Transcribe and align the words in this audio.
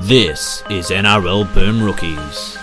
This 0.00 0.62
is 0.70 0.90
NRL 0.90 1.52
Boom 1.54 1.82
Rookies. 1.82 2.56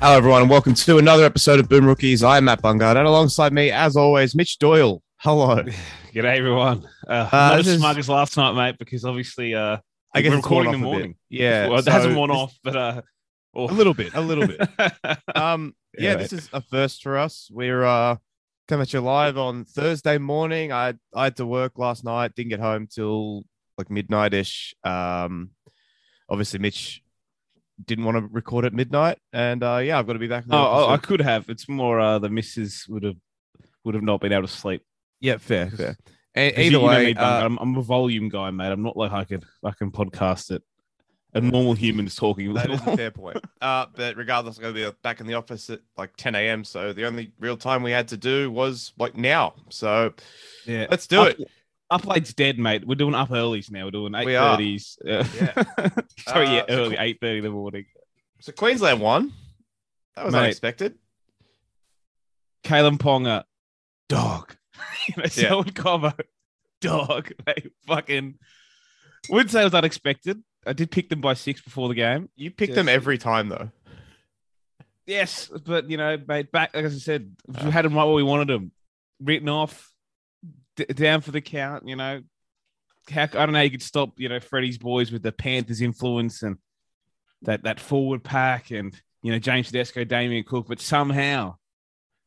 Hello, 0.00 0.16
everyone, 0.16 0.42
and 0.42 0.50
welcome 0.50 0.74
to 0.74 0.98
another 0.98 1.24
episode 1.24 1.58
of 1.58 1.68
Boom 1.68 1.86
Rookies. 1.86 2.22
I'm 2.22 2.44
Matt 2.44 2.62
Bungard, 2.62 2.96
and 2.96 3.06
alongside 3.08 3.52
me, 3.52 3.70
as 3.70 3.96
always, 3.96 4.34
Mitch 4.34 4.58
Doyle. 4.58 5.02
Hello. 5.18 5.62
G'day, 6.14 6.36
everyone. 6.36 6.86
Uh, 7.08 7.10
Uh, 7.10 7.28
not 7.32 7.56
this 7.56 7.66
as 7.66 7.72
is- 7.74 7.78
smug 7.80 7.98
as 7.98 8.08
last 8.08 8.36
night, 8.36 8.52
mate, 8.52 8.76
because 8.78 9.04
obviously 9.04 9.54
uh, 9.54 9.78
I 10.14 10.20
guess 10.22 10.30
we're 10.30 10.36
recording 10.36 10.74
in 10.74 10.80
the 10.82 10.86
off 10.86 10.92
a 10.92 10.96
bit. 10.96 11.00
morning. 11.00 11.16
Yeah, 11.30 11.68
well, 11.68 11.78
it 11.78 11.84
so 11.84 11.90
hasn't 11.90 12.14
worn 12.14 12.30
off, 12.30 12.54
but 12.62 12.76
uh, 12.76 13.02
oh. 13.54 13.64
A 13.70 13.72
little 13.72 13.94
bit, 13.94 14.14
a 14.14 14.20
little 14.20 14.46
bit. 14.46 14.60
Um, 15.34 15.74
yeah, 15.98 16.10
Yeah, 16.12 16.16
this 16.16 16.32
is 16.32 16.48
a 16.52 16.60
first 16.60 17.02
for 17.02 17.16
us. 17.18 17.48
We're 17.52 17.84
uh 17.84 18.16
coming 18.68 18.82
at 18.82 18.92
you 18.92 19.00
live 19.00 19.38
on 19.38 19.64
Thursday 19.64 20.18
morning. 20.18 20.72
I 20.72 20.94
I 21.14 21.24
had 21.24 21.36
to 21.36 21.46
work 21.46 21.78
last 21.78 22.04
night, 22.04 22.34
didn't 22.34 22.50
get 22.50 22.60
home 22.60 22.86
till 22.86 23.44
like 23.78 23.90
midnight 23.90 24.34
ish. 24.34 24.74
Um, 24.84 25.50
obviously 26.28 26.58
Mitch 26.58 27.02
didn't 27.84 28.04
want 28.04 28.16
to 28.16 28.26
record 28.32 28.64
at 28.64 28.72
midnight, 28.72 29.18
and 29.32 29.62
uh, 29.62 29.76
yeah, 29.78 29.98
I've 29.98 30.06
got 30.06 30.14
to 30.14 30.18
be 30.18 30.28
back. 30.28 30.44
Oh, 30.50 30.56
oh, 30.56 30.88
I 30.88 30.96
could 30.96 31.20
have. 31.20 31.48
It's 31.50 31.68
more 31.68 32.00
uh, 32.00 32.18
the 32.18 32.30
missus 32.30 32.86
would 32.88 33.02
have 33.04 33.16
would 33.84 33.94
have 33.94 34.02
not 34.04 34.20
been 34.20 34.32
able 34.32 34.46
to 34.46 34.52
sleep. 34.52 34.82
yeah, 35.20 35.36
fair, 35.36 35.70
fair. 35.70 35.96
A- 36.34 36.46
you- 36.46 36.52
either 36.52 36.62
you 36.64 36.70
know 36.72 36.80
way, 36.86 37.06
me, 37.06 37.14
uh, 37.14 37.44
I'm, 37.44 37.58
I'm 37.58 37.76
a 37.76 37.82
volume 37.82 38.28
guy, 38.28 38.50
mate. 38.50 38.72
I'm 38.72 38.82
not 38.82 38.96
like 38.96 39.12
I 39.12 39.24
could 39.24 39.44
I 39.64 39.70
can 39.72 39.90
podcast 39.90 40.50
it. 40.50 40.62
A 41.36 41.40
normal 41.40 41.74
human 41.74 42.06
is 42.06 42.14
talking. 42.14 42.54
That 42.54 42.70
is 42.70 42.80
a 42.86 42.96
fair 42.96 43.10
point. 43.10 43.38
Uh, 43.60 43.86
but 43.96 44.16
regardless, 44.16 44.58
I'm 44.58 44.62
going 44.62 44.74
to 44.74 44.90
be 44.90 44.96
back 45.02 45.20
in 45.20 45.26
the 45.26 45.34
office 45.34 45.70
at 45.70 45.80
like 45.96 46.14
10 46.16 46.34
a.m. 46.34 46.62
So 46.62 46.92
the 46.92 47.04
only 47.06 47.32
real 47.40 47.56
time 47.56 47.82
we 47.82 47.90
had 47.90 48.08
to 48.08 48.16
do 48.16 48.50
was 48.50 48.92
like 48.98 49.16
now. 49.16 49.54
So 49.70 50.12
yeah. 50.66 50.86
let's 50.90 51.06
do 51.06 51.24
it. 51.24 51.40
Up 51.90 52.06
late's 52.06 52.32
dead, 52.32 52.58
mate. 52.58 52.86
We're 52.86 52.94
doing 52.94 53.14
up 53.14 53.30
earlys 53.30 53.70
now. 53.70 53.86
We're 53.86 53.90
doing 53.90 54.14
eight 54.14 54.26
We 54.26 54.36
are. 54.36 54.60
Yeah. 54.60 54.78
Yeah. 55.04 55.88
Sorry, 56.28 56.46
yeah, 56.46 56.60
Uh, 56.60 56.66
so 56.68 56.74
early 56.74 56.96
cool. 56.96 57.04
eight 57.04 57.18
thirty 57.20 57.38
in 57.38 57.44
the 57.44 57.50
morning. 57.50 57.86
So 58.40 58.52
Queensland 58.52 59.00
won. 59.00 59.32
That 60.14 60.26
was 60.26 60.32
Mate. 60.34 60.40
unexpected. 60.40 60.94
Kalen 62.62 62.98
Ponga, 62.98 63.44
dog. 64.08 64.54
you 65.08 65.14
know, 65.16 65.22
Yeah. 65.24 65.28
Selwyn 65.28 65.70
Cobbo, 65.70 66.18
dog. 66.80 67.32
Mate, 67.46 67.72
fucking 67.86 68.38
wouldn't 69.28 69.50
say 69.50 69.62
it 69.62 69.64
was 69.64 69.74
unexpected. 69.74 70.42
I 70.66 70.72
did 70.72 70.90
pick 70.90 71.08
them 71.08 71.20
by 71.20 71.34
six 71.34 71.60
before 71.60 71.88
the 71.88 71.94
game. 71.94 72.28
You 72.36 72.50
picked 72.50 72.74
them 72.74 72.88
every 72.88 73.18
time 73.18 73.48
though. 73.48 73.70
Yes, 75.06 75.48
but 75.64 75.88
you 75.88 75.96
know, 75.96 76.18
mate, 76.26 76.50
back 76.50 76.74
like 76.74 76.84
I 76.84 76.88
said, 76.90 77.36
we 77.46 77.54
ah. 77.58 77.70
had 77.70 77.84
them 77.84 77.94
right 77.94 78.04
where 78.04 78.14
we 78.14 78.24
wanted 78.24 78.48
them, 78.48 78.72
written 79.22 79.48
off, 79.48 79.94
d- 80.74 80.86
down 80.86 81.20
for 81.20 81.30
the 81.30 81.40
count. 81.40 81.86
You 81.86 81.94
know, 81.94 82.22
how, 83.08 83.22
I 83.22 83.26
don't 83.26 83.52
know. 83.52 83.58
how 83.58 83.62
You 83.62 83.70
could 83.70 83.82
stop, 83.82 84.14
you 84.16 84.28
know, 84.28 84.40
Freddie's 84.40 84.78
boys 84.78 85.12
with 85.12 85.22
the 85.22 85.30
Panthers 85.30 85.80
influence 85.80 86.42
and 86.42 86.58
that 87.42 87.62
that 87.62 87.78
forward 87.78 88.24
pack, 88.24 88.72
and 88.72 89.00
you 89.22 89.30
know 89.30 89.38
James 89.38 89.68
Tedesco, 89.68 90.02
Damien 90.02 90.42
Cook, 90.44 90.66
but 90.68 90.80
somehow 90.80 91.54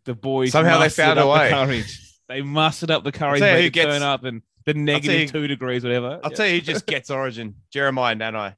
the 0.05 0.15
boys 0.15 0.53
Somehow 0.53 0.79
they 0.79 0.89
found 0.89 1.19
a 1.19 1.27
up 1.27 1.43
the 1.43 1.55
courage. 1.55 2.05
They 2.29 2.41
mustered 2.41 2.91
up 2.91 3.03
the 3.03 3.11
courage 3.11 3.39
tell 3.39 3.49
you 3.49 3.55
mate, 3.55 3.61
who 3.63 3.67
to 3.67 3.71
gets- 3.71 3.87
turn 3.87 4.03
up 4.03 4.23
and 4.23 4.41
the 4.65 4.75
you- 4.75 4.83
negative 4.83 5.31
two 5.31 5.47
degrees, 5.47 5.83
whatever. 5.83 6.19
I'll 6.23 6.31
Yeah. 6.31 6.35
tell 6.38 6.47
you 6.47 6.55
who 6.55 6.61
just 6.61 6.85
gets 6.85 7.09
origin. 7.09 7.55
Jeremiah 7.71 8.15
Nanai. 8.15 8.55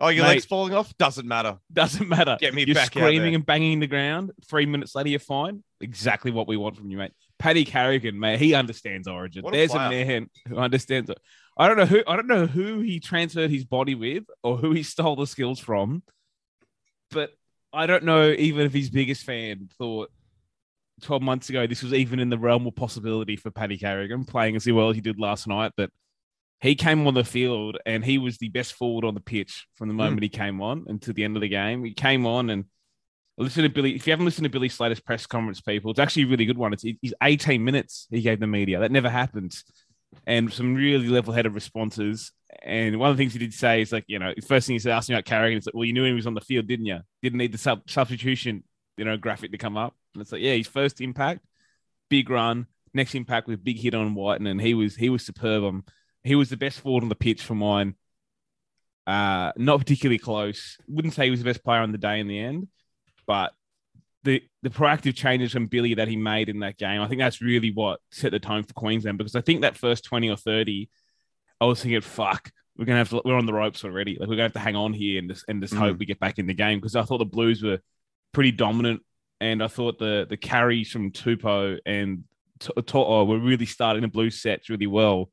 Oh, 0.00 0.08
your 0.08 0.24
Mate. 0.24 0.30
legs 0.30 0.44
falling 0.44 0.74
off? 0.74 0.96
Doesn't 0.98 1.26
matter. 1.26 1.58
Doesn't 1.72 2.08
matter. 2.08 2.36
Get 2.40 2.52
me 2.52 2.64
You're 2.64 2.74
back 2.74 2.86
screaming 2.86 3.36
and 3.36 3.46
banging 3.46 3.78
the 3.78 3.86
ground. 3.86 4.32
Three 4.48 4.66
minutes 4.66 4.94
later, 4.94 5.08
you're 5.10 5.20
fine. 5.20 5.62
Exactly 5.80 6.32
what 6.32 6.48
we 6.48 6.56
want 6.56 6.76
from 6.76 6.90
you, 6.90 6.96
mate. 6.96 7.12
Paddy 7.38 7.64
Carrigan, 7.64 8.18
mate, 8.18 8.40
he 8.40 8.54
understands 8.54 9.06
Origin. 9.06 9.46
A 9.46 9.50
There's 9.50 9.72
a, 9.72 9.76
man 9.76 10.28
who 10.48 10.56
understands 10.56 11.10
it. 11.10 11.18
I 11.56 11.68
don't 11.68 11.76
know 11.76 11.86
who 11.86 12.02
I 12.06 12.16
don't 12.16 12.26
know 12.26 12.46
who 12.46 12.80
he 12.80 12.98
transferred 12.98 13.50
his 13.50 13.64
body 13.64 13.94
with 13.94 14.24
or 14.42 14.56
who 14.56 14.72
he 14.72 14.82
stole 14.94 15.14
the 15.14 15.26
skills 15.26 15.60
from, 15.60 16.02
but 17.10 17.30
I 17.72 17.86
don't 17.86 18.04
know 18.04 18.30
even 18.30 18.66
if 18.66 18.72
his 18.72 18.90
biggest 18.90 19.24
fan 19.24 19.68
thought 19.78 20.10
12 21.02 21.22
months 21.22 21.48
ago 21.48 21.66
this 21.66 21.82
was 21.82 21.92
even 21.92 22.20
in 22.20 22.30
the 22.30 22.38
realm 22.38 22.66
of 22.66 22.74
possibility 22.76 23.36
for 23.36 23.50
Paddy 23.50 23.76
Carrigan 23.76 24.24
playing 24.24 24.56
as 24.56 24.66
well 24.66 24.90
as 24.90 24.94
he 24.94 25.00
did 25.00 25.18
last 25.18 25.46
night. 25.46 25.72
But 25.76 25.90
he 26.60 26.74
came 26.74 27.06
on 27.06 27.14
the 27.14 27.24
field 27.24 27.78
and 27.84 28.04
he 28.04 28.18
was 28.18 28.38
the 28.38 28.48
best 28.48 28.72
forward 28.72 29.04
on 29.04 29.14
the 29.14 29.20
pitch 29.20 29.66
from 29.74 29.88
the 29.88 29.92
hmm. 29.94 29.98
moment 29.98 30.22
he 30.22 30.28
came 30.28 30.62
on 30.62 30.84
until 30.88 31.14
the 31.14 31.24
end 31.24 31.36
of 31.36 31.42
the 31.42 31.48
game. 31.48 31.84
He 31.84 31.92
came 31.92 32.26
on 32.26 32.50
and 32.50 32.64
listen 33.36 33.64
to 33.64 33.68
Billy. 33.68 33.94
If 33.94 34.06
you 34.06 34.12
haven't 34.12 34.26
listened 34.26 34.44
to 34.44 34.50
Billy 34.50 34.68
Slater's 34.68 35.00
press 35.00 35.26
conference, 35.26 35.60
people, 35.60 35.90
it's 35.90 36.00
actually 36.00 36.22
a 36.24 36.28
really 36.28 36.46
good 36.46 36.58
one. 36.58 36.72
It's 36.72 36.82
he's 36.82 37.14
18 37.22 37.62
minutes 37.62 38.06
he 38.10 38.22
gave 38.22 38.40
the 38.40 38.46
media. 38.46 38.80
That 38.80 38.92
never 38.92 39.10
happened. 39.10 39.54
And 40.26 40.52
some 40.52 40.74
really 40.74 41.08
level-headed 41.08 41.52
responses. 41.52 42.32
And 42.62 42.98
one 43.00 43.10
of 43.10 43.16
the 43.16 43.22
things 43.22 43.32
he 43.32 43.40
did 43.40 43.52
say 43.52 43.82
is 43.82 43.90
like, 43.92 44.04
you 44.06 44.20
know, 44.20 44.32
first 44.46 44.66
thing 44.66 44.74
he 44.74 44.78
said, 44.78 44.92
asking 44.92 45.16
about 45.16 45.24
Carrigan, 45.24 45.58
it's 45.58 45.66
like, 45.66 45.74
well, 45.74 45.84
you 45.84 45.92
knew 45.92 46.04
he 46.04 46.12
was 46.12 46.26
on 46.26 46.34
the 46.34 46.40
field, 46.40 46.68
didn't 46.68 46.86
you? 46.86 47.00
Didn't 47.20 47.38
need 47.38 47.52
the 47.52 47.58
sub- 47.58 47.90
substitution, 47.90 48.62
you 48.96 49.04
know, 49.04 49.16
graphic 49.16 49.50
to 49.50 49.58
come 49.58 49.76
up. 49.76 49.94
And 50.14 50.22
it's 50.22 50.32
like, 50.32 50.42
yeah, 50.42 50.54
his 50.54 50.68
first 50.68 51.00
impact, 51.00 51.44
big 52.08 52.30
run, 52.30 52.66
next 52.92 53.14
impact 53.14 53.48
with 53.48 53.64
big 53.64 53.78
hit 53.78 53.94
on 53.94 54.14
Wighton, 54.14 54.46
and 54.46 54.60
he 54.60 54.74
was 54.74 54.96
he 54.96 55.08
was 55.08 55.24
superb. 55.24 55.64
Um, 55.64 55.84
he 56.22 56.34
was 56.34 56.48
the 56.48 56.56
best 56.56 56.80
forward 56.80 57.02
on 57.02 57.08
the 57.08 57.14
pitch 57.14 57.42
for 57.42 57.54
mine. 57.54 57.96
Uh, 59.06 59.52
not 59.56 59.80
particularly 59.80 60.18
close. 60.18 60.78
Wouldn't 60.88 61.14
say 61.14 61.24
he 61.24 61.30
was 61.30 61.40
the 61.40 61.44
best 61.44 61.62
player 61.62 61.80
on 61.80 61.92
the 61.92 61.98
day 61.98 62.20
in 62.20 62.28
the 62.28 62.38
end, 62.38 62.68
but 63.26 63.52
the 64.22 64.42
the 64.62 64.70
proactive 64.70 65.14
changes 65.14 65.52
from 65.52 65.66
Billy 65.66 65.94
that 65.94 66.08
he 66.08 66.16
made 66.16 66.48
in 66.48 66.60
that 66.60 66.78
game, 66.78 67.00
I 67.02 67.08
think 67.08 67.20
that's 67.20 67.42
really 67.42 67.70
what 67.70 68.00
set 68.10 68.32
the 68.32 68.38
tone 68.38 68.62
for 68.62 68.72
Queensland. 68.72 69.18
Because 69.18 69.36
I 69.36 69.42
think 69.42 69.60
that 69.60 69.76
first 69.76 70.04
twenty 70.04 70.30
or 70.30 70.36
thirty, 70.36 70.88
I 71.60 71.66
was 71.66 71.82
thinking, 71.82 72.00
"Fuck, 72.00 72.50
we're 72.76 72.86
gonna 72.86 72.98
have 72.98 73.10
to. 73.10 73.20
We're 73.24 73.36
on 73.36 73.46
the 73.46 73.52
ropes 73.52 73.84
already. 73.84 74.16
Like 74.18 74.28
we're 74.28 74.36
gonna 74.36 74.44
have 74.44 74.54
to 74.54 74.58
hang 74.60 74.76
on 74.76 74.94
here 74.94 75.18
and 75.18 75.28
just 75.28 75.44
and 75.48 75.60
just 75.60 75.74
hope 75.74 75.98
we 75.98 76.06
get 76.06 76.20
back 76.20 76.38
in 76.38 76.46
the 76.46 76.54
game." 76.54 76.78
Because 76.78 76.96
I 76.96 77.02
thought 77.02 77.18
the 77.18 77.26
Blues 77.26 77.62
were 77.62 77.80
pretty 78.32 78.52
dominant, 78.52 79.02
and 79.40 79.62
I 79.62 79.68
thought 79.68 79.98
the 79.98 80.26
the 80.28 80.36
carries 80.36 80.90
from 80.90 81.10
Tupou 81.10 81.78
and 81.86 82.24
To'o 82.58 83.24
were 83.24 83.38
really 83.38 83.66
starting 83.66 84.02
the 84.02 84.08
blue 84.08 84.30
sets 84.30 84.70
really 84.70 84.86
well. 84.86 85.30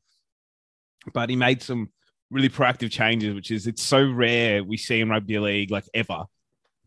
But 1.13 1.29
he 1.29 1.35
made 1.35 1.61
some 1.61 1.89
really 2.29 2.49
proactive 2.49 2.91
changes, 2.91 3.33
which 3.33 3.51
is 3.51 3.67
it's 3.67 3.83
so 3.83 4.03
rare 4.03 4.63
we 4.63 4.77
see 4.77 5.01
in 5.01 5.09
rugby 5.09 5.39
league 5.39 5.71
like 5.71 5.85
ever 5.93 6.25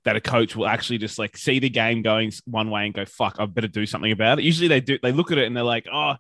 that 0.05 0.17
a 0.17 0.21
coach 0.21 0.55
will 0.55 0.67
actually 0.67 0.99
just 0.99 1.19
like 1.19 1.37
see 1.37 1.59
the 1.59 1.71
game 1.71 2.03
going 2.03 2.31
one 2.45 2.71
way 2.71 2.85
and 2.85 2.95
go, 2.95 3.05
fuck, 3.05 3.37
I 3.39 3.47
better 3.47 3.69
do 3.69 3.87
something 3.87 4.13
about 4.13 4.39
it. 4.39 4.45
Usually 4.45 4.69
they 4.69 4.81
do, 4.81 4.99
they 5.03 5.13
look 5.13 5.33
at 5.33 5.39
it 5.39 5.47
and 5.47 5.57
they're 5.57 5.65
like, 5.65 5.87
oh, 5.93 6.17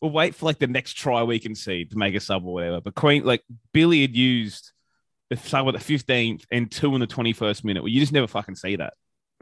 we'll 0.00 0.10
wait 0.10 0.34
for 0.34 0.46
like 0.46 0.58
the 0.58 0.66
next 0.66 0.94
try 0.94 1.22
we 1.22 1.38
can 1.38 1.54
see 1.54 1.84
to 1.84 1.96
make 1.96 2.14
a 2.14 2.20
sub 2.20 2.44
or 2.44 2.54
whatever. 2.54 2.80
But 2.80 2.94
Queen, 2.94 3.24
like 3.24 3.42
Billy 3.72 4.02
had 4.02 4.16
used 4.16 4.72
the 5.30 5.36
sub 5.36 5.68
at 5.68 5.74
the 5.74 5.78
15th 5.98 6.44
and 6.50 6.70
two 6.70 6.94
in 6.94 7.00
the 7.00 7.06
21st 7.06 7.64
minute. 7.64 7.82
Well, 7.82 7.90
you 7.90 8.00
just 8.00 8.12
never 8.12 8.26
fucking 8.26 8.56
see 8.56 8.76
that. 8.76 8.94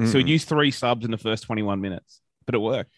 So 0.06 0.19
he 0.19 0.25
Mm-mm. 0.25 0.28
used 0.28 0.48
three 0.48 0.70
subs 0.70 1.04
in 1.04 1.10
the 1.10 1.19
first 1.19 1.42
21 1.44 1.81
minutes, 1.81 2.20
but 2.47 2.54
it 2.54 2.59
worked. 2.59 2.92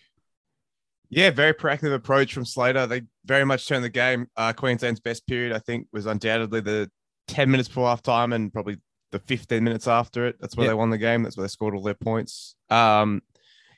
Yeah, 1.08 1.30
very 1.30 1.54
proactive 1.54 1.94
approach 1.94 2.32
from 2.34 2.44
Slater. 2.44 2.86
They 2.86 3.02
very 3.24 3.44
much 3.44 3.66
turned 3.66 3.82
the 3.84 3.88
game. 3.88 4.28
Uh, 4.36 4.52
Queensland's 4.52 5.00
best 5.00 5.26
period, 5.26 5.52
I 5.52 5.58
think, 5.58 5.88
was 5.92 6.06
undoubtedly 6.06 6.60
the 6.60 6.90
10 7.28 7.50
minutes 7.50 7.68
before 7.68 7.88
half 7.88 8.02
time 8.02 8.32
and 8.32 8.52
probably 8.52 8.76
the 9.12 9.18
15 9.18 9.64
minutes 9.64 9.88
after 9.88 10.26
it. 10.26 10.36
That's 10.40 10.56
where 10.56 10.66
Yep. 10.66 10.70
they 10.70 10.74
won 10.74 10.90
the 10.90 10.98
game. 10.98 11.22
That's 11.24 11.36
where 11.36 11.44
they 11.44 11.48
scored 11.50 11.74
all 11.74 11.82
their 11.82 11.94
points. 11.94 12.54
Um, 12.68 13.22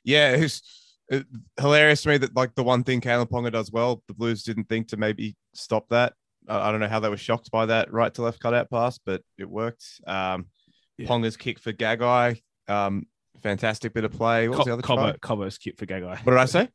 yeah, 0.04 0.32
it 0.32 0.40
was 0.40 0.62
uh, 1.10 1.20
hilarious 1.58 2.02
to 2.02 2.10
me 2.10 2.18
that, 2.18 2.36
like, 2.36 2.54
the 2.54 2.64
one 2.64 2.82
thing 2.84 3.00
Kalen 3.00 3.30
Ponga 3.30 3.50
does 3.52 3.70
well, 3.72 4.02
the 4.08 4.14
Blues 4.14 4.42
didn't 4.42 4.68
think 4.68 4.88
to 4.88 4.96
maybe 4.98 5.36
stop 5.54 5.88
that. 5.88 6.12
Uh, 6.48 6.60
I 6.60 6.70
don't 6.72 6.80
know 6.80 6.88
how 6.88 7.00
they 7.00 7.08
were 7.08 7.16
shocked 7.16 7.50
by 7.50 7.66
that 7.66 7.92
right 7.92 8.12
to 8.14 8.22
left 8.22 8.40
cutout 8.40 8.68
pass, 8.68 8.98
but 8.98 9.22
it 9.38 9.48
worked. 9.48 9.84
Um, 10.06 10.46
Yeah. 10.98 11.06
Ponga's 11.06 11.36
kick 11.38 11.58
for 11.60 11.72
Gagai. 11.72 12.42
Um, 12.68 13.06
fantastic 13.42 13.94
bit 13.94 14.04
of 14.04 14.12
play. 14.12 14.48
What 14.48 14.58
was 14.58 14.66
the 14.66 14.72
other? 14.72 14.82
Cobbo, 14.82 15.18
Cobbo's 15.18 15.58
kit 15.58 15.78
for 15.78 15.86
Gagai. 15.86 16.24
What 16.24 16.32
did 16.32 16.38
I 16.38 16.44
say? 16.46 16.68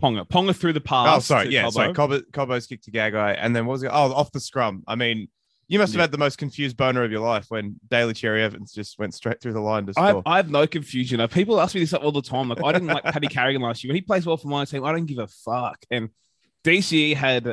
Ponga. 0.00 0.26
Ponga 0.28 0.54
through 0.54 0.72
the 0.72 0.80
pass. 0.80 1.16
Oh, 1.16 1.20
sorry. 1.20 1.48
Yeah, 1.48 1.64
Cobbo. 1.64 1.72
sorry. 1.72 1.92
Cobbo, 1.92 2.22
Cobbo's 2.32 2.66
kick 2.66 2.82
to 2.82 2.90
Gagai. 2.90 3.36
And 3.38 3.54
then 3.54 3.66
what 3.66 3.72
was 3.72 3.82
it? 3.82 3.90
Oh, 3.92 4.12
off 4.12 4.32
the 4.32 4.40
scrum. 4.40 4.82
I 4.86 4.94
mean, 4.94 5.28
you 5.68 5.78
must 5.78 5.92
have 5.92 5.98
Yeah. 5.98 6.02
had 6.04 6.12
the 6.12 6.18
most 6.18 6.38
confused 6.38 6.76
boner 6.76 7.04
of 7.04 7.10
your 7.10 7.20
life 7.20 7.46
when 7.48 7.76
Daly 7.88 8.12
Cherry 8.12 8.42
Evans 8.42 8.72
just 8.72 8.98
went 8.98 9.14
straight 9.14 9.40
through 9.40 9.52
the 9.52 9.60
line 9.60 9.86
to 9.86 9.92
I 9.96 10.06
have, 10.06 10.12
score. 10.12 10.22
I 10.26 10.36
have 10.36 10.50
no 10.50 10.66
confusion. 10.66 11.26
People 11.28 11.60
ask 11.60 11.74
me 11.74 11.80
this 11.80 11.94
all 11.94 12.12
the 12.12 12.20
time. 12.20 12.48
Like, 12.48 12.62
I 12.62 12.72
didn't 12.72 12.88
like 12.88 13.04
Paddy 13.04 13.28
Carrigan 13.28 13.62
last 13.62 13.82
year, 13.84 13.92
but 13.92 13.94
he 13.96 14.02
plays 14.02 14.26
well 14.26 14.36
for 14.36 14.48
my 14.48 14.64
team. 14.64 14.84
I 14.84 14.92
don't 14.92 15.06
give 15.06 15.18
a 15.18 15.28
fuck. 15.28 15.78
And 15.90 16.10
DCE 16.64 17.14
had 17.14 17.46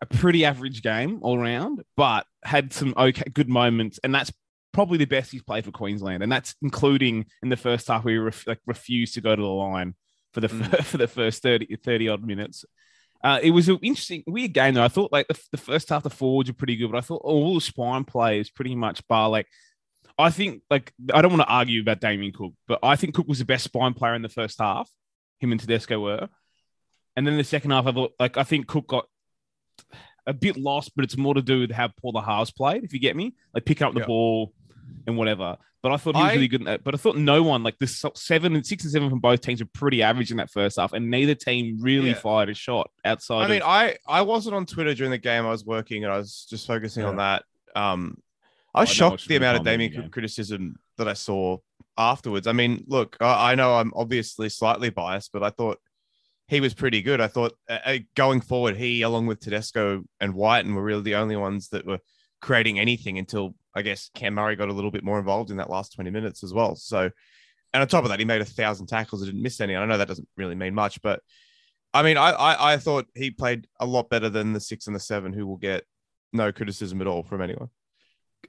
a 0.00 0.06
pretty 0.06 0.44
average 0.44 0.82
game 0.82 1.18
all 1.22 1.38
around, 1.40 1.82
but 1.96 2.26
had 2.44 2.72
some 2.72 2.94
okay, 2.96 3.24
good 3.32 3.48
moments. 3.48 3.98
And 4.04 4.14
that's 4.14 4.32
probably 4.72 4.98
the 4.98 5.04
best 5.06 5.32
he's 5.32 5.42
played 5.42 5.64
for 5.64 5.70
Queensland. 5.72 6.22
And 6.22 6.30
that's 6.30 6.54
including 6.62 7.26
in 7.42 7.48
the 7.48 7.56
first 7.56 7.88
half 7.88 8.04
where 8.04 8.14
he 8.14 8.18
ref, 8.18 8.46
like, 8.46 8.60
refused 8.66 9.14
to 9.14 9.20
go 9.20 9.34
to 9.34 9.42
the 9.42 9.48
line 9.48 9.94
for 10.32 10.40
the 10.40 10.48
Mm. 10.48 10.84
for 10.84 10.98
the 10.98 11.08
first 11.08 11.42
30, 11.42 11.76
30 11.76 12.08
odd 12.08 12.24
minutes. 12.24 12.64
Uh, 13.24 13.40
it 13.42 13.50
was 13.50 13.68
an 13.68 13.78
interesting, 13.82 14.22
weird 14.26 14.52
game 14.52 14.74
though. 14.74 14.84
I 14.84 14.88
thought 14.88 15.10
like 15.12 15.26
the, 15.26 15.40
the 15.50 15.56
first 15.56 15.88
half, 15.88 16.04
the 16.04 16.10
forwards 16.10 16.48
were 16.50 16.54
pretty 16.54 16.76
good, 16.76 16.92
but 16.92 16.98
I 16.98 17.00
thought 17.00 17.22
all 17.24 17.54
the 17.54 17.60
spine 17.60 18.04
players 18.04 18.48
pretty 18.50 18.76
much 18.76 19.06
bar 19.08 19.28
like 19.28 19.48
I 20.16 20.30
think 20.30 20.62
like 20.70 20.92
I 21.12 21.20
don't 21.22 21.32
want 21.32 21.42
to 21.42 21.48
argue 21.52 21.80
about 21.80 22.00
Damien 22.00 22.32
Cook, 22.32 22.52
but 22.68 22.78
I 22.82 22.94
think 22.96 23.14
Cook 23.14 23.26
was 23.28 23.38
the 23.40 23.44
best 23.44 23.64
spine 23.64 23.94
player 23.94 24.14
in 24.14 24.22
the 24.22 24.28
first 24.28 24.58
half. 24.60 24.88
him 25.40 25.50
and 25.52 25.60
Tedesco 25.60 25.98
were. 26.00 26.28
And 27.16 27.26
then 27.26 27.36
the 27.36 27.42
second 27.44 27.72
half, 27.72 27.86
I 27.86 27.92
thought 27.92 28.12
like 28.20 28.36
I 28.36 28.44
think 28.44 28.66
Cook 28.68 28.86
got 28.86 29.06
a 30.26 30.32
bit 30.32 30.56
lost, 30.56 30.92
but 30.94 31.04
it's 31.04 31.16
more 31.16 31.34
to 31.34 31.42
do 31.42 31.60
with 31.60 31.70
how 31.72 31.88
poor 31.88 32.12
the 32.12 32.20
halves 32.20 32.50
played. 32.52 32.84
If 32.84 32.92
you 32.92 33.00
get 33.00 33.16
me, 33.16 33.34
like 33.54 33.64
picking 33.64 33.86
up 33.86 33.94
the 33.94 34.00
Yeah. 34.00 34.06
ball 34.06 34.52
and 35.06 35.16
whatever. 35.16 35.56
But 35.82 35.92
I 35.92 35.96
thought 35.96 36.16
he 36.16 36.22
was 36.22 36.30
I- 36.30 36.34
really 36.34 36.48
good. 36.48 36.60
In 36.62 36.66
that. 36.66 36.82
But 36.84 36.94
I 36.94 36.96
thought 36.98 37.16
no 37.16 37.42
one 37.42 37.62
like 37.62 37.78
this 37.78 38.04
seven 38.14 38.56
and 38.56 38.66
six 38.66 38.82
and 38.84 38.92
seven 38.92 39.08
from 39.10 39.20
both 39.20 39.40
teams 39.40 39.60
were 39.62 39.68
pretty 39.72 40.02
average 40.02 40.30
in 40.30 40.38
that 40.38 40.50
first 40.50 40.78
half, 40.78 40.92
and 40.92 41.08
neither 41.10 41.34
team 41.36 41.78
really 41.80 42.08
Yeah. 42.10 42.14
fired 42.14 42.48
a 42.48 42.54
shot 42.54 42.90
outside. 43.04 43.44
I 43.44 43.48
mean, 43.48 43.62
of, 43.62 43.68
I 43.68 43.96
I 44.06 44.22
wasn't 44.22 44.56
on 44.56 44.66
Twitter 44.66 44.94
during 44.94 45.10
the 45.12 45.18
game. 45.18 45.46
I 45.46 45.50
was 45.50 45.64
working 45.64 46.04
and 46.04 46.12
I 46.12 46.16
was 46.16 46.46
just 46.50 46.66
focusing 46.66 47.04
on 47.04 47.16
that. 47.16 47.44
Um, 47.76 48.18
I 48.74 48.80
was 48.80 48.90
I 48.90 48.92
shocked 48.92 49.28
the 49.28 49.36
amount 49.36 49.58
of 49.58 49.64
Damien 49.64 49.90
common 49.90 49.94
in 49.94 50.00
the 50.00 50.02
game. 50.06 50.10
criticism 50.12 50.76
that 50.96 51.06
I 51.08 51.12
saw 51.14 51.58
afterwards. 51.96 52.46
I 52.46 52.52
mean, 52.52 52.84
look, 52.86 53.16
I, 53.20 53.52
I 53.52 53.54
know 53.54 53.74
I'm 53.74 53.92
obviously 53.94 54.48
slightly 54.48 54.90
biased, 54.90 55.32
but 55.32 55.42
I 55.42 55.50
thought 55.50 55.78
he 56.48 56.60
was 56.60 56.74
pretty 56.74 57.02
good. 57.02 57.20
I 57.20 57.28
thought 57.28 57.52
uh, 57.68 57.78
uh, 57.84 57.98
going 58.16 58.40
forward, 58.40 58.76
he 58.76 59.02
along 59.02 59.26
with 59.26 59.38
Tedesco 59.40 60.02
and 60.20 60.34
Wighton 60.34 60.74
were 60.74 60.82
really 60.82 61.02
the 61.02 61.14
only 61.16 61.36
ones 61.36 61.68
that 61.68 61.86
were 61.86 62.00
creating 62.40 62.78
anything 62.78 63.18
until 63.18 63.54
I 63.78 63.82
guess 63.82 64.10
Cam 64.14 64.34
Murray 64.34 64.56
got 64.56 64.68
a 64.68 64.72
little 64.72 64.90
bit 64.90 65.04
more 65.04 65.18
involved 65.18 65.50
in 65.50 65.56
that 65.58 65.70
last 65.70 65.94
20 65.94 66.10
minutes 66.10 66.42
as 66.42 66.52
well. 66.52 66.74
So, 66.76 67.10
and 67.72 67.80
on 67.80 67.86
top 67.86 68.04
of 68.04 68.10
that, 68.10 68.18
he 68.18 68.24
made 68.24 68.40
a 68.40 68.46
thousand 68.46 68.86
tackles. 68.86 69.22
and 69.22 69.30
didn't 69.30 69.42
miss 69.42 69.60
any. 69.60 69.76
I 69.76 69.84
know 69.84 69.98
that 69.98 70.08
doesn't 70.08 70.28
really 70.36 70.54
mean 70.54 70.74
much, 70.74 71.00
but 71.02 71.20
I 71.94 72.02
mean, 72.02 72.16
I, 72.16 72.30
I 72.30 72.72
I 72.74 72.76
thought 72.76 73.06
he 73.14 73.30
played 73.30 73.66
a 73.80 73.86
lot 73.86 74.10
better 74.10 74.28
than 74.28 74.52
the 74.52 74.60
six 74.60 74.86
and 74.86 74.96
the 74.96 75.00
seven, 75.00 75.32
who 75.32 75.46
will 75.46 75.56
get 75.56 75.84
no 76.32 76.52
criticism 76.52 77.00
at 77.00 77.06
all 77.06 77.22
from 77.22 77.40
anyone. 77.40 77.68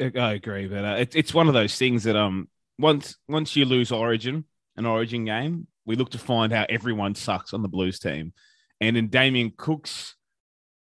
I 0.01 0.33
agree, 0.33 0.67
but 0.67 0.85
uh, 0.85 0.95
it, 0.99 1.15
it's 1.15 1.33
one 1.33 1.47
of 1.47 1.53
those 1.53 1.75
things 1.75 2.03
that 2.03 2.15
um 2.15 2.49
once 2.77 3.15
once 3.27 3.55
you 3.55 3.65
lose 3.65 3.91
Origin, 3.91 4.45
an 4.77 4.85
Origin 4.85 5.25
game, 5.25 5.67
we 5.85 5.95
look 5.95 6.11
to 6.11 6.17
find 6.17 6.51
how 6.51 6.65
everyone 6.69 7.15
sucks 7.15 7.53
on 7.53 7.61
the 7.61 7.69
Blues 7.69 7.99
team, 7.99 8.33
and 8.81 8.97
in 8.97 9.09
Damien 9.09 9.53
Cook's 9.55 10.15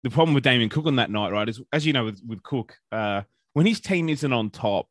the 0.02 0.10
problem 0.10 0.34
with 0.34 0.44
Damien 0.44 0.70
Cook 0.70 0.86
on 0.86 0.96
that 0.96 1.10
night, 1.10 1.32
right, 1.32 1.48
is 1.48 1.60
as 1.72 1.86
you 1.86 1.92
know 1.92 2.04
with 2.04 2.20
with 2.26 2.42
Cook, 2.42 2.76
uh, 2.90 3.22
when 3.52 3.66
his 3.66 3.80
team 3.80 4.08
isn't 4.08 4.32
on 4.32 4.50
top, 4.50 4.86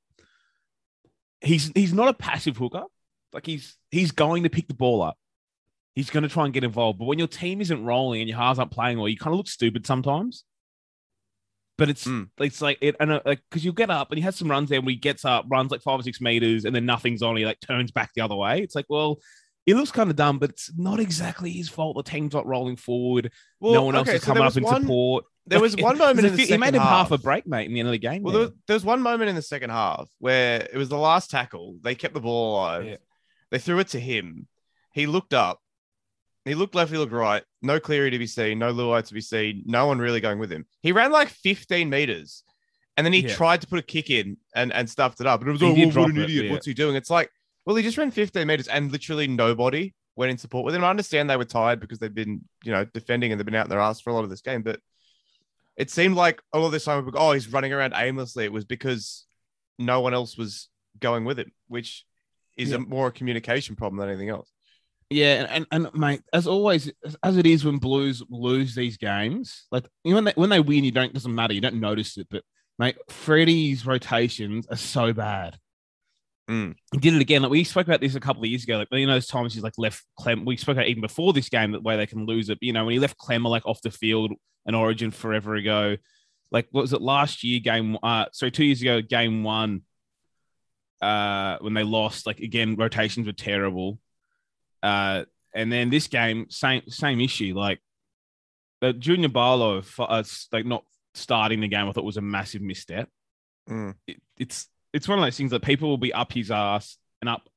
he's 1.42 1.72
he's 1.76 1.94
not 1.94 2.08
a 2.10 2.14
passive 2.14 2.58
hooker. 2.58 2.84
Like 3.34 3.46
he's 3.46 3.78
he's 3.92 4.12
going 4.12 4.44
to 4.44 4.50
pick 4.50 4.68
the 4.68 4.74
ball 4.74 5.02
up. 5.02 5.18
He's 5.96 6.10
going 6.10 6.24
to 6.24 6.30
try 6.30 6.46
and 6.46 6.54
get 6.54 6.64
involved. 6.64 7.00
But 7.00 7.06
when 7.06 7.20
your 7.20 7.28
team 7.28 7.62
isn't 7.62 7.84
rolling 7.84 8.22
and 8.22 8.30
your 8.30 8.38
halves 8.38 8.60
aren't 8.60 8.72
playing 8.72 8.98
well, 8.98 9.08
you 9.10 9.18
kind 9.18 9.34
of 9.34 9.38
look 9.38 9.48
stupid 9.48 9.86
sometimes. 9.86 10.44
But 11.78 11.90
it's 11.90 12.06
Mm. 12.06 12.30
it's 12.40 12.62
like 12.62 12.78
it 12.82 12.96
and 13.00 13.12
uh, 13.14 13.22
like 13.26 13.40
because 13.50 13.64
you 13.64 13.72
get 13.72 13.90
up 13.90 14.10
and 14.12 14.18
he 14.18 14.24
has 14.24 14.36
some 14.36 14.50
runs 14.52 14.70
there 14.70 14.82
where 14.82 14.90
he 14.92 14.96
gets 14.98 15.24
up, 15.24 15.46
runs 15.50 15.72
like 15.72 15.82
five 15.82 16.00
or 16.00 16.04
six 16.04 16.20
meters, 16.20 16.66
and 16.66 16.76
then 16.76 16.86
nothing's 16.86 17.22
on. 17.22 17.38
He 17.38 17.46
like 17.46 17.60
turns 17.62 17.92
back 17.92 18.12
the 18.14 18.22
other 18.22 18.36
way. 18.36 18.62
It's 18.62 18.76
like, 18.76 18.86
well, 18.90 19.20
it 19.66 19.76
looks 19.76 19.92
kind 19.92 20.10
of 20.10 20.16
dumb, 20.18 20.40
but 20.40 20.50
it's 20.50 20.72
not 20.78 21.00
exactly 21.00 21.52
his 21.52 21.70
fault. 21.70 21.96
The 21.96 22.04
team's 22.04 22.34
not 22.34 22.46
rolling 22.46 22.76
forward. 22.76 23.32
Well, 23.62 23.74
no 23.74 23.84
one 23.84 23.96
else 23.96 24.08
okay, 24.10 24.18
is 24.18 24.24
so 24.24 24.28
coming 24.28 24.44
up 24.44 24.58
in 24.58 24.64
one- 24.64 24.82
support. 24.82 25.26
There 25.50 25.60
was 25.60 25.76
one 25.76 25.98
moment 26.06 26.26
in 26.26 26.32
the 26.32 26.38
few- 26.38 26.46
second 26.46 26.62
he 26.62 26.72
made 26.72 26.76
him 26.76 26.82
half 26.82 27.12
a 27.12 27.18
break, 27.18 27.46
mate, 27.48 27.68
in 27.68 27.74
the 27.74 27.80
end 27.80 27.88
of 27.90 27.94
the 27.94 27.98
game. 28.00 28.24
Well, 28.24 28.34
there. 28.34 28.42
was, 28.42 28.52
there 28.68 28.74
was 28.76 28.86
one 28.86 29.02
moment 29.02 29.30
in 29.30 29.36
the 29.36 29.42
second 29.42 29.70
half 29.72 30.08
where 30.20 30.62
it 30.72 30.78
was 30.78 30.90
the 30.90 30.98
last 30.98 31.30
tackle. 31.32 31.78
They 31.82 31.96
kept 31.96 32.14
the 32.14 32.22
ball 32.22 32.54
alive. 32.56 32.86
Yeah. 32.86 32.96
They 33.52 33.58
threw 33.60 33.80
it 33.80 33.88
to 33.90 34.00
him. 34.00 34.48
He 34.94 35.06
looked 35.08 35.34
up. 35.34 35.60
He 36.46 36.56
looked 36.56 36.76
left. 36.76 36.92
He 36.92 36.98
looked 36.98 37.12
right. 37.12 37.44
No 37.62 37.80
Cleary 37.80 38.12
to 38.12 38.18
be 38.20 38.28
seen. 38.28 38.60
No 38.60 38.74
Luai 38.74 39.06
to 39.06 39.14
be 39.14 39.22
seen. 39.22 39.64
No 39.66 39.86
one 39.88 40.00
really 40.00 40.22
going 40.22 40.40
with 40.40 40.52
him. 40.52 40.66
He 40.82 40.92
ran 40.92 41.12
like 41.12 41.28
15 41.30 41.90
meters, 41.90 42.44
and 42.96 43.06
then 43.06 43.14
he 43.14 43.20
Yeah. 43.22 43.36
tried 43.36 43.62
to 43.62 43.68
put 43.68 43.80
a 43.80 43.84
kick 43.84 44.10
in 44.10 44.38
and 44.56 44.72
and 44.74 44.90
stuffed 44.90 45.20
it 45.20 45.28
up. 45.28 45.42
And 45.42 45.50
it 45.50 45.52
was 45.52 45.62
He 45.62 45.68
oh, 45.86 45.88
what 45.90 46.10
an 46.12 46.18
it, 46.18 46.24
idiot! 46.24 46.46
yeah. 46.46 46.52
What's 46.52 46.66
he 46.66 46.74
doing? 46.74 46.96
It's 46.96 47.10
like, 47.10 47.30
well, 47.66 47.76
he 47.76 47.84
just 47.84 47.98
ran 47.98 48.10
15 48.12 48.48
meters, 48.48 48.68
and 48.68 48.92
literally 48.92 49.28
nobody 49.28 49.94
went 50.16 50.32
in 50.32 50.38
support 50.38 50.66
with 50.66 50.74
him. 50.76 50.84
I 50.84 50.90
understand 50.90 51.30
they 51.30 51.38
were 51.38 51.46
tired 51.46 51.80
because 51.80 52.00
they've 52.00 52.14
been, 52.14 52.42
you 52.64 52.72
know, 52.72 52.86
defending 52.86 53.32
and 53.32 53.40
they've 53.40 53.46
been 53.46 53.56
out 53.56 53.70
their 53.70 53.80
ass 53.80 54.00
for 54.02 54.10
a 54.10 54.14
lot 54.14 54.24
of 54.24 54.30
this 54.30 54.42
game, 54.42 54.64
but 54.64 54.80
it 55.80 55.90
seemed 55.90 56.16
like 56.16 56.42
a 56.54 56.60
lot 56.60 56.68
of 56.68 56.72
this 56.74 56.86
time, 56.86 57.10
oh, 57.16 57.32
he's 57.32 57.52
running 57.52 57.74
around 57.74 57.94
aimlessly. 57.96 58.44
It 58.46 58.52
was 58.54 58.66
because 58.66 59.26
no 59.80 60.02
one 60.02 60.14
else 60.14 60.38
was 60.38 60.68
going 61.00 61.26
with 61.26 61.40
him, 61.40 61.52
which 61.70 62.06
is 62.58 62.70
Yeah. 62.70 62.76
a 62.76 62.80
more 62.80 63.08
a 63.08 63.12
communication 63.12 63.76
problem 63.76 64.00
than 64.00 64.10
anything 64.10 64.30
else. 64.30 64.52
Yeah, 65.10 65.46
and, 65.50 65.66
and, 65.72 65.86
and 65.88 65.96
mate, 65.96 66.22
as 66.34 66.46
always, 66.46 66.92
as- 67.04 67.18
as 67.24 67.38
it 67.38 67.48
is 67.48 67.66
when 67.66 67.78
Blues 67.78 68.22
lose 68.30 68.76
these 68.76 68.98
games, 68.98 69.66
like 69.72 69.88
you 70.04 70.12
know, 70.12 70.16
when 70.18 70.24
they 70.26 70.34
when 70.36 70.50
they 70.52 70.60
win, 70.60 70.84
you 70.84 70.92
don't 70.92 71.14
doesn't 71.14 71.34
matter, 71.34 71.54
you 71.54 71.62
don't 71.62 71.80
notice 71.80 72.18
it. 72.18 72.28
But 72.30 72.44
mate, 72.78 72.98
Freddie's 73.10 73.88
rotations 73.88 74.68
are 74.70 74.78
so 74.78 75.12
bad. 75.14 75.58
Mm. 76.50 76.76
He 76.92 76.98
did 76.98 77.14
it 77.14 77.22
again. 77.22 77.44
Like 77.44 77.52
we 77.52 77.64
spoke 77.64 77.86
about 77.86 78.02
this 78.02 78.16
a 78.16 78.20
couple 78.20 78.42
of 78.42 78.50
years 78.50 78.64
ago. 78.64 78.78
Like 78.78 78.88
you 78.92 79.06
know, 79.06 79.14
those 79.14 79.28
times 79.28 79.54
he's 79.54 79.64
like 79.64 79.78
left 79.78 80.04
Clem. 80.18 80.46
We 80.46 80.58
spoke 80.58 80.74
about 80.74 80.88
even 80.88 81.02
before 81.02 81.32
this 81.32 81.48
game 81.48 81.74
that 81.74 81.84
way 81.84 81.96
they 81.96 82.08
can 82.08 82.26
lose 82.26 82.50
it. 82.50 82.58
You 82.62 82.74
know, 82.74 82.86
when 82.86 82.94
he 82.94 83.00
left 83.00 83.20
Klemmer 83.20 83.50
like 83.50 83.66
off 83.68 83.82
the 83.82 83.92
field 83.92 84.34
an 84.66 84.76
Origin 84.76 85.12
forever 85.12 85.56
ago. 85.56 85.98
Like 86.52 86.68
what 86.72 86.82
was 86.82 86.94
it 86.94 87.02
last 87.02 87.44
year? 87.44 87.60
Game 87.60 87.98
uh, 88.02 88.26
sorry, 88.32 88.52
two 88.52 88.66
years 88.66 88.82
ago, 88.82 89.02
game 89.02 89.44
one. 89.44 89.84
Uh, 91.02 91.58
when 91.62 91.74
they 91.74 91.84
lost, 91.84 92.26
like 92.26 92.40
again, 92.40 92.76
rotations 92.76 93.26
were 93.26 93.34
terrible. 93.34 94.00
Uh, 94.84 95.24
and 95.54 95.72
then 95.72 95.90
this 95.90 96.08
game, 96.08 96.48
same 96.50 96.82
same 96.90 97.22
issue. 97.22 97.54
Like 97.56 97.80
uh, 98.82 98.92
Junior 98.94 99.30
Barlow, 99.30 99.84
uh, 100.00 100.24
like 100.52 100.66
not 100.66 100.84
starting 101.14 101.62
the 101.62 101.68
game, 101.68 101.88
I 101.88 101.92
thought 101.92 102.04
was 102.04 102.18
a 102.18 102.22
massive 102.22 102.62
misstep. 102.62 103.08
Mm. 103.70 103.94
It, 104.08 104.18
it's 104.38 104.68
it's 104.94 105.08
one 105.08 105.20
of 105.20 105.26
those 105.26 105.38
things 105.38 105.52
that 105.52 105.64
people 105.64 105.90
will 105.90 105.98
be 105.98 106.14
up 106.14 106.34
his 106.34 106.52
ass 106.52 106.98
and 107.22 107.30
up 107.30 107.48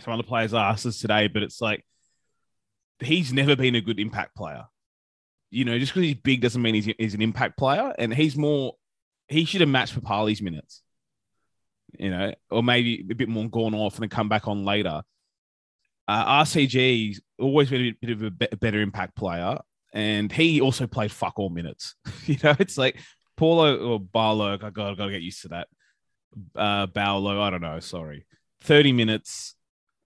some 0.00 0.14
other 0.14 0.22
players' 0.22 0.54
asses 0.54 0.98
today, 0.98 1.28
but 1.28 1.42
it's 1.42 1.60
like 1.60 1.84
he's 3.00 3.32
never 3.32 3.56
been 3.56 3.74
a 3.74 3.80
good 3.80 3.98
impact 3.98 4.36
player. 4.36 4.64
You 5.50 5.64
know, 5.64 5.78
just 5.78 5.92
because 5.92 6.06
he's 6.06 6.14
big 6.14 6.40
doesn't 6.40 6.62
mean 6.62 6.74
he's, 6.74 6.88
he's 6.98 7.14
an 7.14 7.22
impact 7.22 7.58
player, 7.58 7.92
and 7.98 8.14
he's 8.14 8.36
more. 8.36 8.74
He 9.28 9.44
should 9.44 9.60
have 9.60 9.70
matched 9.70 10.00
Papalii's 10.00 10.42
minutes. 10.42 10.82
You 11.98 12.10
know, 12.10 12.32
or 12.50 12.62
maybe 12.62 13.04
a 13.10 13.14
bit 13.14 13.28
more 13.28 13.48
gone 13.48 13.74
off 13.74 13.94
and 13.94 14.02
then 14.02 14.10
come 14.10 14.28
back 14.28 14.46
on 14.46 14.64
later. 14.64 15.02
Uh, 16.06 16.44
RCG's 16.44 17.20
always 17.38 17.68
been 17.68 17.86
a 17.86 17.92
bit 18.00 18.10
of 18.10 18.22
a 18.22 18.30
be- 18.30 18.56
better 18.60 18.80
impact 18.80 19.16
player, 19.16 19.58
and 19.92 20.30
he 20.30 20.60
also 20.60 20.86
played 20.86 21.10
fuck 21.10 21.38
all 21.38 21.50
minutes. 21.50 21.96
you 22.26 22.36
know, 22.44 22.54
it's 22.60 22.78
like 22.78 22.96
Paulo 23.36 23.76
or 23.76 24.00
Barlow. 24.00 24.54
I 24.54 24.70
got 24.70 24.96
got 24.96 25.06
to 25.06 25.10
get 25.10 25.22
used 25.22 25.42
to 25.42 25.48
that. 25.48 25.66
Uh, 26.54 26.86
Barlow, 26.86 27.40
I 27.40 27.50
don't 27.50 27.62
know. 27.62 27.80
Sorry, 27.80 28.26
thirty 28.62 28.92
minutes. 28.92 29.54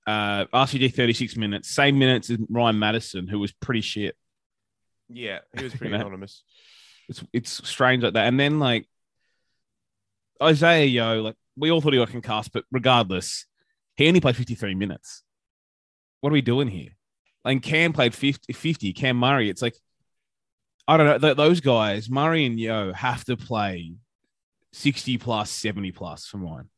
Uh, 0.06 0.44
RCG 0.46 0.94
thirty 0.94 1.12
six 1.12 1.36
minutes. 1.36 1.70
Same 1.70 1.98
minutes 1.98 2.30
as 2.30 2.38
Ryan 2.48 2.78
Matterson, 2.78 3.26
who 3.26 3.38
was 3.38 3.52
pretty 3.52 3.80
shit. 3.80 4.16
Yeah, 5.08 5.40
he 5.56 5.64
was 5.64 5.74
pretty 5.74 5.94
anonymous. 5.94 6.42
It's 7.08 7.22
it's 7.32 7.68
strange 7.68 8.02
like 8.02 8.14
that. 8.14 8.26
And 8.26 8.38
then 8.38 8.58
like 8.58 8.86
Isaah 10.40 10.84
Yeo, 10.84 11.22
like 11.22 11.36
we 11.56 11.70
all 11.70 11.80
thought 11.80 11.92
he 11.92 11.98
got 11.98 12.10
concussed, 12.10 12.52
but 12.52 12.64
regardless, 12.72 13.46
he 13.96 14.08
only 14.08 14.20
played 14.20 14.36
53 14.36 14.74
minutes. 14.74 15.22
What 16.20 16.30
are 16.30 16.34
we 16.34 16.42
doing 16.42 16.68
here? 16.68 16.90
And 17.44 17.62
Cam 17.62 17.92
played 17.92 18.14
50, 18.14 18.52
50 18.52 18.92
Cam 18.94 19.16
Murray. 19.16 19.50
It's 19.50 19.62
like, 19.62 19.76
I 20.88 20.96
don't 20.96 21.06
know. 21.06 21.18
Th- 21.18 21.36
those 21.36 21.60
guys, 21.60 22.08
Murray 22.08 22.46
and 22.46 22.58
Yeo, 22.58 22.92
have 22.92 23.24
to 23.26 23.36
play 23.36 23.94
60 24.74 25.18
plus, 25.18 25.50
70 25.50 25.92
plus 25.92 26.26
for 26.26 26.38
mine. 26.38 26.68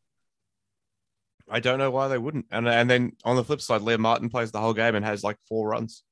I 1.49 1.61
don't 1.61 1.79
know 1.79 1.91
why 1.91 2.09
they 2.09 2.19
wouldn't. 2.19 2.47
And 2.51 2.69
and 2.69 2.91
then 2.91 3.13
on 3.25 3.37
the 3.37 3.45
flip 3.45 3.61
side, 3.61 3.81
Liam 3.81 4.01
Martin 4.01 4.29
plays 4.29 4.51
the 4.51 4.61
whole 4.61 4.75
game 4.75 4.95
and 4.95 5.05
has 5.05 5.23
like 5.23 5.39
four 5.49 5.69
runs. 5.69 6.03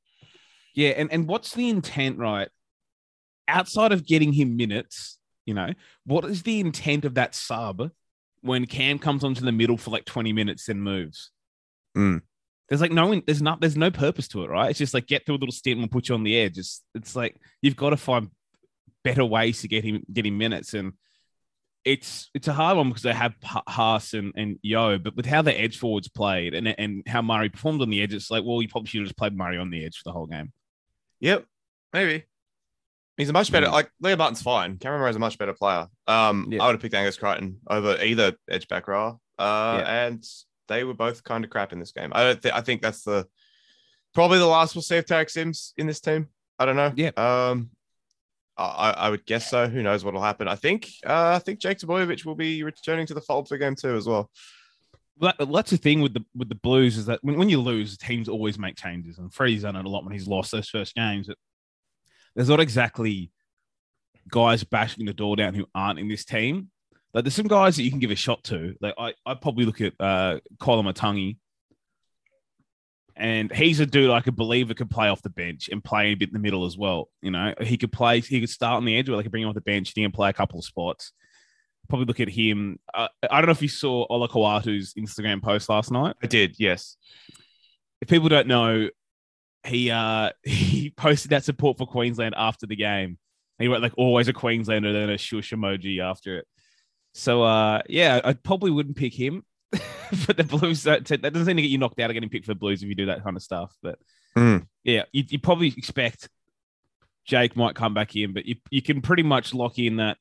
Yeah, 0.75 0.91
and, 0.91 1.13
and 1.13 1.29
what's 1.29 1.55
the 1.55 1.69
intent, 1.69 2.19
right? 2.19 2.49
Outside 3.47 3.93
of 3.93 4.07
getting 4.07 4.33
him 4.33 4.57
minutes, 4.57 5.19
you 5.45 5.55
know, 5.55 5.73
what 6.07 6.25
is 6.25 6.43
the 6.43 6.61
intent 6.61 7.05
of 7.05 7.15
that 7.15 7.35
sub 7.35 7.91
when 8.41 8.67
Cam 8.67 8.99
comes 8.99 9.25
onto 9.25 9.45
the 9.45 9.53
middle 9.53 9.77
for 9.77 9.91
like 9.91 10.05
20 10.05 10.33
minutes 10.33 10.69
and 10.69 10.83
moves? 10.83 11.31
Mm. 11.97 12.23
There's 12.69 12.81
like 12.81 12.93
no 12.93 13.21
there's 13.27 13.43
not 13.43 13.61
there's 13.61 13.77
no 13.77 13.91
purpose 13.91 14.29
to 14.29 14.45
it, 14.45 14.51
right? 14.51 14.71
It's 14.71 14.79
just 14.79 14.95
like 14.95 15.07
get 15.07 15.27
through 15.27 15.37
a 15.37 15.39
little 15.39 15.53
stint 15.53 15.79
and 15.79 15.83
we'll 15.83 16.01
put 16.01 16.09
you 16.09 16.15
on 16.15 16.25
the 16.25 16.39
edge. 16.39 16.59
It's 16.59 16.83
it's 16.95 17.15
like 17.15 17.37
you've 17.61 17.77
got 17.77 17.91
to 17.91 17.97
find 17.97 18.31
better 19.03 19.25
ways 19.25 19.61
to 19.61 19.69
get 19.69 19.85
him 19.85 20.03
get 20.13 20.27
him 20.27 20.39
minutes. 20.39 20.75
And 20.75 20.95
it's 21.85 22.31
it's 22.35 22.49
a 22.49 22.53
hard 22.53 22.77
one 22.77 22.89
because 22.89 23.03
they 23.03 23.13
have 23.13 23.35
Ha- 23.43 23.63
Haas 23.69 24.15
and, 24.15 24.33
and 24.37 24.59
Yeo, 24.63 24.99
but 24.99 25.15
with 25.17 25.27
how 25.27 25.43
the 25.43 25.59
edge 25.59 25.79
forwards 25.79 26.09
played 26.09 26.55
and 26.55 26.69
and 26.79 27.03
how 27.07 27.21
Murray 27.23 27.49
performed 27.51 27.83
on 27.83 27.91
the 27.91 28.03
edge, 28.03 28.15
it's 28.15 28.31
like, 28.31 28.43
well, 28.45 28.63
you 28.63 28.69
probably 28.69 28.89
should 28.89 29.01
have 29.01 29.09
just 29.09 29.19
played 29.19 29.37
Murray 29.37 29.59
on 29.59 29.71
the 29.71 29.85
edge 29.85 29.97
for 29.99 30.03
the 30.09 30.13
whole 30.13 30.27
game. 30.27 30.53
Yep, 31.21 31.45
maybe. 31.93 32.25
He's 33.17 33.29
a 33.29 33.33
much 33.33 33.53
better. 33.53 33.69
Like 33.69 33.91
Liam 34.03 34.19
Martin's 34.19 34.43
fine. 34.43 34.77
Cameron 34.79 35.01
Murray's 35.01 35.17
a 35.17 35.21
much 35.21 35.39
better 35.39 35.53
player. 35.53 35.87
Um, 36.09 36.49
Yeah. 36.51 36.63
I 36.63 36.67
would 36.67 36.73
have 36.75 36.83
picked 36.83 36.95
Angus 36.95 37.17
Crichton 37.17 37.59
over 37.69 37.97
either 38.03 38.33
edge 38.51 38.67
back 38.67 38.89
row. 38.89 39.21
Uh, 39.39 39.79
Yeah. 39.81 40.07
and 40.07 40.25
they 40.69 40.83
were 40.83 40.95
both 40.95 41.23
kind 41.23 41.45
of 41.45 41.51
crap 41.51 41.73
in 41.73 41.79
this 41.79 41.93
game. 41.93 42.11
I 42.15 42.25
don't. 42.25 42.43
think 42.43 42.55
I 42.55 42.61
think 42.61 42.83
that's 42.83 43.03
the 43.05 43.27
probably 44.15 44.39
the 44.39 44.47
last 44.47 44.75
we'll 44.75 44.83
see 44.83 44.97
of 44.97 45.05
Tariq 45.05 45.31
Sims 45.31 45.75
in 45.77 45.87
this 45.87 46.01
team. 46.01 46.29
I 46.59 46.65
don't 46.65 46.77
know. 46.77 46.93
Yeah. 46.97 47.11
Um, 47.17 47.71
I, 48.57 48.91
I 48.91 49.11
would 49.11 49.27
guess 49.27 49.51
so. 49.51 49.67
Who 49.69 49.83
knows 49.83 50.05
what'll 50.05 50.23
happen? 50.23 50.47
I 50.49 50.55
think. 50.55 50.89
Uh, 51.05 51.33
I 51.35 51.39
think 51.41 51.59
Jake 51.59 51.79
Trbojevic 51.79 52.25
will 52.25 52.37
be 52.37 52.63
returning 52.63 53.07
to 53.07 53.15
the 53.15 53.21
fold 53.21 53.49
for 53.49 53.59
game 53.59 53.75
two 53.75 53.97
as 53.97 54.07
well. 54.07 54.31
That, 55.21 55.37
that's 55.53 55.71
the 55.71 55.77
thing 55.77 56.01
with 56.01 56.15
the 56.15 56.25
with 56.35 56.49
the 56.49 56.55
Blues 56.57 56.97
is 56.97 57.07
that 57.07 57.21
when, 57.23 57.39
when 57.39 57.49
you 57.49 57.61
lose, 57.61 57.97
teams 57.97 58.29
always 58.29 58.59
make 58.59 58.77
changes, 58.77 59.19
and 59.19 59.33
Freddie's 59.33 59.63
done 59.63 59.77
it 59.77 59.85
a 59.85 59.89
lot 59.89 60.05
when 60.05 60.13
he's 60.13 60.29
lost 60.29 60.53
those 60.53 60.69
first 60.69 60.95
games. 60.95 61.29
There's 62.35 62.49
not 62.49 62.61
exactly 62.61 63.31
guys 64.29 64.65
bashing 64.65 65.07
the 65.07 65.13
door 65.13 65.37
down 65.37 65.55
who 65.55 65.67
aren't 65.75 65.99
in 65.99 66.09
this 66.09 66.25
team. 66.25 66.71
Like 67.13 67.25
there's 67.25 67.35
some 67.35 67.47
guys 67.47 67.77
that 67.77 67.85
you 67.85 67.91
can 67.91 68.01
give 68.01 68.11
a 68.11 68.17
shot 68.17 68.43
to. 68.45 68.75
Like 68.81 68.95
I 68.99 69.15
I 69.25 69.35
probably 69.35 69.65
look 69.65 69.81
at 69.81 69.95
uh 70.01 70.41
Koloamatangi, 70.59 71.37
and 73.17 73.53
he's 73.53 73.81
a 73.81 73.87
dude 73.87 74.11
I 74.11 74.21
could 74.21 74.37
believe 74.37 74.71
it 74.71 74.77
could 74.77 74.91
play 74.91 75.09
off 75.09 75.23
the 75.23 75.31
bench 75.31 75.69
and 75.71 75.83
play 75.83 76.09
a 76.09 76.15
bit 76.15 76.31
in 76.31 76.33
the 76.33 76.41
middle 76.41 76.65
as 76.65 76.77
well. 76.77 77.09
You 77.23 77.31
know, 77.31 77.55
he 77.61 77.77
could 77.77 77.93
play, 77.93 78.21
he 78.21 78.41
could 78.41 78.51
start 78.51 78.77
on 78.77 78.85
the 78.85 78.97
edge, 78.97 79.09
or 79.09 79.17
they 79.17 79.23
could 79.23 79.31
bring 79.31 79.45
him 79.45 79.49
off 79.49 79.55
the 79.55 79.61
bench 79.61 79.91
and 79.91 79.95
he 79.97 80.03
can 80.03 80.13
play 80.13 80.31
a 80.31 80.35
couple 80.35 80.59
of 80.59 80.65
spots. 80.65 81.13
Probably 81.89 82.07
look 82.07 82.21
at 82.21 82.29
him. 82.29 82.79
Uh, 82.93 83.09
I 83.31 83.41
don't 83.41 83.47
know 83.47 83.53
if 83.53 83.63
you 83.63 83.69
saw 83.69 84.07
Ola 84.09 84.29
Kawatu's 84.29 84.95
Instagram 84.95 85.43
post 85.43 85.69
last 85.69 85.91
night. 85.91 86.17
I 86.23 86.27
did, 86.27 86.57
yes. 86.59 86.97
If 88.01 88.09
people 88.09 88.29
don't 88.29 88.49
know, 88.49 88.89
he 89.65 89.91
uh 89.91 90.31
he 90.43 90.93
posted 90.97 91.31
that 91.31 91.45
support 91.45 91.79
for 91.79 91.87
Queensland 91.87 92.35
after 92.37 92.67
the 92.67 92.77
game. 92.77 93.19
He 93.59 93.69
wrote 93.69 93.83
like 93.83 93.95
always 93.97 94.29
a 94.29 94.33
Queenslander, 94.33 94.93
then 94.93 95.11
a 95.11 95.19
shush 95.19 95.53
emoji 95.53 96.01
after 96.01 96.39
it. 96.39 96.47
So 97.13 97.43
uh 97.43 97.83
yeah, 97.89 98.21
I 98.25 98.33
probably 98.33 98.71
wouldn't 98.71 98.97
pick 98.97 99.15
him. 99.15 99.45
but 100.27 100.37
the 100.37 100.45
Blues 100.45 100.83
that, 100.85 101.05
that 101.07 101.23
doesn't 101.23 101.47
seem 101.47 101.57
to 101.57 101.63
get 101.63 101.71
you 101.71 101.79
knocked 101.79 101.99
out 102.01 102.11
of 102.11 102.15
getting 102.15 102.29
picked 102.29 102.47
for 102.47 102.53
the 102.53 102.59
Blues 102.59 102.83
if 102.83 102.89
you 102.89 102.95
do 102.95 103.07
that 103.07 103.25
kind 103.25 103.37
of 103.37 103.43
stuff. 103.43 103.75
But 103.83 103.99
Mm. 104.37 104.67
yeah, 104.83 105.05
you, 105.13 105.23
you 105.29 105.39
probably 105.39 105.69
expect 105.77 106.29
Jake 107.25 107.57
might 107.57 107.77
come 107.77 107.95
back 107.95 108.17
in, 108.17 108.33
but 108.33 108.45
you 108.47 108.57
you 108.71 108.83
can 108.83 109.01
pretty 109.01 109.23
much 109.23 109.55
lock 109.55 109.79
in 109.79 109.97
that 109.97 110.19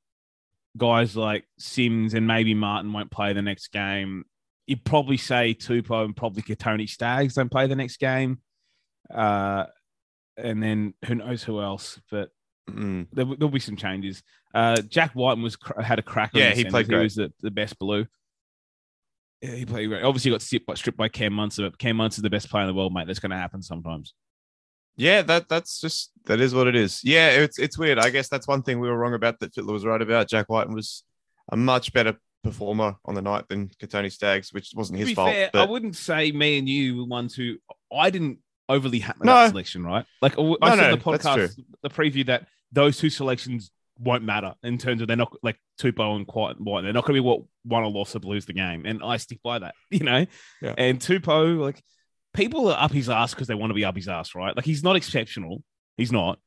guys 0.78 1.16
like 1.16 1.46
Sims 1.58 2.14
and 2.14 2.28
maybe 2.28 2.54
Martin 2.54 2.94
won't 2.94 3.10
play 3.12 3.34
the 3.34 3.42
next 3.42 3.70
game. 3.72 4.24
You'd 4.68 4.86
probably 4.86 5.18
say 5.18 5.54
Tupou 5.56 6.06
and 6.06 6.16
probably 6.16 6.44
Tony 6.56 6.86
Staggs 6.88 7.34
don't 7.34 7.50
play 7.50 7.66
the 7.68 7.76
next 7.76 7.98
game. 7.98 8.40
Uh, 9.14 9.66
and 10.38 10.62
then 10.64 10.94
who 11.06 11.16
knows 11.16 11.44
who 11.44 11.60
else, 11.62 12.00
but 12.12 12.30
Mm. 12.70 13.08
there, 13.12 13.26
there'll 13.26 13.50
be 13.50 13.60
some 13.60 13.76
changes. 13.76 14.24
Uh, 14.54 14.80
Jack 14.82 15.16
Wighton 15.16 15.44
was 15.44 15.58
had 15.84 16.00
a 16.00 16.02
crack. 16.04 16.32
on 16.34 16.40
Yeah, 16.40 16.52
he 16.54 16.64
played 16.64 16.88
He 16.88 16.96
was 16.96 17.16
the, 17.16 17.34
the 17.42 17.52
best 17.52 17.78
blue. 17.78 18.06
Yeah, 19.44 19.56
he 19.56 19.66
played 19.66 19.88
great. 19.88 20.04
Obviously, 20.04 20.32
got 20.32 20.42
stripped 20.42 20.66
by, 20.66 20.74
stripped 20.76 20.98
by 20.98 21.10
Cam 21.10 21.34
Munster, 21.34 21.70
but 21.70 21.78
Cam 21.78 21.98
Munster 21.98 22.20
is 22.20 22.24
the 22.24 22.30
best 22.30 22.50
player 22.50 22.64
in 22.64 22.68
the 22.68 22.74
world, 22.74 22.94
mate. 22.94 23.08
That's 23.08 23.20
going 23.20 23.32
to 23.32 23.38
happen 23.38 23.62
sometimes. 23.62 24.14
Yeah, 24.96 25.22
that 25.24 25.50
that's 25.50 25.82
just 25.82 26.12
that 26.26 26.40
is 26.40 26.56
what 26.56 26.68
it 26.68 26.76
is. 26.76 27.02
Yeah, 27.04 27.30
it's 27.32 27.60
it's 27.60 27.78
weird. 27.78 28.00
I 28.00 28.10
guess 28.10 28.30
that's 28.30 28.48
one 28.48 28.62
thing 28.62 28.80
we 28.80 28.88
were 28.88 28.96
wrong 28.98 29.16
about 29.16 29.40
that 29.40 29.54
Fittler 29.54 29.74
was 29.74 29.86
right 29.86 30.02
about. 30.02 30.30
Jack 30.30 30.48
White 30.50 30.70
was 30.70 31.04
a 31.52 31.58
much 31.58 31.92
better 31.92 32.16
performer 32.44 32.96
on 33.04 33.16
the 33.16 33.22
night 33.22 33.46
than 33.50 33.70
Kotoni 33.82 34.12
Staggs, 34.12 34.54
which 34.54 34.72
wasn't 34.76 35.00
his 35.00 35.12
fault. 35.12 35.32
fair, 35.32 35.50
I 35.54 35.66
wouldn't 35.66 35.96
say 35.98 36.32
me 36.32 36.58
and 36.60 36.70
you 36.70 36.98
were 36.98 37.06
ones 37.06 37.34
who 37.36 37.56
I 37.94 38.12
didn't 38.12 38.38
overly 38.70 39.00
hammer 39.00 39.26
No. 39.26 39.34
that 39.34 39.50
selection, 39.50 39.84
right? 39.84 40.06
Like 40.22 40.38
I 40.38 40.42
No, 40.44 40.58
said 40.62 40.78
no, 40.78 40.96
the 40.96 40.98
podcast, 41.04 41.60
the 41.82 41.90
preview 41.90 42.26
that 42.28 42.48
those 42.72 42.98
two 42.98 43.10
selections 43.10 43.72
won't 44.00 44.24
matter 44.24 44.56
in 44.64 44.78
terms 44.78 45.02
of 45.02 45.08
they're 45.08 45.18
not 45.18 45.34
like 45.44 45.58
Tupou 45.80 46.16
and 46.16 46.28
Quiet 46.28 46.58
and 46.58 46.66
White. 46.66 46.82
They're 46.82 46.94
not 46.94 47.06
going 47.06 47.16
to 47.16 47.22
be 47.22 47.28
what 47.28 47.42
won 47.66 47.84
or 47.84 47.92
lost 47.92 48.16
or 48.16 48.20
lose 48.20 48.46
the 48.46 48.54
game, 48.54 48.86
and 48.86 49.02
I 49.04 49.18
stick 49.18 49.40
by 49.44 49.60
that, 49.60 49.76
you 49.92 50.04
know. 50.04 50.26
Yeah. 50.62 50.76
And 50.78 51.00
Tupou, 51.00 51.60
like 51.60 51.82
people 52.34 52.70
are 52.70 52.82
up 52.82 52.92
his 52.92 53.10
ass 53.10 53.34
because 53.34 53.48
they 53.48 53.56
want 53.56 53.70
to 53.72 53.76
be 53.76 53.86
up 53.86 53.96
his 53.96 54.08
ass, 54.08 54.36
right? 54.36 54.56
Like 54.56 54.66
he's 54.66 54.84
not 54.84 54.96
exceptional, 54.96 55.64
he's 55.98 56.12
not, 56.12 56.40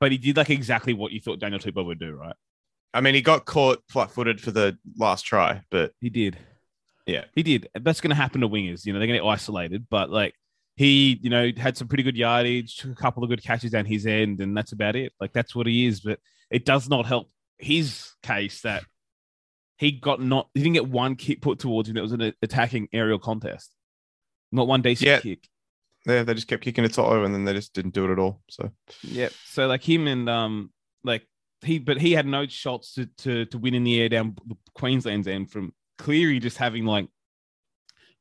but 0.00 0.12
he 0.12 0.18
did 0.18 0.36
like 0.36 0.50
exactly 0.50 0.92
what 0.92 1.12
you 1.12 1.20
thought 1.20 1.38
Daniel 1.38 1.60
Tupou 1.60 1.84
would 1.86 1.98
do, 1.98 2.12
right? 2.12 2.36
I 2.94 3.00
mean, 3.00 3.14
he 3.14 3.22
got 3.22 3.46
caught 3.46 3.82
flat-footed 3.88 4.40
for 4.40 4.50
the 4.50 4.76
last 4.98 5.22
try, 5.22 5.62
but 5.70 5.92
He 6.00 6.10
did. 6.10 6.36
Yeah. 7.06 7.24
He 7.34 7.42
did. 7.42 7.68
That's 7.80 8.00
going 8.00 8.10
to 8.10 8.16
happen 8.16 8.42
to 8.42 8.48
wingers. 8.48 8.84
You 8.84 8.92
know, 8.92 8.98
they're 8.98 9.06
going 9.06 9.18
to 9.18 9.24
get 9.24 9.30
isolated, 9.30 9.86
but 9.88 10.10
like 10.10 10.34
he, 10.76 11.18
you 11.22 11.30
know, 11.30 11.50
had 11.56 11.76
some 11.76 11.88
pretty 11.88 12.02
good 12.02 12.16
yardage, 12.16 12.76
took 12.76 12.92
a 12.92 12.94
couple 12.94 13.22
of 13.22 13.30
good 13.30 13.42
catches 13.42 13.70
down 13.70 13.86
his 13.86 14.06
end, 14.06 14.40
and 14.40 14.56
that's 14.56 14.72
about 14.72 14.96
it. 14.96 15.12
Like 15.20 15.32
that's 15.32 15.54
what 15.54 15.66
he 15.66 15.86
is. 15.86 16.00
But 16.00 16.18
it 16.52 16.64
does 16.64 16.88
not 16.88 17.06
help 17.06 17.30
his 17.58 18.12
case 18.22 18.60
that 18.62 18.84
he 19.78 19.90
got 19.92 20.20
not, 20.22 20.48
he 20.54 20.60
didn't 20.60 20.74
get 20.74 20.88
one 20.88 21.16
kick 21.16 21.40
put 21.40 21.58
towards 21.58 21.88
him 21.88 21.96
It 21.96 22.02
was 22.02 22.12
an 22.12 22.32
attacking 22.42 22.88
aerial 22.92 23.18
contest. 23.18 23.74
Not 24.52 24.68
one 24.68 24.82
decent 24.82 25.06
Yeah. 25.08 25.20
kick. 25.20 25.48
they, 26.06 26.22
they 26.22 26.34
just 26.34 26.46
kept 26.46 26.62
kicking 26.62 26.84
it 26.84 26.92
to 26.94 27.04
and 27.24 27.34
then 27.34 27.44
they 27.44 27.52
just 27.54 27.72
didn't 27.72 27.94
do 27.94 28.04
it 28.04 28.12
at 28.12 28.18
all. 28.18 28.42
So 28.48 28.70
Yeah. 29.02 29.30
So 29.46 29.66
like 29.66 29.82
him 29.82 30.06
and 30.06 30.28
um 30.28 30.72
like 31.02 31.26
he 31.62 31.78
but 31.78 32.00
he 32.00 32.12
had 32.12 32.26
no 32.26 32.46
shots 32.46 32.94
to 32.94 33.06
to 33.18 33.46
to 33.46 33.58
win 33.58 33.74
in 33.74 33.84
the 33.84 34.00
air 34.00 34.08
down 34.08 34.36
Queensland's 34.74 35.26
end 35.28 35.50
from 35.50 35.72
Cleary 35.98 36.38
just 36.38 36.58
having 36.58 36.84
like 36.84 37.08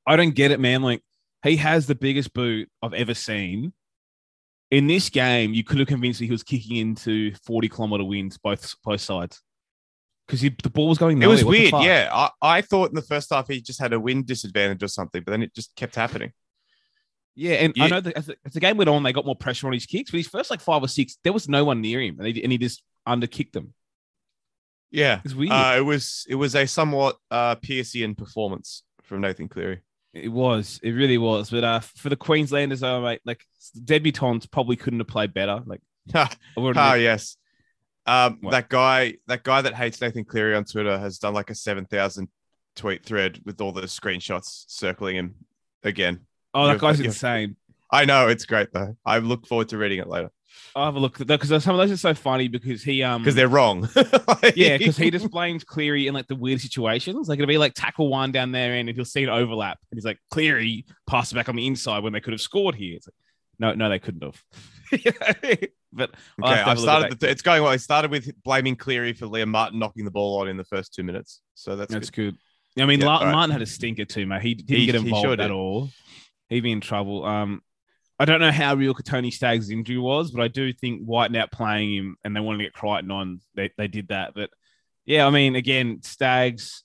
I 0.08 0.16
don't 0.16 0.34
get 0.36 0.52
it, 0.52 0.60
man. 0.60 0.82
Like 0.82 1.04
he 1.44 1.58
has 1.58 1.86
the 1.86 1.96
biggest 1.96 2.34
boot 2.34 2.70
I've 2.82 2.94
ever 2.94 3.14
seen. 3.14 3.74
In 4.72 4.88
this 4.88 5.10
game, 5.10 5.54
you 5.54 5.64
could 5.64 5.80
have 5.80 5.88
convinced 5.88 6.22
me 6.22 6.28
he 6.28 6.32
was 6.32 6.44
kicking 6.44 6.78
into 6.78 7.34
40 7.46 7.68
kilometer 7.70 8.04
winds 8.04 8.38
both 8.38 8.76
both 8.84 9.02
sides. 9.02 9.42
Because 10.26 10.42
the 10.42 10.70
ball 10.70 10.88
was 10.88 10.98
going 10.98 11.22
it 11.22 11.28
was. 11.28 11.44
What 11.44 11.52
weird. 11.52 11.74
Yeah, 11.84 12.10
I, 12.12 12.30
I 12.42 12.62
thought 12.62 12.90
in 12.90 12.96
the 12.96 13.02
first 13.02 13.30
half 13.32 13.50
he 13.50 13.60
just 13.60 13.82
had 13.82 13.92
a 13.92 14.00
wind 14.00 14.28
disadvantage 14.28 14.82
or 14.82 14.88
something, 14.88 15.24
but 15.24 15.32
then 15.32 15.44
it 15.44 15.54
just 15.54 15.76
kept 15.76 15.96
happening. 15.96 16.32
Yeah, 17.36 17.54
and 17.56 17.74
I 17.80 17.88
know 17.88 18.02
that 18.02 18.18
as 18.18 18.26
the, 18.28 18.36
as 18.46 18.54
the 18.54 18.60
game 18.60 18.78
went 18.78 18.90
on, 18.90 19.04
they 19.04 19.14
got 19.14 19.26
more 19.26 19.36
pressure 19.36 19.68
on 19.68 19.74
his 19.74 19.86
kicks, 19.86 20.12
but 20.12 20.18
his 20.18 20.28
first 20.28 20.50
like 20.50 20.62
five 20.62 20.84
or 20.84 20.88
six, 20.88 21.18
there 21.24 21.34
was 21.34 21.50
no 21.50 21.66
one 21.66 21.82
near 21.82 22.00
him, 22.02 22.18
and 22.20 22.28
he, 22.28 22.44
and 22.44 22.52
he 22.52 22.58
just 22.58 22.84
underkicked 23.08 23.52
them. 23.54 23.74
Yeah, 24.90 25.22
It's 25.24 25.34
weird. 25.34 25.52
uh, 25.52 25.76
it 25.78 25.82
was 25.82 26.26
it 26.30 26.36
was 26.36 26.56
a 26.56 26.66
somewhat 26.66 27.18
uh, 27.30 27.56
Pearcean 27.56 28.16
performance 28.16 28.84
from 29.04 29.22
Nathan 29.22 29.48
Cleary. 29.48 29.82
It 30.14 30.30
was. 30.30 30.80
It 30.84 30.92
really 30.92 31.18
was. 31.18 31.50
But 31.50 31.64
uh, 31.64 31.80
for 31.80 32.10
the 32.10 32.16
Queenslanders, 32.16 32.82
though, 32.82 33.02
mate, 33.02 33.22
like 33.26 33.46
debutants 33.80 34.50
probably 34.50 34.76
couldn't 34.76 35.00
have 35.00 35.08
played 35.08 35.34
better. 35.34 35.62
Like, 35.66 35.82
Ah, 36.16 36.94
yes. 36.96 37.38
Um, 38.06 38.40
that 38.50 38.68
guy, 38.68 39.16
that 39.28 39.44
guy 39.44 39.62
that 39.62 39.76
hates 39.76 40.02
Nathan 40.02 40.26
Cleary 40.26 40.56
on 40.56 40.66
Twitter 40.66 40.98
has 40.98 41.20
done 41.20 41.34
like 41.34 41.50
a 41.50 41.56
seven 41.56 41.86
thousand 41.86 42.30
tweet 42.76 43.06
thread 43.06 43.40
with 43.46 43.62
all 43.62 43.72
the 43.72 43.82
screenshots 43.84 44.66
circling 44.68 45.16
him 45.18 45.36
again. 45.84 46.22
oh, 46.54 46.66
that 46.66 46.74
you've- 46.74 46.82
guy's 46.82 46.98
you've- 47.00 47.08
insane. 47.08 47.56
I 47.94 48.06
know 48.06 48.28
it's 48.30 48.46
great 48.46 48.70
though. 48.74 48.96
I 49.06 49.18
look 49.20 49.46
forward 49.46 49.70
to 49.70 49.78
reading 49.78 50.00
it 50.00 50.08
later 50.08 50.32
I'll 50.76 50.86
have 50.86 50.96
a 50.96 51.00
look 51.00 51.18
because 51.18 51.64
some 51.64 51.76
of 51.76 51.82
those 51.82 51.92
are 51.92 51.98
so 51.98 52.14
funny 52.14 52.48
because 52.48 52.82
he 52.82 53.04
um 53.04 53.22
because 53.24 53.36
they're 53.36 53.48
wrong. 53.48 53.90
yeah 54.56 54.78
because 54.78 54.98
he 54.98 55.12
just 55.12 55.30
blames 55.30 55.64
Cleary 55.64 56.08
in 56.08 56.14
like 56.14 56.28
the 56.28 56.36
weird 56.36 56.62
situations. 56.62 57.28
Like 57.28 57.40
it'll 57.40 57.48
be 57.48 57.58
like 57.58 57.74
tackle 57.74 58.10
one 58.10 58.32
down 58.32 58.52
there 58.52 58.74
and 58.76 58.90
he'll 58.90 59.04
see 59.06 59.24
an 59.24 59.30
overlap 59.30 59.80
and 59.92 59.98
he's 59.98 60.06
like 60.06 60.18
Cleary 60.30 60.86
passed 61.08 61.34
back 61.34 61.50
on 61.50 61.56
the 61.56 61.68
inside 61.68 62.04
when 62.04 62.14
they 62.14 62.22
could 62.22 62.34
have 62.34 62.42
scored 62.42 62.76
here. 62.76 62.96
It's 62.96 63.08
like 63.08 63.16
no, 63.60 63.74
no, 63.74 63.90
they 63.90 64.00
couldn't 64.00 64.24
have. 64.24 64.42
but 65.94 66.12
I'll 66.42 66.50
have 66.56 66.66
to 66.66 66.72
Okay, 66.72 66.72
I've 66.72 66.80
started. 66.80 67.20
The, 67.20 67.30
it's 67.30 67.42
going 67.42 67.62
well. 67.62 67.72
I 67.72 67.78
started 67.78 68.10
with 68.10 68.32
blaming 68.44 68.76
Cleary 68.76 69.14
for 69.14 69.28
Liam 69.28 69.50
Martin 69.50 69.78
knocking 69.78 70.04
the 70.06 70.12
ball 70.12 70.42
on 70.42 70.48
in 70.48 70.58
the 70.58 70.64
first 70.66 70.94
two 70.94 71.04
minutes. 71.04 71.42
So 71.56 71.76
that's, 71.76 71.94
That's 71.94 72.10
good. 72.10 72.38
good. 72.76 72.82
I 72.84 72.86
mean, 72.88 73.02
Yeah, 73.02 73.08
all 73.08 73.24
right. 73.24 73.32
Martin 73.32 73.52
had 73.52 73.62
a 73.62 73.66
stinker 73.68 74.06
too, 74.06 74.26
mate. 74.26 74.42
He 74.42 74.56
didn't 74.56 74.80
He- 74.80 74.86
get 74.88 74.96
involved 74.96 75.26
sure 75.26 75.34
at 75.34 75.40
did. 75.40 75.52
all. 75.52 75.90
He'd 76.50 76.62
be 76.62 76.72
in 76.72 76.82
trouble. 76.82 77.24
Um, 77.24 77.62
I 78.22 78.26
don't 78.26 78.40
know 78.40 78.52
how 78.52 78.76
real 78.76 78.94
Tony 78.94 79.32
Stagg's 79.32 79.72
injury 79.72 79.98
was, 79.98 80.30
but 80.30 80.44
I 80.44 80.48
do 80.48 80.72
think 80.72 81.02
White 81.02 81.36
out 81.36 81.52
playing 81.52 81.92
him 81.96 82.18
and 82.24 82.36
they 82.36 82.40
wanted 82.40 82.60
to 82.60 82.66
get 82.66 82.74
Crichton 82.74 83.10
on. 83.10 83.42
They, 83.56 83.72
they 83.80 83.88
did 83.88 84.10
that. 84.10 84.36
But 84.36 84.52
yeah, 85.06 85.26
I 85.26 85.32
mean, 85.32 85.56
again, 85.56 86.04
Staggs 86.04 86.84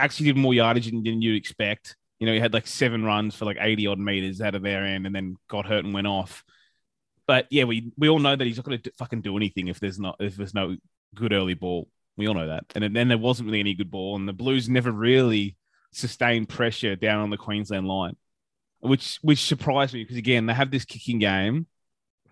actually 0.00 0.26
did 0.26 0.36
more 0.36 0.52
yardage 0.52 0.86
than, 0.86 1.04
than 1.04 1.22
you'd 1.22 1.36
expect. 1.36 1.94
You 2.18 2.26
know, 2.26 2.32
he 2.32 2.40
had 2.40 2.52
like 2.52 2.66
seven 2.66 3.04
runs 3.04 3.36
for 3.36 3.44
like 3.44 3.58
80 3.60 3.86
odd 3.86 4.00
meters 4.00 4.40
out 4.40 4.56
of 4.56 4.62
their 4.62 4.84
end 4.84 5.06
and 5.06 5.14
then 5.14 5.36
got 5.46 5.66
hurt 5.66 5.84
and 5.84 5.94
went 5.94 6.08
off. 6.08 6.42
But 7.28 7.46
yeah, 7.52 7.62
we, 7.62 7.92
we 7.96 8.08
all 8.08 8.18
know 8.18 8.34
that 8.34 8.44
he's 8.44 8.56
not 8.56 8.66
going 8.66 8.80
to 8.80 8.92
fucking 8.98 9.22
do 9.22 9.36
anything 9.36 9.68
if 9.68 9.78
there's 9.78 10.00
not 10.00 10.16
if 10.18 10.34
there's 10.34 10.52
no 10.52 10.76
good 11.14 11.32
early 11.32 11.54
ball. 11.54 11.88
We 12.16 12.26
all 12.26 12.34
know 12.34 12.48
that. 12.48 12.64
And 12.74 12.96
then 12.96 13.06
there 13.06 13.18
wasn't 13.18 13.46
really 13.46 13.60
any 13.60 13.74
good 13.74 13.90
ball, 13.92 14.16
and 14.16 14.28
the 14.28 14.32
Blues 14.32 14.68
never 14.68 14.90
really 14.90 15.56
sustained 15.92 16.48
pressure 16.48 16.96
down 16.96 17.20
on 17.20 17.30
the 17.30 17.36
Queensland 17.36 17.86
line, 17.86 18.16
which 18.82 19.18
which 19.22 19.44
surprised 19.44 19.94
me 19.94 20.02
because 20.02 20.16
again 20.16 20.46
they 20.46 20.54
have 20.54 20.70
this 20.70 20.84
kicking 20.84 21.18
game, 21.18 21.66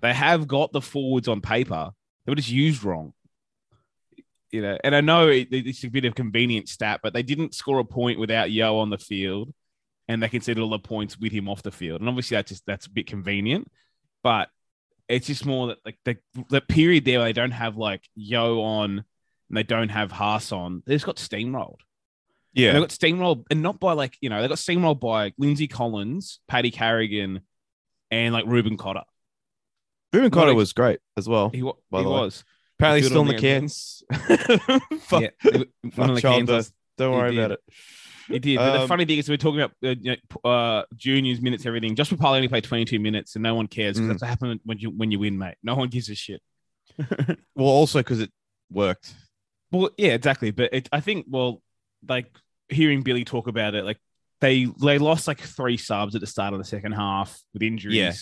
they 0.01 0.13
have 0.13 0.47
got 0.47 0.73
the 0.73 0.81
forwards 0.81 1.29
on 1.29 1.41
paper, 1.41 1.91
they 2.25 2.31
were 2.31 2.37
just 2.37 2.51
used 2.51 2.85
wrong. 2.85 3.13
You 4.51 4.63
know, 4.63 4.77
and 4.83 4.97
I 4.97 5.01
know 5.01 5.29
it, 5.29 5.49
it's 5.53 5.85
a 5.85 5.89
bit 5.89 6.05
of 6.05 6.17
convenient 6.17 6.69
stat, 6.69 7.01
but 7.05 7.13
they 7.13 7.23
didn't 7.23 7.55
score 7.55 7.79
a 7.79 7.85
point 7.85 8.19
without 8.19 8.51
Yeo 8.51 8.79
on 8.79 8.91
the 8.91 8.99
field, 8.99 9.55
and 10.09 10.21
they 10.21 10.29
conceded 10.29 10.61
all 10.61 10.71
the 10.71 10.81
points 10.81 11.17
with 11.17 11.31
him 11.31 11.49
off 11.49 11.63
the 11.63 11.71
field. 11.71 12.01
And 12.01 12.09
obviously 12.09 12.37
that's 12.37 12.51
just 12.51 12.67
that's 12.67 12.87
a 12.87 12.91
bit 12.91 13.07
convenient, 13.07 13.71
but 14.25 14.49
it's 15.09 15.29
just 15.29 15.47
more 15.47 15.69
that 15.69 15.79
like 15.85 15.99
the 16.05 16.17
the 16.51 16.61
period 16.61 17.05
there 17.05 17.21
where 17.21 17.29
they 17.29 17.33
don't 17.33 17.53
have 17.53 17.77
like 17.77 18.03
Yeo 18.17 18.61
on 18.61 19.05
and 19.49 19.57
they 19.57 19.63
don't 19.63 19.89
have 19.89 20.11
Haas 20.11 20.51
on, 20.51 20.83
they 20.85 20.95
just 20.95 21.07
got 21.07 21.17
steamrolled. 21.17 21.81
Yeah, 22.53 22.73
They 22.73 22.81
got 22.81 22.89
steamrolled, 22.89 23.45
and 23.51 23.63
not 23.63 23.79
by 23.79 23.93
like, 23.93 24.17
you 24.21 24.29
know, 24.29 24.43
they 24.43 24.49
got 24.49 24.59
steamrolled 24.59 25.01
by 25.01 25.33
Lindsay 25.39 25.69
Collins, 25.69 26.41
Paddy 26.49 26.71
Carrigan, 26.71 27.41
and 28.11 28.33
like 28.35 28.45
Ruben 28.47 28.77
Cotter. 28.77 29.05
Ruben 30.13 30.31
Cotter 30.31 30.49
like- 30.49 30.57
was 30.57 30.73
great 30.73 30.99
as 31.17 31.29
well. 31.29 31.51
He, 31.51 31.63
wa- 31.63 31.75
he 31.93 32.03
the 32.03 32.09
was. 32.09 32.45
Apparently, 32.79 33.03
still 33.09 33.21
in 33.23 33.27
the 33.29 33.35
the 33.35 33.41
cans. 33.41 34.03
Fuck, 35.03 35.23
yeah. 35.23 35.29
One 35.97 36.11
of 36.11 36.17
the 36.17 36.73
Don't 36.97 37.13
worry 37.15 37.37
about 37.39 37.53
it. 37.53 37.61
He 38.27 38.39
did. 38.39 38.57
But 38.57 38.73
the 38.73 38.81
Um, 38.83 38.89
funny 38.89 39.05
thing 39.05 39.19
is, 39.19 39.29
we're 39.29 39.37
talking 39.37 39.61
about 39.61 39.73
uh, 39.85 39.95
you 40.01 40.17
know, 40.45 40.51
uh, 40.51 40.83
juniors, 40.97 41.41
minutes, 41.41 41.67
everything. 41.67 41.95
Josh 41.95 42.11
Papalii 42.11 42.37
only 42.37 42.49
played 42.49 42.65
22 42.65 42.99
minutes, 42.99 43.35
and 43.37 43.43
no 43.43 43.55
one 43.55 43.67
cares 43.67 43.97
because 43.97 44.07
Mm. 44.07 44.09
that's 44.13 44.23
what 44.23 44.29
happened 44.29 44.61
when 44.65 44.79
you 44.79 44.91
when 44.91 45.11
you 45.11 45.19
win, 45.19 45.37
mate. 45.37 45.57
No 45.63 45.75
one 45.75 45.89
gives 45.89 46.09
a 46.09 46.15
shit. 46.15 46.41
Well, 47.55 47.69
also 47.69 47.99
because 48.01 48.21
it 48.21 48.31
worked. 48.71 49.13
Well, 49.73 49.91
yeah, 49.99 50.15
exactly. 50.15 50.51
But 50.53 50.73
it, 50.73 50.89
I 50.91 51.01
think, 51.01 51.27
well, 51.29 51.61
like 52.09 52.27
hearing 52.69 53.03
Billy 53.03 53.25
talk 53.25 53.47
about 53.49 53.75
it, 53.75 53.85
like 53.85 53.99
they 54.41 54.65
they 54.83 54.99
lost 54.99 55.27
like 55.29 55.41
three 55.41 55.77
subs 55.77 56.15
at 56.15 56.21
the 56.21 56.27
start 56.27 56.53
of 56.53 56.59
the 56.59 56.65
second 56.65 56.93
half 56.93 57.39
with 57.53 57.63
injuries. 57.63 57.97
Yeah. 57.97 58.13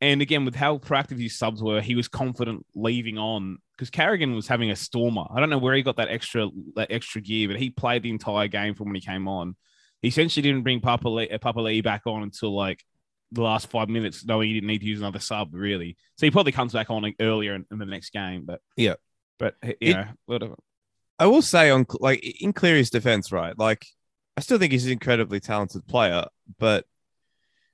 And 0.00 0.20
again, 0.20 0.44
with 0.44 0.54
how 0.56 0.78
proactive 0.78 1.20
his 1.20 1.38
subs 1.38 1.62
were, 1.62 1.80
he 1.80 1.94
was 1.94 2.08
confident 2.08 2.66
leaving 2.74 3.16
on 3.16 3.58
because 3.72 3.90
Carrigan 3.90 4.34
was 4.34 4.46
having 4.48 4.70
a 4.70 4.76
stormer. 4.76 5.24
I 5.34 5.40
don't 5.40 5.50
know 5.50 5.58
where 5.58 5.74
he 5.74 5.82
got 5.82 5.96
that 5.96 6.08
extra 6.08 6.48
that 6.76 6.90
extra 6.90 7.20
gear, 7.20 7.48
but 7.48 7.58
he 7.58 7.70
played 7.70 8.02
the 8.02 8.10
entire 8.10 8.48
game 8.48 8.74
from 8.74 8.86
when 8.88 8.96
he 8.96 9.00
came 9.00 9.28
on. 9.28 9.56
He 10.02 10.08
essentially 10.08 10.42
didn't 10.42 10.62
bring 10.62 10.80
Papalii, 10.80 11.32
uh, 11.32 11.38
Papalii 11.38 11.82
back 11.82 12.02
on 12.06 12.22
until 12.22 12.54
like 12.54 12.84
the 13.32 13.40
last 13.42 13.70
five 13.70 13.88
minutes, 13.88 14.24
knowing 14.24 14.48
he 14.48 14.54
didn't 14.54 14.66
need 14.68 14.80
to 14.80 14.86
use 14.86 15.00
another 15.00 15.18
sub 15.20 15.54
really. 15.54 15.96
So 16.16 16.26
he 16.26 16.30
probably 16.30 16.52
comes 16.52 16.72
back 16.74 16.90
on 16.90 17.10
earlier 17.20 17.54
in, 17.54 17.64
in 17.70 17.78
the 17.78 17.86
next 17.86 18.10
game. 18.10 18.42
But 18.44 18.60
Yeah. 18.76 18.94
but 19.38 19.54
you 19.62 19.74
It- 19.80 19.92
know, 19.94 20.06
whatever. 20.26 20.56
I 21.18 21.26
will 21.26 21.42
say 21.42 21.70
on 21.70 21.86
like 22.00 22.24
in 22.40 22.52
Cleary's 22.52 22.90
defense, 22.90 23.30
right? 23.32 23.56
Like 23.58 23.86
I 24.36 24.40
still 24.40 24.58
think 24.58 24.72
he's 24.72 24.86
an 24.86 24.92
incredibly 24.92 25.40
talented 25.40 25.86
player, 25.86 26.24
but 26.58 26.84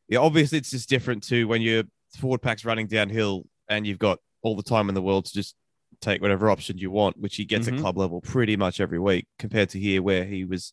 yeah, 0.09 0.18
obviously 0.18 0.59
it's 0.59 0.70
just 0.70 0.88
different 0.88 1.23
to 1.28 1.47
when 1.47 1.62
your 1.62 1.85
forward 2.18 2.42
pack's 2.42 2.64
running 2.64 2.87
downhill 2.87 3.44
and 3.68 3.87
you've 3.87 3.99
got 3.99 4.18
all 4.42 4.56
the 4.56 4.62
time 4.62 4.88
in 4.88 4.94
the 4.94 5.02
world 5.02 5.25
to 5.26 5.32
just 5.32 5.54
take 6.00 6.20
whatever 6.20 6.50
option 6.50 6.78
you 6.78 6.90
want, 6.90 7.16
which 7.18 7.37
he 7.37 7.44
gets 7.44 7.66
Mhm. 7.68 7.75
at 7.75 7.80
club 7.80 7.97
level 7.99 8.20
pretty 8.20 8.56
much 8.56 8.80
every 8.80 8.99
week, 8.99 9.26
compared 9.38 9.68
to 9.70 9.78
here 9.78 10.02
where 10.02 10.25
he 10.25 10.44
was 10.44 10.73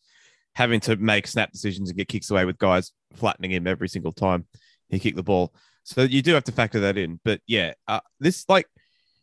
having 0.54 0.80
to 0.80 0.96
make 0.96 1.26
snap 1.26 1.52
decisions 1.52 1.88
and 1.90 1.96
get 1.98 2.08
kicks 2.08 2.30
away 2.30 2.44
with 2.44 2.58
guys 2.58 2.92
flattening 3.14 3.52
him 3.52 3.66
every 3.66 3.88
single 3.88 4.12
time 4.12 4.46
he 4.88 4.98
kicked 4.98 5.16
the 5.16 5.22
ball. 5.22 5.54
So 5.84 6.02
you 6.02 6.20
do 6.22 6.34
have 6.34 6.44
to 6.44 6.52
factor 6.52 6.80
that 6.80 6.98
in. 6.98 7.20
But 7.24 7.40
yeah, 7.46 7.74
uh, 7.86 8.00
this 8.20 8.44
like 8.48 8.66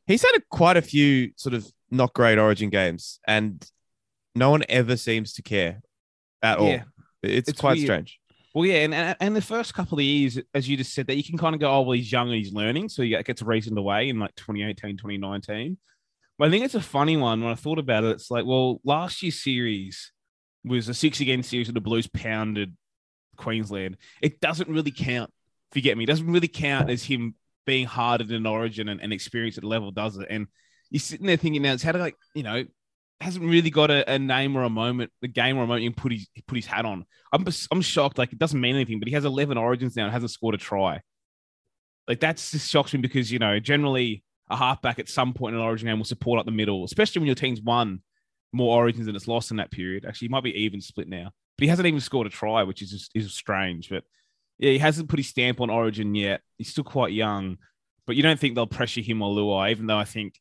he's 0.07 0.21
had 0.21 0.35
a, 0.37 0.41
quite 0.49 0.77
a 0.77 0.81
few 0.81 1.31
sort 1.35 1.53
of 1.53 1.69
not 1.91 2.13
great 2.13 2.37
Origin 2.37 2.69
games, 2.69 3.19
and 3.27 3.65
no 4.33 4.49
one 4.49 4.63
ever 4.69 4.97
seems 4.97 5.33
to 5.33 5.41
care 5.41 5.81
at 6.41 6.57
all. 6.57 6.69
Yeah. 6.69 6.83
It's, 7.23 7.49
It's 7.49 7.59
quite 7.59 7.77
weird. 7.77 7.85
strange. 7.85 8.19
Well, 8.53 8.65
yeah, 8.65 8.85
and, 8.85 9.17
and 9.19 9.35
the 9.35 9.41
first 9.41 9.73
couple 9.73 9.97
of 9.97 10.03
years, 10.05 10.39
as 10.53 10.69
you 10.69 10.77
just 10.77 10.93
said, 10.93 11.07
that 11.07 11.17
you 11.17 11.23
can 11.23 11.37
kind 11.37 11.53
of 11.53 11.59
go, 11.59 11.69
oh, 11.69 11.81
well, 11.81 11.91
he's 11.91 12.09
young 12.09 12.29
and 12.29 12.37
he's 12.37 12.53
learning, 12.53 12.87
so 12.87 13.01
he 13.01 13.09
gets 13.09 13.41
reasoned 13.41 13.77
away 13.77 14.07
in 14.07 14.17
like 14.17 14.33
2018, 14.35 14.95
2019. 14.95 15.77
But 16.37 16.47
I 16.47 16.51
think 16.51 16.63
it's 16.63 16.75
a 16.75 16.81
funny 16.81 17.17
one 17.17 17.41
when 17.41 17.51
I 17.51 17.55
thought 17.55 17.79
about 17.79 18.05
it. 18.05 18.11
It's 18.11 18.31
like, 18.31 18.45
well, 18.45 18.79
last 18.83 19.21
year's 19.23 19.41
series 19.41 20.11
was 20.63 20.87
a 20.87 20.93
six 20.93 21.19
again 21.19 21.43
series 21.43 21.67
where 21.67 21.73
the 21.73 21.81
Blues 21.81 22.07
pounded 22.07 22.75
Queensland. 23.37 23.97
It 24.21 24.39
doesn't 24.39 24.69
really 24.69 24.91
count. 24.91 25.31
If 25.71 25.77
you 25.77 25.81
get 25.81 25.97
me, 25.97 26.05
it 26.05 26.07
doesn't 26.07 26.31
really 26.31 26.47
count 26.47 26.89
as 26.89 27.03
him 27.03 27.35
being 27.65 27.85
harder 27.85 28.23
than 28.23 28.45
Origin 28.45 28.89
and, 28.89 29.01
and 29.01 29.11
experience 29.11 29.57
at 29.57 29.63
the 29.63 29.67
level 29.67 29.91
does 29.91 30.17
it. 30.17 30.27
And 30.29 30.47
you're 30.95 31.01
sitting 31.01 31.27
there 31.27 31.35
thinking 31.35 31.61
now, 31.61 31.73
it's 31.73 31.83
how 31.83 31.91
to 31.91 31.99
like, 31.99 32.15
you 32.33 32.41
know, 32.41 32.63
hasn't 33.19 33.43
really 33.43 33.69
got 33.69 33.91
a, 33.91 34.09
a 34.09 34.17
name 34.17 34.55
or 34.55 34.63
a 34.63 34.69
moment, 34.69 35.11
a 35.21 35.27
game 35.27 35.57
or 35.57 35.63
a 35.63 35.67
moment 35.67 35.83
you 35.83 35.91
can 35.91 36.01
put 36.01 36.13
his 36.13 36.25
put 36.47 36.55
his 36.55 36.65
hat 36.65 36.85
on. 36.85 37.05
I'm 37.33 37.45
I'm 37.69 37.81
shocked. 37.81 38.17
Like 38.17 38.31
it 38.31 38.39
doesn't 38.39 38.61
mean 38.61 38.75
anything, 38.75 38.99
but 38.99 39.09
he 39.09 39.13
has 39.13 39.25
11 39.25 39.57
Origins 39.57 39.97
now 39.97 40.05
and 40.05 40.13
hasn't 40.13 40.31
scored 40.31 40.55
a 40.55 40.57
try. 40.57 41.01
Like 42.07 42.21
that's 42.21 42.49
just 42.49 42.71
shocks 42.71 42.93
me 42.93 43.01
because 43.01 43.29
you 43.29 43.39
know 43.39 43.59
generally 43.59 44.23
a 44.49 44.55
halfback 44.55 44.97
at 44.97 45.09
some 45.09 45.33
point 45.33 45.53
in 45.53 45.59
an 45.59 45.67
Origin 45.67 45.89
game 45.89 45.97
will 45.97 46.05
support 46.05 46.39
up 46.39 46.45
the 46.45 46.53
middle, 46.53 46.85
especially 46.85 47.19
when 47.19 47.27
your 47.27 47.35
team's 47.35 47.61
won 47.61 48.01
more 48.53 48.77
Origins 48.77 49.07
than 49.07 49.17
it's 49.17 49.27
lost 49.27 49.51
in 49.51 49.57
that 49.57 49.71
period. 49.71 50.05
Actually, 50.05 50.29
might 50.29 50.45
be 50.45 50.63
even 50.63 50.79
split 50.79 51.09
now, 51.09 51.31
but 51.57 51.63
he 51.63 51.67
hasn't 51.67 51.87
even 51.87 51.99
scored 51.99 52.27
a 52.27 52.29
try, 52.29 52.63
which 52.63 52.81
is 52.81 52.91
just 52.91 53.11
is 53.13 53.33
strange. 53.33 53.89
But 53.89 54.05
yeah, 54.59 54.71
he 54.71 54.77
hasn't 54.77 55.09
put 55.09 55.19
his 55.19 55.27
stamp 55.27 55.59
on 55.59 55.69
Origin 55.69 56.15
yet. 56.15 56.39
He's 56.57 56.69
still 56.69 56.85
quite 56.85 57.11
young, 57.11 57.57
but 58.07 58.15
you 58.15 58.23
don't 58.23 58.39
think 58.39 58.55
they'll 58.55 58.65
pressure 58.65 59.01
him 59.01 59.21
or 59.21 59.35
Luai, 59.35 59.71
even 59.71 59.87
though 59.87 59.97
I 59.97 60.05
think 60.05 60.39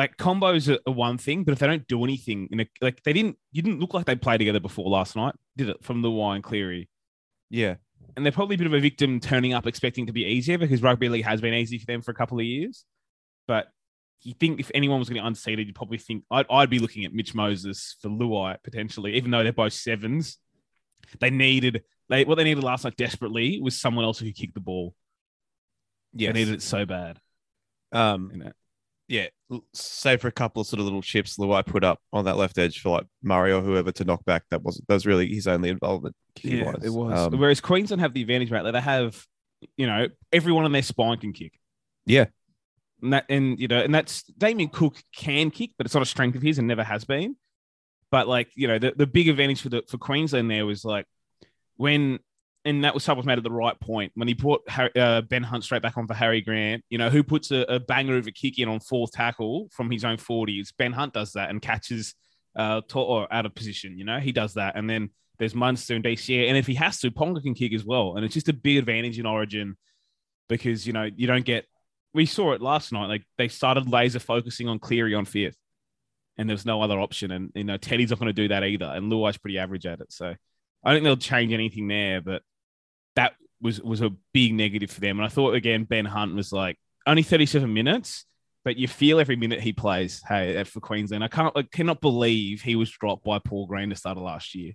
like 0.00 0.16
combos 0.16 0.74
are, 0.86 0.90
one 0.90 1.18
thing, 1.18 1.44
but 1.44 1.52
if 1.52 1.58
they 1.58 1.66
don't 1.66 1.86
do 1.86 2.02
anything 2.04 2.48
in 2.50 2.60
a 2.60 2.66
like 2.80 3.02
they 3.02 3.12
didn't 3.12 3.36
you 3.52 3.60
didn't 3.60 3.80
look 3.80 3.92
like 3.92 4.06
they 4.06 4.16
played 4.16 4.38
together 4.38 4.58
before 4.58 4.88
last 4.88 5.14
night, 5.14 5.34
did 5.58 5.68
it 5.68 5.84
from 5.84 6.00
the 6.00 6.10
wine 6.10 6.40
Cleary? 6.40 6.88
Yeah. 7.50 7.74
And 8.16 8.24
they're 8.24 8.32
probably 8.32 8.54
a 8.54 8.58
bit 8.58 8.66
of 8.66 8.72
a 8.72 8.80
victim 8.80 9.20
turning 9.20 9.52
up 9.52 9.66
expecting 9.66 10.06
to 10.06 10.12
be 10.12 10.24
easier 10.24 10.56
because 10.56 10.82
rugby 10.82 11.10
league 11.10 11.26
has 11.26 11.42
been 11.42 11.52
easy 11.52 11.78
for 11.78 11.84
them 11.84 12.00
for 12.00 12.12
a 12.12 12.14
couple 12.14 12.38
of 12.38 12.46
years. 12.46 12.86
But 13.46 13.68
you 14.22 14.32
think 14.32 14.58
if 14.58 14.70
anyone 14.74 14.98
was 15.00 15.10
going 15.10 15.18
to 15.18 15.22
be 15.22 15.28
unseated, 15.28 15.66
you'd 15.66 15.76
probably 15.76 15.98
think 15.98 16.24
I'd, 16.30 16.46
I'd 16.50 16.70
be 16.70 16.78
looking 16.78 17.04
at 17.04 17.12
Mitch 17.12 17.34
Moses 17.34 17.96
for 18.00 18.08
Luai 18.08 18.56
potentially, 18.64 19.16
even 19.16 19.30
though 19.30 19.42
they're 19.42 19.52
both 19.52 19.74
sevens. 19.74 20.38
They 21.20 21.28
needed 21.28 21.84
they 22.08 22.24
what 22.24 22.36
they 22.36 22.44
needed 22.44 22.64
last 22.64 22.84
night 22.84 22.96
desperately 22.96 23.60
was 23.60 23.78
someone 23.78 24.06
else 24.06 24.18
who 24.18 24.26
could 24.26 24.36
kick 24.36 24.54
the 24.54 24.60
ball. 24.60 24.94
Yeah, 26.14 26.32
They 26.32 26.40
needed 26.40 26.54
it 26.54 26.62
so 26.62 26.86
bad. 26.86 27.18
Um, 27.92 28.30
You 28.32 28.38
know? 28.38 28.52
Yeah, 29.10 29.26
save 29.74 30.20
for 30.20 30.28
a 30.28 30.32
couple 30.32 30.60
of 30.60 30.68
sort 30.68 30.78
of 30.78 30.84
little 30.84 31.02
chips 31.02 31.36
Luai 31.36 31.66
put 31.66 31.82
up 31.82 31.98
on 32.12 32.26
that 32.26 32.36
left 32.36 32.58
edge 32.58 32.80
for 32.80 32.90
like 32.90 33.06
Murray 33.24 33.52
or 33.52 33.60
whoever 33.60 33.90
to 33.90 34.04
knock 34.04 34.24
back. 34.24 34.44
That 34.50 34.62
wasn't 34.62 34.86
that 34.86 34.94
was 34.94 35.04
really 35.04 35.26
his 35.26 35.48
only 35.48 35.68
involvement. 35.68 36.14
Yeah, 36.42 36.74
it 36.80 36.90
was. 36.90 37.18
Um, 37.18 37.38
Whereas 37.38 37.60
Queensland 37.60 38.00
have 38.00 38.14
the 38.14 38.22
advantage, 38.22 38.52
mate. 38.52 38.62
Like 38.62 38.72
they 38.72 38.80
have, 38.80 39.20
you 39.76 39.88
know, 39.88 40.06
everyone 40.32 40.64
on 40.64 40.70
their 40.70 40.82
spine 40.82 41.18
can 41.18 41.32
kick. 41.32 41.58
Yeah. 42.06 42.26
And 43.02 43.12
that, 43.12 43.24
and 43.28 43.58
you 43.58 43.66
know, 43.66 43.80
and 43.80 43.92
that's 43.92 44.22
Damien 44.22 44.68
Cook 44.68 45.02
can 45.12 45.50
kick, 45.50 45.72
but 45.76 45.86
it's 45.86 45.94
not 45.94 46.04
a 46.04 46.06
strength 46.06 46.36
of 46.36 46.42
his 46.42 46.58
and 46.58 46.68
never 46.68 46.84
has 46.84 47.04
been. 47.04 47.34
But 48.12 48.28
like, 48.28 48.50
you 48.54 48.68
know, 48.68 48.78
the, 48.78 48.92
the 48.96 49.08
big 49.08 49.28
advantage 49.28 49.60
for 49.60 49.70
the 49.70 49.82
for 49.88 49.98
Queensland 49.98 50.48
there 50.48 50.66
was 50.66 50.84
like 50.84 51.06
when, 51.76 52.20
and 52.64 52.84
that 52.84 52.92
was 52.94 53.08
was 53.08 53.24
made 53.24 53.38
at 53.38 53.44
the 53.44 53.50
right 53.50 53.78
point 53.80 54.12
when 54.14 54.28
he 54.28 54.34
brought 54.34 54.68
Harry, 54.68 54.90
uh, 54.96 55.22
Ben 55.22 55.42
Hunt 55.42 55.64
straight 55.64 55.82
back 55.82 55.96
on 55.96 56.06
for 56.06 56.14
Harry 56.14 56.40
Grant. 56.40 56.84
You 56.90 56.98
know, 56.98 57.08
who 57.08 57.22
puts 57.22 57.50
a, 57.50 57.60
a 57.62 57.80
banger 57.80 58.16
of 58.16 58.26
a 58.26 58.32
kick 58.32 58.58
in 58.58 58.68
on 58.68 58.80
fourth 58.80 59.12
tackle 59.12 59.68
from 59.72 59.90
his 59.90 60.04
own 60.04 60.18
forties? 60.18 60.72
Ben 60.76 60.92
Hunt 60.92 61.14
does 61.14 61.32
that 61.32 61.50
and 61.50 61.62
catches 61.62 62.14
uh 62.56 62.80
out 63.30 63.46
of 63.46 63.54
position. 63.54 63.96
You 63.96 64.04
know, 64.04 64.18
he 64.18 64.32
does 64.32 64.54
that, 64.54 64.76
and 64.76 64.88
then 64.88 65.10
there's 65.38 65.54
Munster 65.54 65.94
and 65.94 66.04
DCE, 66.04 66.48
and 66.48 66.56
if 66.56 66.66
he 66.66 66.74
has 66.74 67.00
to, 67.00 67.10
Ponga 67.10 67.42
can 67.42 67.54
kick 67.54 67.72
as 67.72 67.84
well, 67.84 68.16
and 68.16 68.24
it's 68.24 68.34
just 68.34 68.48
a 68.48 68.52
big 68.52 68.76
advantage 68.76 69.18
in 69.18 69.26
Origin 69.26 69.76
because 70.48 70.86
you 70.86 70.92
know 70.92 71.04
you 71.04 71.26
don't 71.26 71.44
get. 71.44 71.66
We 72.12 72.26
saw 72.26 72.52
it 72.52 72.60
last 72.60 72.92
night. 72.92 73.06
Like 73.06 73.22
they 73.38 73.48
started 73.48 73.88
laser 73.88 74.18
focusing 74.18 74.68
on 74.68 74.78
Cleary 74.78 75.14
on 75.14 75.24
fifth, 75.24 75.56
and 76.36 76.48
there's 76.48 76.66
no 76.66 76.82
other 76.82 77.00
option. 77.00 77.30
And 77.30 77.52
you 77.54 77.64
know 77.64 77.78
Teddy's 77.78 78.10
not 78.10 78.18
going 78.18 78.26
to 78.26 78.34
do 78.34 78.48
that 78.48 78.64
either, 78.64 78.84
and 78.84 79.10
Luai's 79.10 79.38
pretty 79.38 79.58
average 79.58 79.86
at 79.86 80.00
it. 80.00 80.12
So 80.12 80.26
I 80.84 80.90
don't 80.90 80.96
think 80.96 81.04
they'll 81.04 81.16
change 81.16 81.52
anything 81.52 81.88
there, 81.88 82.20
but 82.20 82.42
that 83.16 83.34
was 83.60 83.80
was 83.80 84.00
a 84.00 84.10
big 84.32 84.54
negative 84.54 84.90
for 84.90 85.00
them. 85.00 85.18
And 85.18 85.26
I 85.26 85.28
thought 85.28 85.54
again, 85.54 85.84
Ben 85.84 86.04
Hunt 86.04 86.34
was 86.34 86.52
like 86.52 86.78
only 87.06 87.22
37 87.22 87.72
minutes, 87.72 88.24
but 88.64 88.76
you 88.76 88.88
feel 88.88 89.20
every 89.20 89.36
minute 89.36 89.60
he 89.60 89.72
plays. 89.72 90.22
Hey, 90.26 90.62
for 90.64 90.80
Queensland, 90.80 91.24
I 91.24 91.28
can't, 91.28 91.56
I 91.56 91.62
cannot 91.62 92.00
believe 92.00 92.62
he 92.62 92.76
was 92.76 92.90
dropped 92.90 93.24
by 93.24 93.38
Paul 93.38 93.66
Green 93.66 93.90
to 93.90 93.96
start 93.96 94.16
of 94.16 94.22
last 94.22 94.54
year. 94.54 94.72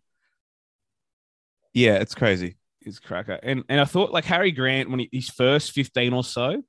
yeah, 1.73 1.95
it's 1.95 2.15
crazy. 2.15 2.57
Is 2.85 2.99
cracker, 2.99 3.39
and 3.41 3.63
and 3.67 3.81
I 3.81 3.85
thought 3.85 4.11
like 4.11 4.25
Harry 4.25 4.51
Grant 4.51 4.91
when 4.91 4.99
he, 4.99 5.09
his 5.11 5.29
first 5.29 5.71
15 5.71 6.13
or 6.13 6.23
so. 6.23 6.61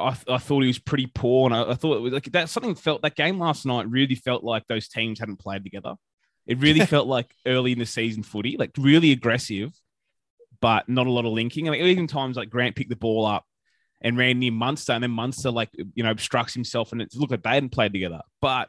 I, 0.00 0.10
th- 0.12 0.26
I 0.28 0.38
thought 0.38 0.60
he 0.60 0.68
was 0.68 0.78
pretty 0.78 1.06
poor, 1.12 1.46
and 1.46 1.54
I, 1.54 1.70
I 1.72 1.74
thought 1.74 1.96
it 1.96 2.00
was 2.00 2.12
like 2.12 2.24
that. 2.32 2.48
Something 2.48 2.74
felt 2.76 3.02
that 3.02 3.16
game 3.16 3.38
last 3.38 3.66
night 3.66 3.90
really 3.90 4.14
felt 4.14 4.44
like 4.44 4.66
those 4.66 4.88
teams 4.88 5.18
hadn't 5.18 5.40
played 5.40 5.64
together. 5.64 5.94
It 6.46 6.58
really 6.58 6.80
felt 6.86 7.08
like 7.08 7.32
early 7.46 7.72
in 7.72 7.78
the 7.78 7.86
season 7.86 8.22
footy, 8.22 8.56
like 8.56 8.70
really 8.78 9.10
aggressive, 9.12 9.72
but 10.60 10.88
not 10.88 11.06
a 11.06 11.10
lot 11.10 11.24
of 11.24 11.32
linking. 11.32 11.68
I 11.68 11.72
mean, 11.72 11.84
even 11.84 12.06
times 12.06 12.36
like 12.36 12.50
Grant 12.50 12.76
picked 12.76 12.90
the 12.90 12.96
ball 12.96 13.26
up 13.26 13.44
and 14.00 14.16
ran 14.16 14.38
near 14.38 14.52
Munster, 14.52 14.92
and 14.92 15.02
then 15.02 15.10
Munster 15.10 15.50
like 15.50 15.70
you 15.94 16.02
know 16.02 16.10
obstructs 16.10 16.54
himself, 16.54 16.92
and 16.92 17.02
it 17.02 17.14
looked 17.14 17.30
like 17.30 17.42
they 17.42 17.50
hadn't 17.50 17.72
played 17.72 17.92
together. 17.92 18.20
But 18.40 18.68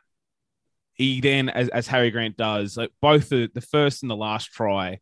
he 0.93 1.21
then, 1.21 1.49
as, 1.49 1.69
as 1.69 1.87
Harry 1.87 2.11
Grant 2.11 2.35
does, 2.35 2.75
like 2.75 2.91
both 3.01 3.29
the, 3.29 3.49
the 3.53 3.61
first 3.61 4.03
and 4.03 4.09
the 4.09 4.15
last 4.15 4.51
try, 4.51 4.99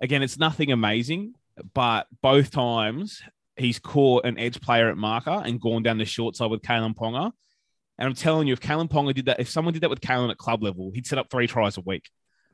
again, 0.00 0.22
it's 0.22 0.38
nothing 0.38 0.72
amazing, 0.72 1.34
but 1.72 2.08
both 2.20 2.50
times 2.50 3.22
he's 3.56 3.78
caught 3.78 4.26
an 4.26 4.38
edge 4.38 4.60
player 4.60 4.90
at 4.90 4.96
marker 4.96 5.42
and 5.44 5.60
gone 5.60 5.82
down 5.82 5.98
the 5.98 6.04
short 6.04 6.36
side 6.36 6.50
with 6.50 6.62
Kalen 6.62 6.94
Ponga. 6.96 7.30
And 7.98 8.08
I'm 8.08 8.14
telling 8.14 8.46
you, 8.46 8.52
if 8.52 8.60
Kalen 8.60 8.90
Ponga 8.90 9.14
did 9.14 9.26
that, 9.26 9.40
if 9.40 9.48
someone 9.48 9.72
did 9.72 9.82
that 9.82 9.90
with 9.90 10.00
Kalen 10.00 10.30
at 10.30 10.36
club 10.36 10.62
level, 10.62 10.90
he'd 10.92 11.06
set 11.06 11.18
up 11.18 11.30
three 11.30 11.46
tries 11.46 11.78
a 11.78 11.80
week. 11.80 12.10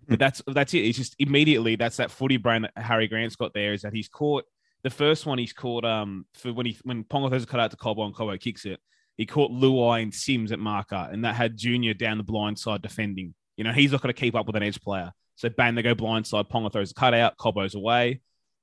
But 0.09 0.19
that's 0.19 0.43
that's 0.47 0.75
it. 0.75 0.79
It's 0.79 0.99
just 0.99 1.15
immediately 1.19 1.77
that's 1.77 1.97
that 1.97 2.11
footy 2.11 2.37
brain 2.37 2.63
that 2.63 2.77
Harry 2.77 3.09
Grant's 3.09 3.37
got 3.37 3.55
there 3.55 3.73
is 3.73 3.83
that 3.83 3.95
he's 3.95 4.09
caught 4.09 4.45
the 4.83 4.91
first 4.91 5.27
one 5.27 5.39
he's 5.39 5.53
caught 5.53 5.85
um 5.85 6.27
for 6.35 6.53
when 6.53 6.67
he 6.67 6.77
when 6.83 7.05
Ponga 7.05 7.29
throws 7.29 7.45
a 7.45 7.47
cut 7.47 7.61
out 7.61 7.71
to 7.71 7.77
Cobbo 7.77 8.05
and 8.05 8.15
Cobbo 8.15 8.39
kicks 8.39 8.65
it. 8.65 8.81
He 9.17 9.27
caught 9.27 9.51
Luai 9.51 10.03
and 10.03 10.13
Sims 10.13 10.53
at 10.53 10.59
marker, 10.59 11.09
and 11.13 11.25
that 11.25 11.35
had 11.35 11.57
Junior 11.57 11.95
down 11.95 12.19
the 12.19 12.25
blind 12.25 12.59
side 12.59 12.83
defending. 12.83 13.35
You 13.57 13.65
know, 13.65 13.73
he's 13.73 13.93
not 13.93 14.01
going 14.01 14.13
to 14.13 14.19
keep 14.19 14.35
up 14.35 14.47
with 14.47 14.57
an 14.57 14.63
edge 14.63 14.81
player. 14.81 15.13
So 15.37 15.49
bang, 15.51 15.75
they 15.75 15.83
go 15.83 15.95
blind 15.95 16.27
side. 16.27 16.49
Ponga 16.49 16.73
throws 16.73 16.91
a 16.91 16.95
cut 16.95 17.15
out, 17.15 17.37
Cobbo's 17.37 17.75
away. 17.75 18.21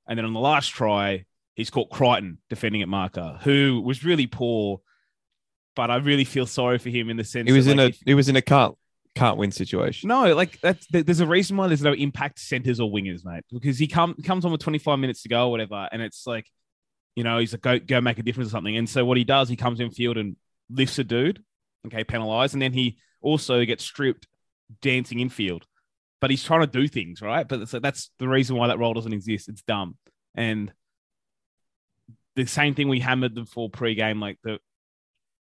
And 0.08 0.18
then 0.18 0.26
on 0.26 0.32
the 0.32 0.40
last 0.40 0.68
try, 0.68 1.24
he's 1.54 1.70
caught 1.70 1.90
Crichton 1.90 2.38
defending 2.48 2.82
at 2.82 2.88
marker, 2.88 3.38
who 3.42 3.80
was 3.80 4.04
really 4.04 4.26
poor. 4.26 4.80
But 5.76 5.90
I 5.90 5.96
really 5.96 6.24
feel 6.24 6.46
sorry 6.46 6.78
for 6.78 6.90
him 6.90 7.10
in 7.10 7.16
the 7.16 7.24
sense 7.24 7.48
He 7.48 7.52
was 7.52 7.66
that, 7.66 7.72
in 7.72 7.78
like, 7.78 7.94
a 7.94 7.98
he 8.04 8.14
was 8.14 8.28
in 8.28 8.34
a 8.34 8.42
can't 8.42 8.76
can't 9.20 9.36
win 9.36 9.52
situation. 9.52 10.08
No, 10.08 10.34
like 10.34 10.58
that's 10.60 10.86
there- 10.86 11.02
there's 11.02 11.20
a 11.20 11.26
reason 11.26 11.56
why 11.58 11.68
there's 11.68 11.82
no 11.82 11.92
impact 11.92 12.38
centers 12.38 12.80
or 12.80 12.90
wingers, 12.90 13.22
mate. 13.22 13.44
Because 13.52 13.78
he 13.78 13.86
come 13.86 14.14
comes 14.14 14.46
on 14.46 14.52
with 14.52 14.62
25 14.62 14.98
minutes 14.98 15.22
to 15.22 15.28
go 15.28 15.48
or 15.48 15.50
whatever, 15.50 15.88
and 15.92 16.00
it's 16.00 16.26
like, 16.26 16.50
you 17.16 17.22
know, 17.22 17.38
he's 17.38 17.52
like 17.52 17.60
go 17.60 17.78
go 17.78 18.00
make 18.00 18.18
a 18.18 18.22
difference 18.22 18.48
or 18.48 18.52
something. 18.52 18.76
And 18.78 18.88
so 18.88 19.04
what 19.04 19.18
he 19.18 19.24
does, 19.24 19.50
he 19.50 19.56
comes 19.56 19.78
in 19.78 19.90
field 19.90 20.16
and 20.16 20.36
lifts 20.70 20.98
a 20.98 21.04
dude, 21.04 21.44
okay, 21.86 22.02
penalized, 22.02 22.54
and 22.54 22.62
then 22.62 22.72
he 22.72 22.96
also 23.20 23.62
gets 23.66 23.84
stripped 23.84 24.26
dancing 24.80 25.20
infield. 25.20 25.66
But 26.22 26.30
he's 26.30 26.44
trying 26.44 26.60
to 26.60 26.66
do 26.66 26.88
things, 26.88 27.20
right? 27.20 27.46
But 27.46 27.72
like, 27.72 27.82
that's 27.82 28.10
the 28.18 28.28
reason 28.28 28.56
why 28.56 28.68
that 28.68 28.78
role 28.78 28.94
doesn't 28.94 29.12
exist. 29.12 29.50
It's 29.50 29.62
dumb. 29.62 29.96
And 30.34 30.72
the 32.36 32.46
same 32.46 32.74
thing 32.74 32.88
we 32.88 33.00
hammered 33.00 33.34
them 33.34 33.46
for 33.46 33.68
pre-game, 33.68 34.18
like 34.20 34.38
the 34.44 34.60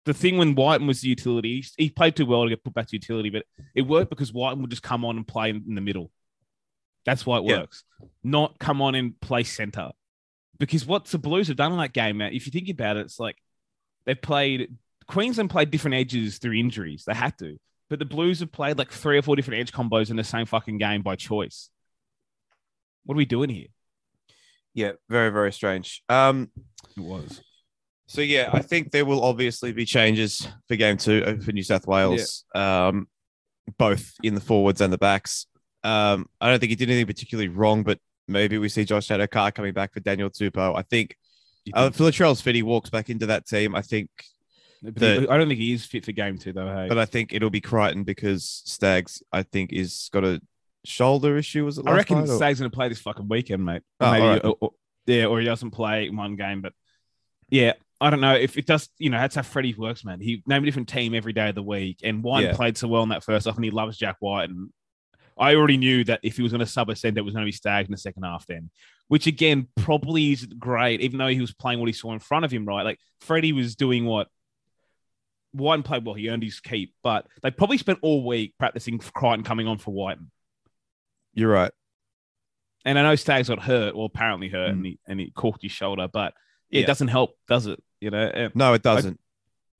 the 0.05 0.13
thing 0.13 0.37
when 0.37 0.55
Wighton 0.55 0.85
was 0.87 1.01
the 1.01 1.07
utility, 1.09 1.63
he- 1.77 1.89
played 1.89 2.15
too 2.15 2.25
well 2.25 2.43
to 2.43 2.49
get 2.49 2.63
put 2.63 2.73
back 2.73 2.87
to 2.87 2.95
utility, 2.95 3.29
but 3.29 3.45
it 3.73 3.83
worked 3.83 4.09
because 4.09 4.33
Wighton 4.33 4.61
would 4.61 4.69
just 4.69 4.83
come 4.83 5.05
on 5.05 5.17
and 5.17 5.27
play 5.27 5.49
in 5.49 5.75
the 5.75 5.81
middle. 5.81 6.11
That's 7.05 7.25
why 7.25 7.37
it 7.37 7.45
Yeah. 7.45 7.59
works. 7.59 7.83
Not 8.23 8.59
come 8.59 8.81
on 8.81 8.95
and 8.95 9.19
play 9.19 9.43
center. 9.43 9.91
Because 10.59 10.85
what 10.85 11.05
the 11.05 11.17
Blues 11.17 11.47
have 11.47 11.57
done 11.57 11.71
in 11.71 11.77
that 11.79 11.93
game, 11.93 12.17
man, 12.17 12.33
if 12.33 12.45
you 12.45 12.51
think 12.51 12.69
about 12.69 12.97
it, 12.97 13.01
it's 13.01 13.19
like 13.19 13.37
they've 14.05 14.21
played 14.21 14.75
Queensland 15.07 15.49
played 15.49 15.69
different 15.69 15.95
edges 15.95 16.37
through 16.37 16.53
injuries. 16.53 17.03
They 17.05 17.13
had 17.13 17.37
to. 17.39 17.57
But 17.89 17.99
the 17.99 18.05
Blues 18.05 18.39
have 18.39 18.51
played 18.53 18.77
like 18.77 18.89
three 18.91 19.17
or 19.17 19.21
four 19.21 19.35
different 19.35 19.59
edge 19.59 19.71
combos 19.73 20.09
in 20.09 20.15
the 20.15 20.23
same 20.23 20.45
fucking 20.45 20.77
game 20.77 21.01
by 21.01 21.15
choice. 21.17 21.69
What 23.03 23.15
are 23.15 23.17
we 23.17 23.25
doing 23.25 23.49
here? 23.49 23.67
Yeah, 24.73 24.93
very 25.09 25.29
very 25.29 25.51
strange. 25.51 26.03
Um, 26.07 26.51
It 26.95 27.01
was. 27.01 27.41
So 28.13 28.21
yeah, 28.21 28.51
I 28.53 28.61
think 28.61 28.91
there 28.91 29.05
will 29.05 29.23
obviously 29.23 29.71
be 29.73 29.85
changes 29.85 30.47
for 30.67 30.75
game 30.75 30.97
two 30.97 31.23
uh, 31.25 31.43
for 31.43 31.51
New 31.51 31.63
South 31.63 31.87
Wales, 31.87 32.45
um, 32.53 33.07
both 33.79 34.13
in 34.21 34.35
the 34.35 34.41
forwards 34.41 34.81
and 34.81 34.93
the 34.93 34.99
backs. 34.99 35.47
Um, 35.83 36.27
I 36.39 36.49
don't 36.51 36.59
think 36.59 36.69
he 36.69 36.75
did 36.75 36.89
anything 36.91 37.07
particularly 37.07 37.47
wrong, 37.47 37.81
but 37.81 37.97
maybe 38.27 38.59
we 38.59 38.69
see 38.69 38.85
Josh 38.85 39.07
Addo-Carr 39.07 39.51
coming 39.51 39.73
back 39.73 39.93
for 39.93 39.99
Daniel 39.99 40.29
Tupou. 40.29 40.77
I 40.77 40.83
think 40.83 41.17
uh, 41.73 41.89
if 41.91 41.97
Latrell 41.97 42.39
Fitty 42.39 42.61
walks 42.61 42.91
back 42.91 43.09
into 43.09 43.25
that 43.25 43.47
team, 43.47 43.73
I 43.73 43.81
think, 43.81 44.09
the- 44.83 45.25
I 45.27 45.37
don't 45.37 45.47
think 45.47 45.59
he 45.59 45.73
is 45.73 45.83
fit 45.83 46.05
for 46.05 46.11
game 46.11 46.37
two, 46.37 46.53
though. 46.53 46.67
Hey, 46.67 46.85
but 46.89 46.99
I 46.99 47.05
think 47.05 47.33
it'll 47.33 47.49
be 47.49 47.61
Crichton 47.61 48.03
because 48.03 48.61
Staggs, 48.65 49.23
I 49.31 49.41
think, 49.41 49.73
is 49.73 50.09
got 50.13 50.23
a 50.23 50.39
shoulder 50.85 51.35
issue. 51.37 51.65
Was 51.65 51.79
it? 51.79 51.87
I 51.87 51.93
reckon 51.95 52.27
Stag's 52.27 52.59
going 52.59 52.69
to 52.69 52.75
play 52.75 52.89
this 52.89 52.99
fucking 53.01 53.27
weekend, 53.27 53.65
mate. 53.65 53.81
Oh, 53.99 54.11
Maybe, 54.11 54.23
alright. 54.23 54.45
or, 54.45 54.55
or- 54.61 54.71
yeah, 55.07 55.25
or 55.25 55.39
he 55.39 55.45
doesn't 55.45 55.71
play 55.71 56.09
one 56.11 56.35
game. 56.35 56.61
But 56.61 56.73
yeah, 57.49 57.73
I 58.03 58.09
don't 58.09 58.21
know 58.21 58.35
if 58.35 58.57
it 58.57 58.65
does. 58.65 58.89
You 58.99 59.09
know, 59.09 59.17
that's 59.17 59.35
how 59.35 59.41
Freddie 59.41 59.73
works, 59.75 60.03
man. 60.03 60.19
He 60.19 60.43
named 60.45 60.63
a 60.63 60.65
different 60.65 60.89
team 60.89 61.13
every 61.15 61.33
day 61.33 61.49
of 61.49 61.55
the 61.55 61.63
week, 61.63 61.99
and 62.03 62.21
White 62.23 62.43
Yeah. 62.45 62.53
played 62.55 62.77
so 62.77 62.87
well 62.87 63.03
in 63.03 63.09
that 63.09 63.23
first 63.23 63.45
half, 63.45 63.55
and 63.55 63.63
he 63.65 63.71
loves 63.71 63.97
Jack 63.97 64.17
White. 64.19 64.49
And 64.49 64.69
I 65.37 65.55
already 65.55 65.77
knew 65.77 66.03
that 66.03 66.19
if 66.21 66.35
he 66.35 66.43
was 66.43 66.51
going 66.51 66.59
to 66.59 66.65
sub 66.65 66.89
a 66.89 66.95
centre, 66.95 67.19
it 67.19 67.23
was 67.23 67.33
going 67.33 67.43
to 67.45 67.47
be 67.47 67.51
Stag 67.53 67.85
in 67.85 67.91
the 67.91 67.97
second 67.97 68.23
half. 68.23 68.45
Then, 68.45 68.69
which 69.07 69.25
again 69.25 69.67
probably 69.77 70.33
isn't 70.33 70.59
great, 70.59 71.01
even 71.01 71.17
though 71.17 71.27
he 71.27 71.41
was 71.41 71.53
playing 71.53 71.79
what 71.79 71.87
he 71.87 71.93
saw 71.93 72.13
in 72.13 72.19
front 72.19 72.45
of 72.45 72.51
him. 72.51 72.65
Right, 72.65 72.83
like 72.83 72.99
Freddie 73.21 73.53
was 73.53 73.75
doing 73.75 74.05
what. 74.05 74.27
Wighton 75.55 75.83
played 75.83 76.03
well. 76.03 76.15
He 76.15 76.29
earned 76.29 76.41
his 76.43 76.59
keep, 76.59 76.95
but 77.03 77.27
they 77.43 77.51
probably 77.51 77.77
spent 77.77 77.99
all 78.01 78.23
week 78.25 78.55
practicing 78.57 78.99
for 78.99 79.11
Crichton 79.11 79.43
coming 79.43 79.67
on 79.67 79.77
for 79.77 79.91
White. 79.91 80.17
You're 81.35 81.51
right. 81.51 81.71
And 82.85 82.97
I 82.97 83.03
know 83.03 83.15
Staggs 83.15 83.49
got 83.49 83.61
hurt, 83.61 83.93
or 83.95 84.05
apparently 84.05 84.49
hurt, 84.49 84.69
Mm. 84.69 84.73
and 84.73 84.85
he 84.85 84.99
and 85.07 85.19
he 85.19 85.29
corked 85.31 85.61
his 85.61 85.71
shoulder. 85.71 86.07
But 86.11 86.33
Yeah. 86.69 86.81
it 86.81 86.87
doesn't 86.87 87.07
help, 87.09 87.37
does 87.47 87.67
it? 87.67 87.81
You 88.03 88.11
know. 88.11 88.49
No, 88.53 88.73
it 88.73 88.81
doesn't. 88.83 89.19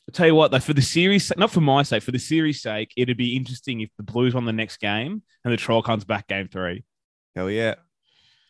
I'll 0.10 0.14
tell 0.14 0.28
you 0.28 0.36
what, 0.36 0.52
though, 0.52 0.60
for 0.60 0.74
the 0.74 0.82
series, 0.82 1.32
not 1.38 1.52
for 1.52 1.62
my 1.62 1.84
sake, 1.84 2.04
for 2.04 2.12
the 2.12 2.20
series' 2.20 2.62
sake, 2.62 2.92
it'd 2.98 3.16
be 3.18 3.36
interesting 3.38 3.82
if 3.82 3.90
the 3.98 4.04
Blues 4.04 4.34
won 4.34 4.46
the 4.46 4.52
next 4.54 4.78
game 4.78 5.22
and 5.44 5.54
the 5.54 5.58
Troll 5.58 5.82
comes 5.82 6.04
back 6.04 6.28
game 6.28 6.48
three. 6.50 6.84
Hell 7.36 7.50
yeah. 7.50 7.76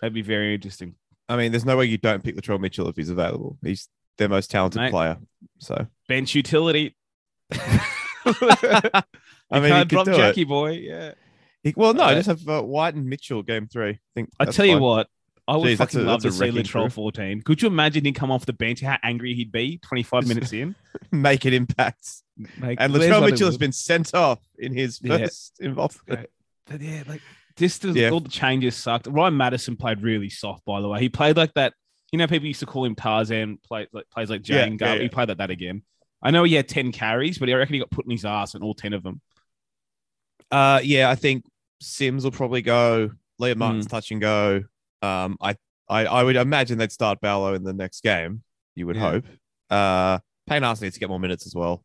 That'd 0.02 0.14
be 0.16 0.22
very 0.24 0.56
interesting. 0.56 0.96
I 1.30 1.38
mean, 1.38 1.52
there's 1.52 1.64
no 1.66 1.78
way 1.78 1.86
you 1.86 1.98
don't 1.98 2.24
pick 2.24 2.36
the 2.36 2.42
Latrell 2.42 2.60
Mitchell 2.60 2.88
if 2.90 2.96
he's 2.96 3.10
available. 3.10 3.58
He's 3.64 3.88
their 4.18 4.30
most 4.30 4.50
talented 4.52 4.82
Mate. 4.82 4.92
player. 4.92 5.18
So 5.60 5.86
Bench 6.08 6.34
utility. 6.36 6.96
I 8.26 9.04
mean, 9.52 9.70
can't 9.70 9.90
drop 9.90 10.06
Jackie 10.08 10.42
it. 10.42 10.48
boy. 10.48 10.72
Yeah. 10.72 11.14
He- 11.64 11.74
well, 11.78 11.94
no, 11.94 12.04
Uh, 12.04 12.16
just 12.16 12.28
have 12.28 12.48
uh, 12.50 12.62
White 12.62 12.96
and 12.96 13.06
Mitchell 13.06 13.44
game 13.44 13.68
three. 13.68 13.92
I 13.92 14.00
think. 14.16 14.30
I 14.40 14.46
tell 14.46 14.66
you 14.66 14.80
what, 14.80 15.08
I 15.48 15.58
would 15.58 15.68
Jeez, 15.68 15.78
fucking 15.78 16.00
a- 16.00 16.04
love 16.04 16.22
to 16.22 16.32
see 16.32 16.46
Latrell 16.46 16.92
14. 16.92 17.42
Could 17.42 17.62
you 17.62 17.68
imagine 17.68 18.06
him 18.06 18.14
come 18.14 18.32
off 18.32 18.46
the 18.46 18.54
bench? 18.54 18.80
How 18.82 18.98
angry 19.04 19.34
he'd 19.34 19.52
be 19.52 19.78
25 19.80 20.28
minutes 20.28 20.54
in? 20.54 20.74
make 21.12 21.46
it 21.46 21.54
impacts. 21.54 22.24
Like, 22.60 22.78
And 22.80 22.94
Latrell 22.94 23.26
Mitchell 23.30 23.48
has 23.48 23.58
been 23.58 23.74
sent 23.74 24.14
off 24.16 24.40
in 24.58 24.74
his 24.74 25.00
Yeah. 25.04 25.18
first 25.18 25.58
involvement. 25.60 26.30
But 26.66 26.80
yeah, 26.82 27.04
like 27.08 27.22
just 27.58 27.82
the, 27.82 27.90
Yeah. 27.92 28.10
all 28.12 28.22
the 28.22 28.30
changes 28.30 28.76
sucked. 28.76 29.08
Ryan 29.08 29.36
Matterson 29.36 29.76
played 29.76 30.02
really 30.02 30.30
soft, 30.30 30.64
by 30.66 30.80
the 30.80 30.88
way. 30.88 31.02
He 31.02 31.10
played 31.10 31.36
like 31.36 31.54
that. 31.56 31.74
You 32.14 32.20
know, 32.20 32.28
people 32.28 32.48
used 32.48 32.62
to 32.62 32.66
call 32.66 32.86
him 32.86 32.96
Tarzan. 32.96 33.58
Play 33.66 33.88
like 33.92 34.10
plays 34.12 34.30
like 34.30 34.48
Yeah, 34.48 34.64
Jane 34.64 34.74
yeah, 34.74 34.78
Garvey. 34.78 34.96
yeah. 34.98 35.04
He 35.04 35.10
played 35.10 35.28
like 35.30 35.40
that 35.40 35.50
again. 35.50 35.84
I 36.22 36.32
know 36.32 36.44
he 36.46 36.54
had 36.54 36.70
ten 36.70 36.92
carries, 36.94 37.38
but 37.38 37.50
I 37.50 37.54
reckon 37.54 37.74
he 37.74 37.80
got 37.80 37.92
put 37.92 38.06
in 38.06 38.12
his 38.12 38.24
ass 38.24 38.56
in 38.56 38.64
all 38.64 38.74
ten 38.76 38.94
of 38.94 39.04
them. 39.04 39.20
Uh, 40.52 40.80
yeah, 40.84 41.10
I 41.10 41.16
think 41.16 41.44
Sims 41.82 42.24
will 42.24 42.32
probably 42.32 42.62
go. 42.62 43.12
Liam. 43.42 43.58
Martin's 43.58 43.88
touch 43.88 44.12
and 44.12 44.22
go. 44.22 44.64
Um, 45.04 45.38
I, 45.42 45.56
I, 45.89 46.06
I 46.06 46.24
would 46.24 46.36
imagine 46.38 46.78
they'd 46.78 46.92
start 46.92 47.20
Barlow 47.22 47.54
in 47.54 47.63
the 47.63 47.74
next 47.74 48.02
game. 48.02 48.42
You 48.76 48.88
would 48.88 48.96
Yeah. 48.96 49.02
hope. 49.12 49.26
Uh, 49.70 50.20
Payne 50.48 50.63
Haas 50.63 50.82
needs 50.82 50.94
to 50.96 51.00
get 51.00 51.10
more 51.10 51.20
minutes 51.20 51.46
as 51.46 51.54
well. 51.54 51.84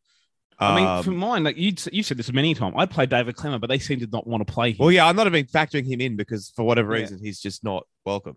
I 0.61 0.75
mean, 0.75 0.87
Um, 0.87 1.05
for 1.05 1.11
mine, 1.13 1.45
like 1.45 1.57
you, 1.57 1.73
you 1.93 2.03
said 2.03 2.17
this 2.17 2.33
many 2.33 2.55
times. 2.55 2.75
I'd 2.77 2.91
play 2.91 3.07
David 3.07 3.37
Klemmer, 3.37 3.61
but 3.61 3.69
they 3.69 3.79
seem 3.79 4.01
to 4.01 4.09
not 4.11 4.27
want 4.27 4.47
to 4.47 4.53
play 4.53 4.71
him. 4.73 4.79
Well, 4.81 4.91
yeah, 4.91 5.07
I'm 5.07 5.15
not 5.17 5.27
even 5.27 5.45
factoring 5.47 5.87
him 5.87 6.01
in 6.01 6.17
because 6.17 6.53
for 6.57 6.65
whatever 6.65 6.95
Yeah. 6.97 7.03
reason 7.03 7.19
he's 7.23 7.41
just 7.41 7.63
not 7.63 7.87
welcome. 8.05 8.37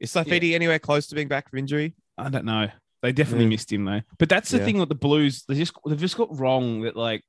Is 0.00 0.12
Safidi 0.12 0.54
anywhere 0.54 0.78
close 0.78 1.06
to 1.06 1.14
being 1.14 1.28
back 1.28 1.48
from 1.48 1.58
injury? 1.60 1.94
I 2.18 2.28
don't 2.28 2.44
know. 2.44 2.68
They 3.02 3.12
definitely 3.12 3.44
Yeah. 3.44 3.50
missed 3.50 3.72
him 3.72 3.84
though. 3.84 4.02
But 4.18 4.28
that's 4.28 4.50
the 4.50 4.58
Yeah. 4.58 4.64
thing 4.64 4.78
with 4.78 4.88
the 4.90 4.94
Blues. 4.94 5.44
They 5.46 5.54
just 5.54 5.72
they've 5.86 5.98
just 5.98 6.16
got 6.16 6.38
wrong 6.38 6.82
that 6.82 6.96
like 6.96 7.22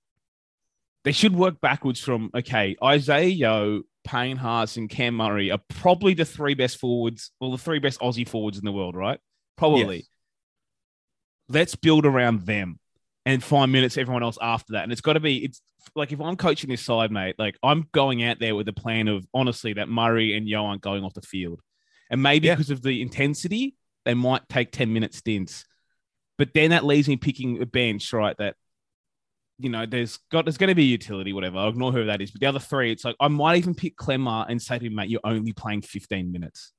they 1.04 1.12
should 1.12 1.36
work 1.36 1.62
backwards 1.62 2.00
from 2.00 2.32
okay, 2.36 2.76
Isaah 2.82 3.24
Yeo, 3.24 3.84
Payne 4.06 4.38
Haas, 4.38 4.78
and 4.78 4.90
Cam 4.90 5.16
Murray 5.16 5.52
are 5.52 5.60
probably 5.68 6.14
the 6.14 6.26
three 6.26 6.54
best 6.54 6.80
forwards, 6.80 7.32
well, 7.42 7.52
the 7.52 7.58
three 7.58 7.80
best 7.80 8.00
Aussie 8.00 8.28
forwards 8.28 8.58
in 8.58 8.64
the 8.66 8.72
world, 8.72 8.96
right? 8.96 9.20
Probably. 9.58 9.98
Yes. 9.98 10.06
Let's 11.50 11.76
build 11.76 12.06
around 12.06 12.46
them 12.46 12.80
and 13.26 13.44
find 13.44 13.72
minutes 13.72 13.98
everyone 13.98 14.24
else 14.24 14.38
after 14.42 14.74
that. 14.74 14.84
And 14.84 14.92
it's 14.92 15.02
got 15.02 15.14
to 15.14 15.20
be 15.20 15.44
it's 15.46 15.62
like 15.96 16.12
if 16.12 16.22
I'm 16.22 16.36
coaching 16.36 16.70
this 16.70 16.82
side, 16.84 17.12
mate, 17.12 17.36
like 17.38 17.58
I'm 17.62 17.88
going 17.92 18.24
out 18.24 18.40
there 18.40 18.56
with 18.56 18.66
the 18.66 18.74
plan 18.74 19.08
of 19.08 19.28
honestly 19.34 19.74
that 19.74 19.90
Murray 19.90 20.36
and 20.36 20.48
Yo 20.48 20.66
aren't 20.66 20.82
going 20.82 21.04
off 21.04 21.14
the 21.14 21.22
field. 21.22 21.62
And 22.10 22.22
maybe 22.22 22.48
Yeah. 22.48 22.56
because 22.56 22.70
of 22.72 22.82
the 22.82 23.02
intensity, 23.02 23.76
they 24.06 24.14
might 24.14 24.48
take 24.50 24.72
10 24.72 24.94
minute 24.94 25.14
stints. 25.14 25.66
But 26.38 26.54
then 26.54 26.72
that 26.72 26.84
leaves 26.86 27.08
me 27.08 27.16
picking 27.18 27.62
a 27.62 27.66
bench, 27.66 28.12
right? 28.14 28.36
That 28.38 28.56
you 29.60 29.70
know, 29.70 29.86
there's 29.86 30.18
got 30.32 30.46
there's 30.46 30.58
going 30.58 30.70
to 30.70 30.76
be 30.76 30.84
utility, 30.86 31.32
whatever. 31.34 31.58
I'll 31.58 31.70
ignore 31.70 31.92
who 31.92 32.06
that 32.06 32.22
is. 32.22 32.32
But 32.32 32.42
the 32.42 32.48
other 32.48 32.60
three, 32.60 32.92
it's 32.92 33.06
like 33.06 33.16
I 33.20 33.28
might 33.28 33.58
even 33.58 33.74
pick 33.76 33.96
Klemmer 33.96 34.46
and 34.50 34.62
say 34.62 34.78
to 34.80 34.86
him, 34.86 34.96
mate, 34.96 35.10
you're 35.10 35.22
only 35.24 35.54
playing 35.54 35.82
15 35.82 36.32
minutes. 36.32 36.72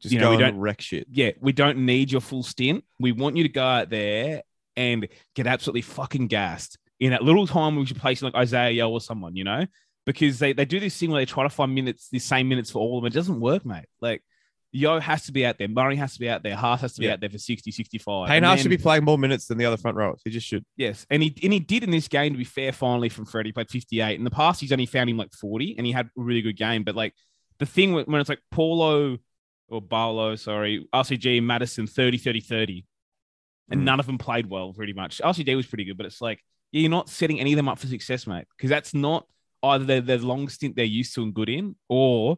Just 0.00 0.12
You 0.12 0.20
know, 0.20 0.26
go 0.26 0.36
we 0.36 0.42
don't- 0.42 0.58
wreck 0.58 0.80
shit. 0.80 1.06
Yeah, 1.10 1.32
we 1.40 1.52
don't 1.52 1.78
need 1.78 2.10
your 2.12 2.20
full 2.20 2.42
stint. 2.42 2.84
We 3.00 3.12
want 3.12 3.36
you 3.36 3.42
to 3.42 3.48
go 3.48 3.64
out 3.64 3.90
there 3.90 4.42
and 4.76 5.08
get 5.34 5.46
absolutely 5.46 5.82
fucking 5.82 6.28
gassed 6.28 6.78
in 7.00 7.10
that 7.10 7.22
little 7.22 7.46
time 7.46 7.76
we 7.76 7.84
should 7.86 7.96
play 7.96 8.16
like 8.20 8.34
Isaah 8.34 8.70
Yeo 8.70 8.88
or 8.90 9.00
someone, 9.00 9.34
you 9.36 9.44
know, 9.44 9.66
because 10.06 10.38
they, 10.38 10.52
they 10.52 10.64
do 10.64 10.80
this 10.80 10.96
thing 10.96 11.10
where 11.10 11.20
they 11.20 11.26
try 11.26 11.42
to 11.42 11.48
find 11.48 11.74
minutes, 11.74 12.08
the 12.10 12.18
same 12.18 12.48
minutes 12.48 12.70
for 12.70 12.78
all 12.80 12.98
of 12.98 13.02
them. 13.02 13.08
It 13.08 13.14
doesn't 13.14 13.40
work, 13.40 13.66
mate. 13.66 13.86
Like 14.00 14.22
Yeo 14.70 15.00
has 15.00 15.24
to 15.24 15.32
be 15.32 15.46
out 15.46 15.56
there, 15.58 15.66
Murray 15.68 15.96
has 15.96 16.12
to 16.14 16.20
be 16.20 16.28
out 16.28 16.42
there, 16.42 16.54
Haas 16.54 16.82
has 16.82 16.92
to 16.94 17.00
be 17.00 17.06
Yeah. 17.06 17.14
out 17.14 17.20
there 17.20 17.30
for 17.30 17.38
60, 17.38 17.70
65. 17.70 18.28
Payne 18.28 18.42
Haas 18.42 18.60
should 18.60 18.68
be 18.70 18.76
playing 18.76 19.04
more 19.04 19.16
minutes 19.16 19.46
than 19.46 19.56
the 19.56 19.64
other 19.64 19.78
front 19.78 19.96
rowers. 19.96 20.20
He 20.24 20.30
just 20.30 20.46
should. 20.46 20.64
Yes, 20.76 21.06
and 21.08 21.22
he 21.22 21.34
and 21.42 21.52
he 21.52 21.60
did 21.60 21.82
in 21.84 21.90
this 21.90 22.06
game. 22.08 22.32
To 22.32 22.38
be 22.38 22.44
fair, 22.44 22.72
finally 22.72 23.08
from 23.08 23.24
Freddie, 23.24 23.48
he 23.48 23.52
played 23.52 23.70
fifty 23.70 24.00
eight. 24.00 24.18
In 24.18 24.24
the 24.24 24.30
past, 24.30 24.60
he's 24.60 24.72
only 24.72 24.86
found 24.86 25.08
him 25.08 25.16
like 25.16 25.32
forty, 25.32 25.74
and 25.78 25.86
he 25.86 25.92
had 25.92 26.06
a 26.06 26.10
really 26.16 26.42
good 26.42 26.56
game. 26.56 26.84
But 26.84 26.94
like 26.96 27.14
the 27.58 27.66
thing 27.66 27.92
when 27.92 28.04
when 28.06 28.20
it's 28.20 28.28
like 28.28 28.42
Paulo 28.50 29.18
or 29.68 29.80
Barlow, 29.82 30.34
sorry, 30.36 30.86
RCG, 30.94 31.42
Matterson, 31.42 31.86
30, 31.86 32.16
30, 32.18 32.40
30. 32.40 32.84
and 33.70 33.82
Mm. 33.82 33.84
none 33.84 34.00
of 34.00 34.06
them 34.06 34.16
played 34.16 34.46
well. 34.46 34.72
Pretty 34.72 34.94
much, 34.94 35.20
RCG 35.22 35.54
was 35.54 35.66
pretty 35.66 35.84
good, 35.84 35.96
but 35.98 36.06
it's 36.06 36.20
like 36.22 36.42
yeah, 36.72 36.80
you're 36.82 36.90
not 36.90 37.08
setting 37.10 37.38
any 37.40 37.52
of 37.52 37.56
them 37.56 37.68
up 37.68 37.78
for 37.78 37.86
success, 37.86 38.26
mate, 38.26 38.44
because 38.56 38.70
that's 38.70 38.92
not 38.94 39.26
either 39.62 40.00
their 40.00 40.18
long 40.18 40.48
stint 40.48 40.76
they're 40.76 40.84
used 40.86 41.14
to 41.14 41.22
and 41.22 41.34
good 41.34 41.48
in, 41.50 41.74
or 41.88 42.36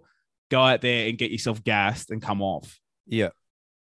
go 0.50 0.60
out 0.60 0.80
there 0.80 1.08
and 1.08 1.16
get 1.16 1.30
yourself 1.30 1.62
gassed 1.64 2.10
and 2.10 2.20
come 2.20 2.42
off. 2.42 2.78
Yeah. 3.06 3.30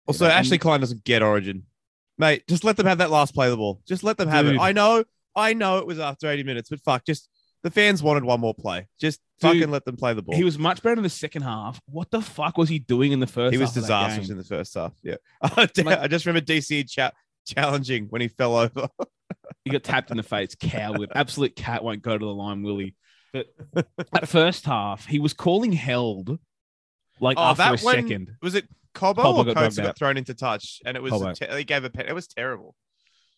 Also, 0.05 0.25
know, 0.25 0.31
and- 0.31 0.39
Ashley 0.39 0.57
Klein 0.57 0.79
doesn't 0.79 1.03
get 1.03 1.21
Origin, 1.21 1.63
mate. 2.17 2.43
Just 2.47 2.63
let 2.63 2.77
them 2.77 2.85
have 2.85 2.99
that 2.99 3.09
last 3.09 3.33
play 3.33 3.47
of 3.47 3.51
the 3.51 3.57
ball. 3.57 3.81
Just 3.87 4.03
let 4.03 4.17
them 4.17 4.29
have 4.29 4.45
Dude. 4.45 4.55
it. 4.55 4.61
I 4.61 4.71
know, 4.71 5.03
I 5.35 5.53
know 5.53 5.79
it 5.79 5.87
was 5.87 5.99
after 5.99 6.29
80 6.29 6.43
minutes, 6.43 6.69
but 6.69 6.79
fuck, 6.81 7.05
just 7.05 7.29
the 7.63 7.71
fans 7.71 8.03
wanted 8.03 8.23
one 8.23 8.39
more 8.39 8.53
play. 8.53 8.87
Just 8.99 9.19
Dude, 9.39 9.51
fucking 9.51 9.71
let 9.71 9.85
them 9.85 9.97
play 9.97 10.13
the 10.13 10.21
ball. 10.21 10.35
He 10.35 10.43
was 10.43 10.57
much 10.57 10.81
better 10.81 10.97
in 10.97 11.03
the 11.03 11.09
second 11.09 11.41
half. 11.41 11.79
What 11.87 12.11
the 12.11 12.21
fuck 12.21 12.57
was 12.57 12.69
he 12.69 12.79
doing 12.79 13.11
in 13.11 13.19
the 13.19 13.27
first? 13.27 13.53
He 13.53 13.57
was 13.57 13.69
half 13.69 13.77
of 13.77 13.87
that 13.87 13.87
disastrous 13.87 14.27
game? 14.27 14.31
in 14.33 14.37
the 14.37 14.43
first 14.47 14.73
half. 14.75 14.93
Yeah. 15.03 15.15
Like- 15.57 15.77
I 15.87 16.07
just 16.07 16.25
remember 16.25 16.45
DC 16.45 16.89
chat 16.89 17.13
challenging 17.45 18.05
when 18.09 18.21
he 18.21 18.27
fell 18.27 18.55
over. 18.55 18.87
He 19.65 19.71
got 19.71 19.83
tapped 19.83 20.11
in 20.11 20.17
the 20.17 20.23
face. 20.23 20.55
Coward. 20.57 21.11
Absolute 21.13 21.53
cat 21.53 21.83
won't 21.83 22.01
go 22.01 22.17
to 22.17 22.25
the 22.25 22.33
line, 22.33 22.63
will 22.63 22.77
he? 22.77 22.95
But 23.33 23.47
at 24.13 24.29
first 24.29 24.63
half, 24.63 25.05
he 25.05 25.19
was 25.19 25.33
calling 25.33 25.73
held 25.73 26.39
like 27.19 27.37
oh, 27.37 27.43
after 27.43 27.63
a 27.63 27.65
Oh, 27.67 27.85
when- 27.85 27.95
second. 28.07 28.31
Was 28.41 28.55
it 28.55 28.67
Cobbo 28.93 29.15
Cobbo 29.15 29.37
or 29.37 29.45
got 29.45 29.55
Coates 29.55 29.77
got 29.77 29.97
thrown 29.97 30.17
into 30.17 30.33
touch? 30.33 30.81
And 30.85 30.97
it 30.97 31.03
was 31.03 31.37
te- 31.37 31.47
he 31.55 31.63
gave 31.63 31.83
a. 31.85 31.91
It 32.07 32.13
was 32.13 32.27
terrible. 32.27 32.75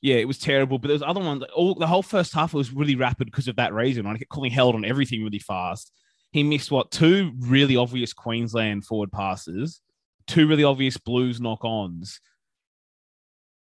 Yeah, 0.02 0.15
it 0.15 0.28
was 0.28 0.38
terrible. 0.38 0.80
But 0.80 0.88
there 0.88 0.96
was 0.96 1.04
other 1.04 1.20
ones. 1.20 1.44
All 1.54 1.76
the 1.76 1.88
whole 1.88 2.04
first 2.04 2.34
half 2.34 2.54
was 2.54 2.72
really 2.72 2.96
rapid 2.96 3.26
because 3.26 3.48
of 3.48 3.58
that 3.58 3.74
reason. 3.74 4.06
I 4.06 4.18
kept 4.18 4.30
calling 4.30 4.52
held 4.52 4.76
on 4.76 4.86
everything 4.86 5.24
really 5.24 5.39
fast. 5.39 5.92
He 6.32 6.44
missed 6.44 6.72
what 6.72 6.92
two 6.92 7.34
really 7.39 7.76
obvious 7.76 8.13
Queensland 8.13 8.86
forward 8.86 9.12
passes, 9.12 9.82
two 10.28 10.48
really 10.48 10.63
obvious 10.63 10.96
Blues 10.96 11.42
knock-ons. 11.42 12.22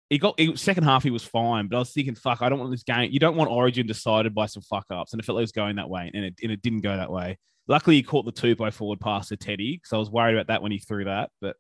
He 0.10 0.18
got 0.18 0.40
he, 0.40 0.56
second 0.58 0.84
half. 0.84 1.04
He 1.04 1.10
was 1.10 1.24
fine, 1.24 1.68
but 1.68 1.78
I 1.78 1.80
was 1.80 1.92
thinking, 1.92 2.16
fuck, 2.16 2.42
I 2.42 2.50
don't 2.50 2.60
want 2.60 2.72
this 2.72 2.84
game. 2.84 3.12
You 3.12 3.20
don't 3.20 3.36
want 3.38 3.50
Origin 3.50 3.88
decided 3.88 4.36
by 4.36 4.46
some 4.46 4.62
fuck 4.62 4.86
ups, 4.92 5.14
and 5.14 5.22
it 5.22 5.26
felt 5.26 5.38
like 5.38 5.42
it 5.42 5.44
was 5.44 5.52
going 5.54 5.78
that 5.78 5.90
way, 5.90 6.12
and 6.14 6.26
it 6.26 6.36
and 6.44 6.52
it 6.52 6.62
didn't 6.62 6.82
go 6.82 6.96
that 6.96 7.12
way. 7.12 7.38
Luckily, 7.72 7.96
he 7.96 8.04
caught 8.04 8.26
the 8.26 8.34
two 8.34 8.54
by 8.54 8.70
forward 8.70 9.00
pass 9.00 9.30
to 9.30 9.38
Teddy, 9.38 9.78
because 9.78 9.94
I 9.94 9.98
was 9.98 10.12
worried 10.12 10.36
about 10.36 10.48
that 10.48 10.62
when 10.62 10.74
he 10.74 10.80
threw 10.80 11.06
that. 11.06 11.30
But 11.40 11.56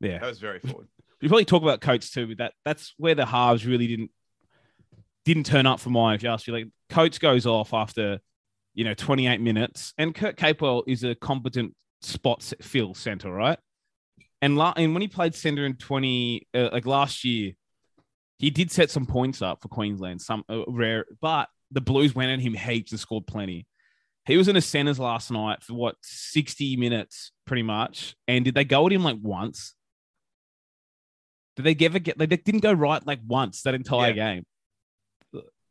yeah, 0.00 0.18
That 0.18 0.26
was 0.26 0.38
very 0.38 0.60
forward. 0.60 0.88
we 1.20 1.28
probably 1.28 1.44
talk 1.44 1.62
about 1.62 1.82
Coates 1.82 2.10
too, 2.10 2.26
but 2.26 2.38
that 2.38 2.54
that's 2.64 2.94
where 2.96 3.14
the 3.14 3.26
halves 3.26 3.66
really 3.66 3.86
didn't 3.86 4.10
didn't 5.26 5.44
turn 5.44 5.66
up 5.66 5.78
for 5.78 5.90
mine. 5.90 6.14
If 6.14 6.22
you 6.22 6.30
ask 6.30 6.48
me, 6.48 6.54
like 6.54 6.68
Coates 6.88 7.18
goes 7.18 7.44
off 7.44 7.74
after 7.74 8.18
you 8.72 8.84
know 8.84 8.94
28 8.94 9.42
minutes, 9.42 9.92
and 9.98 10.14
Kurt 10.14 10.36
Capewell 10.36 10.84
is 10.86 11.04
a 11.04 11.14
competent 11.14 11.74
spot 12.00 12.42
fill 12.62 12.94
center, 12.94 13.30
right? 13.30 13.58
And 14.40 14.56
la- 14.56 14.72
and 14.74 14.94
when 14.94 15.02
he 15.02 15.08
played 15.08 15.34
center 15.34 15.66
in 15.66 15.76
20 15.76 16.48
uh, 16.54 16.70
like 16.72 16.86
last 16.86 17.24
year, 17.24 17.52
he 18.38 18.48
did 18.48 18.70
set 18.70 18.90
some 18.90 19.04
points 19.04 19.42
up 19.42 19.60
for 19.60 19.68
Queensland, 19.68 20.22
some 20.22 20.44
uh, 20.48 20.64
rare, 20.66 21.04
but 21.20 21.50
the 21.70 21.82
Blues 21.82 22.14
went 22.14 22.30
at 22.30 22.40
him 22.40 22.54
heaps 22.54 22.90
and 22.92 22.98
scored 22.98 23.26
plenty. 23.26 23.66
He 24.24 24.36
was 24.36 24.48
in 24.48 24.54
the 24.54 24.60
centers 24.60 24.98
last 24.98 25.30
night 25.30 25.62
for 25.62 25.74
what 25.74 25.96
60 26.02 26.76
minutes, 26.76 27.32
pretty 27.46 27.62
much. 27.62 28.14
And 28.28 28.44
did 28.44 28.54
they 28.54 28.64
go 28.64 28.86
at 28.86 28.92
him 28.92 29.02
like 29.02 29.18
once? 29.20 29.74
Did 31.56 31.64
they 31.64 31.84
ever 31.84 31.98
get? 31.98 32.18
They 32.18 32.26
didn't 32.26 32.60
go 32.60 32.72
right 32.72 33.04
like 33.06 33.20
once 33.26 33.62
that 33.62 33.74
entire 33.74 34.12
game. 34.12 34.46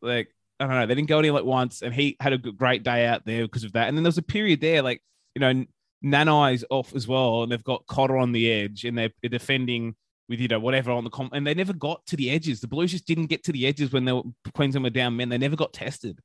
Like 0.02 0.34
I 0.60 0.68
don't 0.68 0.76
know, 0.76 0.86
they 0.86 0.96
didn't 0.96 1.10
go 1.10 1.20
at 1.20 1.26
him 1.26 1.34
like 1.34 1.44
once, 1.44 1.82
and 1.82 1.94
he 1.94 2.18
had 2.20 2.34
a 2.34 2.38
great 2.38 2.84
day 2.84 3.06
out 3.08 3.26
there 3.26 3.44
because 3.44 3.64
of 3.64 3.74
that. 3.74 3.88
And 3.88 3.98
then 3.98 4.04
there 4.04 4.10
was 4.10 4.18
a 4.18 4.24
period 4.24 4.62
there, 4.62 4.82
like 4.82 5.02
you 5.34 5.40
know, 5.40 5.66
Nanai's 6.04 6.66
off 6.70 6.94
as 6.96 7.08
well, 7.08 7.44
and 7.44 7.52
they've 7.52 7.64
got 7.64 7.88
Cotter 7.88 8.18
on 8.18 8.32
the 8.32 8.52
edge, 8.52 8.84
and 8.86 8.98
they're, 8.98 9.12
defending 9.24 9.96
with 10.30 10.40
you 10.40 10.48
know 10.48 10.60
whatever 10.60 10.92
on 10.92 11.04
the 11.04 11.10
com, 11.10 11.30
and 11.34 11.48
they 11.48 11.54
never 11.54 11.74
got 11.74 12.06
to 12.08 12.16
the 12.16 12.30
edges. 12.30 12.62
The 12.62 12.68
Blues 12.68 12.92
just 12.92 13.08
didn't 13.08 13.28
get 13.28 13.44
to 13.46 13.52
the 13.52 13.66
edges 13.66 13.92
when 13.92 14.06
they 14.06 14.12
were, 14.12 14.24
Queensland 14.54 14.84
were 14.84 14.90
down 14.90 15.18
men. 15.18 15.30
They 15.30 15.38
never 15.38 15.56
got 15.56 15.74
tested, 15.74 16.20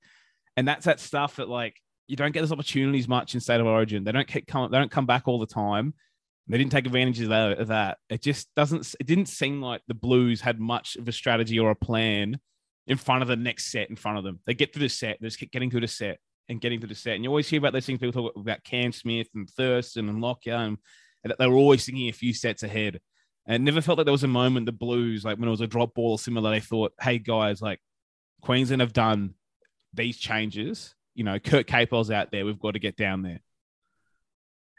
and 0.57 0.69
that's 0.69 0.85
that 0.85 1.01
stuff 1.01 1.37
that 1.37 1.49
like 1.49 1.77
you 2.09 2.17
don't 2.17 2.33
get 2.33 2.41
those 2.41 2.53
opportunities 2.53 3.09
much 3.09 3.35
in 3.35 3.41
state 3.41 3.61
of 3.61 3.67
origin. 3.67 4.05
They 4.05 4.13
don't 4.13 4.47
come, 4.47 4.71
they 4.71 4.79
don't 4.79 4.91
come 4.91 5.07
back 5.07 5.27
all 5.27 5.39
the 5.39 5.47
time. 5.47 5.95
They 6.49 6.59
didn't 6.59 6.71
take 6.71 6.87
advantage 6.87 7.21
of 7.21 7.69
that. 7.69 7.99
It 8.09 8.23
just 8.23 8.49
doesn't. 8.55 8.95
It 9.01 9.07
didn't 9.07 9.27
seem 9.27 9.61
like 9.61 9.83
the 9.89 9.95
Blues 9.95 10.41
had 10.41 10.61
much 10.61 10.97
of 10.97 11.09
a 11.09 11.13
strategy 11.13 11.59
or 11.59 11.71
a 11.71 11.75
plan 11.75 12.39
in 12.87 12.97
front 12.97 13.23
of 13.23 13.29
the 13.29 13.35
next 13.35 13.73
set 13.73 13.91
in 13.91 13.97
front 13.97 14.19
of 14.19 14.25
them. 14.25 14.39
They 14.47 14.55
get 14.55 14.73
through 14.73 14.85
the 14.85 14.89
set. 14.89 15.19
They 15.21 15.27
just 15.27 15.41
keep 15.41 15.51
getting 15.51 15.71
through 15.71 15.81
the 15.81 15.89
set 15.89 16.19
and 16.49 16.61
getting 16.61 16.79
through 16.79 16.91
the 16.91 16.95
set. 16.95 17.15
And 17.15 17.25
you 17.25 17.31
always 17.31 17.49
hear 17.49 17.59
about 17.59 17.73
those 17.73 17.85
things. 17.85 17.99
People 17.99 18.31
talk 18.31 18.37
about 18.37 18.63
Cam 18.63 18.93
Smith 18.93 19.27
and 19.35 19.51
Thurston 19.51 20.09
and 20.09 20.21
Lockyer, 20.21 20.55
and, 20.55 20.79
they 21.41 21.49
were 21.49 21.57
always 21.57 21.85
thinking 21.85 22.09
a 22.09 22.13
few 22.13 22.33
sets 22.33 22.63
ahead. 22.63 23.01
And 23.47 23.57
it 23.57 23.65
never 23.65 23.81
felt 23.81 23.99
like 23.99 24.05
there 24.05 24.13
was 24.13 24.23
a 24.23 24.29
moment 24.29 24.67
the 24.67 24.73
Blues, 24.73 25.25
like 25.25 25.39
when 25.39 25.49
it 25.49 25.51
was 25.51 25.61
a 25.61 25.67
drop 25.67 25.95
ball 25.95 26.13
or 26.13 26.19
similar, 26.21 26.53
they 26.53 26.61
thought, 26.61 26.93
"Hey 27.01 27.19
guys, 27.19 27.61
like 27.61 27.81
Queensland 28.43 28.81
have 28.81 28.93
done 28.93 29.35
these 29.93 30.19
changes. 30.19 30.95
You 31.17 31.25
know, 31.25 31.39
Kurt 31.41 31.67
Capewell's 31.67 32.11
out 32.11 32.31
there. 32.31 32.47
We've 32.47 32.61
got 32.61 32.73
to 32.73 32.79
get 32.79 32.97
down 32.97 33.23
there." 33.23 33.41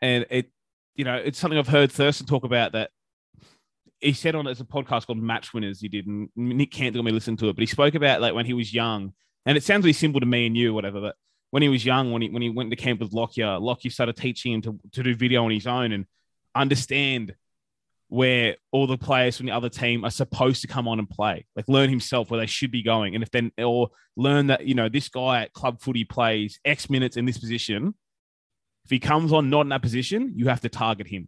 And 0.02 0.26
it, 0.30 0.52
you 0.96 1.04
know, 1.04 1.16
it's 1.16 1.38
something 1.38 1.58
I've 1.58 1.68
heard 1.68 1.92
Thurston 1.92 2.28
talk 2.28 2.44
about 2.44 2.72
that 2.74 2.92
he 4.00 4.14
said 4.14 4.36
on 4.36 4.46
there's 4.46 4.62
a 4.62 4.66
podcast 4.66 5.08
called 5.08 5.18
Match 5.18 5.54
Winners. 5.54 5.82
He 5.82 5.88
did, 5.88 6.08
and 6.08 6.30
Nick 6.36 6.72
can't 6.72 6.96
let 6.96 7.04
me 7.04 7.12
listen 7.12 7.38
to 7.38 7.50
it, 7.50 7.54
but 7.56 7.62
he 7.62 7.68
spoke 7.68 7.96
about 7.96 8.22
like 8.22 8.34
when 8.34 8.46
he 8.46 8.54
was 8.54 8.74
young, 8.74 9.14
and 9.46 9.58
it 9.58 9.64
sounds 9.64 9.84
really 9.84 9.94
simple 9.94 10.20
to 10.20 10.26
me 10.26 10.46
and 10.46 10.56
you, 10.56 10.74
whatever. 10.74 11.02
But 11.02 11.16
when 11.52 11.64
he 11.64 11.70
was 11.70 11.86
young, 11.86 12.12
when 12.12 12.22
he 12.22 12.30
when 12.30 12.42
he 12.42 12.50
went 12.50 12.70
to 12.70 12.76
camp 12.76 13.00
with 13.00 13.14
Lockyer, 13.14 13.60
Lockyer 13.60 13.92
started 13.92 14.16
teaching 14.16 14.54
him 14.54 14.62
to, 14.62 14.80
to 14.94 15.04
do 15.04 15.16
video 15.16 15.44
on 15.46 15.52
his 15.52 15.68
own 15.68 15.92
and 15.92 16.06
understand 16.54 17.36
where 18.10 18.56
all 18.72 18.88
the 18.88 18.98
players 18.98 19.38
from 19.38 19.48
the 19.48 19.52
other 19.52 19.70
team 19.70 20.06
are 20.06 20.12
supposed 20.12 20.62
to 20.62 20.68
come 20.68 20.88
on 20.88 21.00
and 21.00 21.10
play, 21.10 21.46
like 21.56 21.68
learn 21.68 21.90
himself 21.90 22.32
where 22.32 22.40
they 22.40 22.46
should 22.46 22.72
be 22.72 22.84
going, 22.84 23.16
and 23.16 23.24
if 23.24 23.32
then 23.32 23.52
or 23.58 23.90
learn 24.16 24.48
that 24.48 24.66
you 24.66 24.76
know 24.76 24.90
this 24.90 25.10
guy 25.10 25.42
at 25.44 25.54
club 25.54 25.82
footy 25.82 26.04
plays 26.04 26.60
X 26.64 26.90
minutes 26.90 27.18
in 27.18 27.26
this 27.26 27.38
position. 27.38 27.94
If 28.86 28.92
he 28.92 29.00
comes 29.00 29.34
on 29.34 29.50
not 29.50 29.62
in 29.62 29.70
that 29.70 29.82
position, 29.82 30.32
you 30.38 30.48
have 30.48 30.62
to 30.62 30.70
target 30.70 31.08
him. 31.08 31.28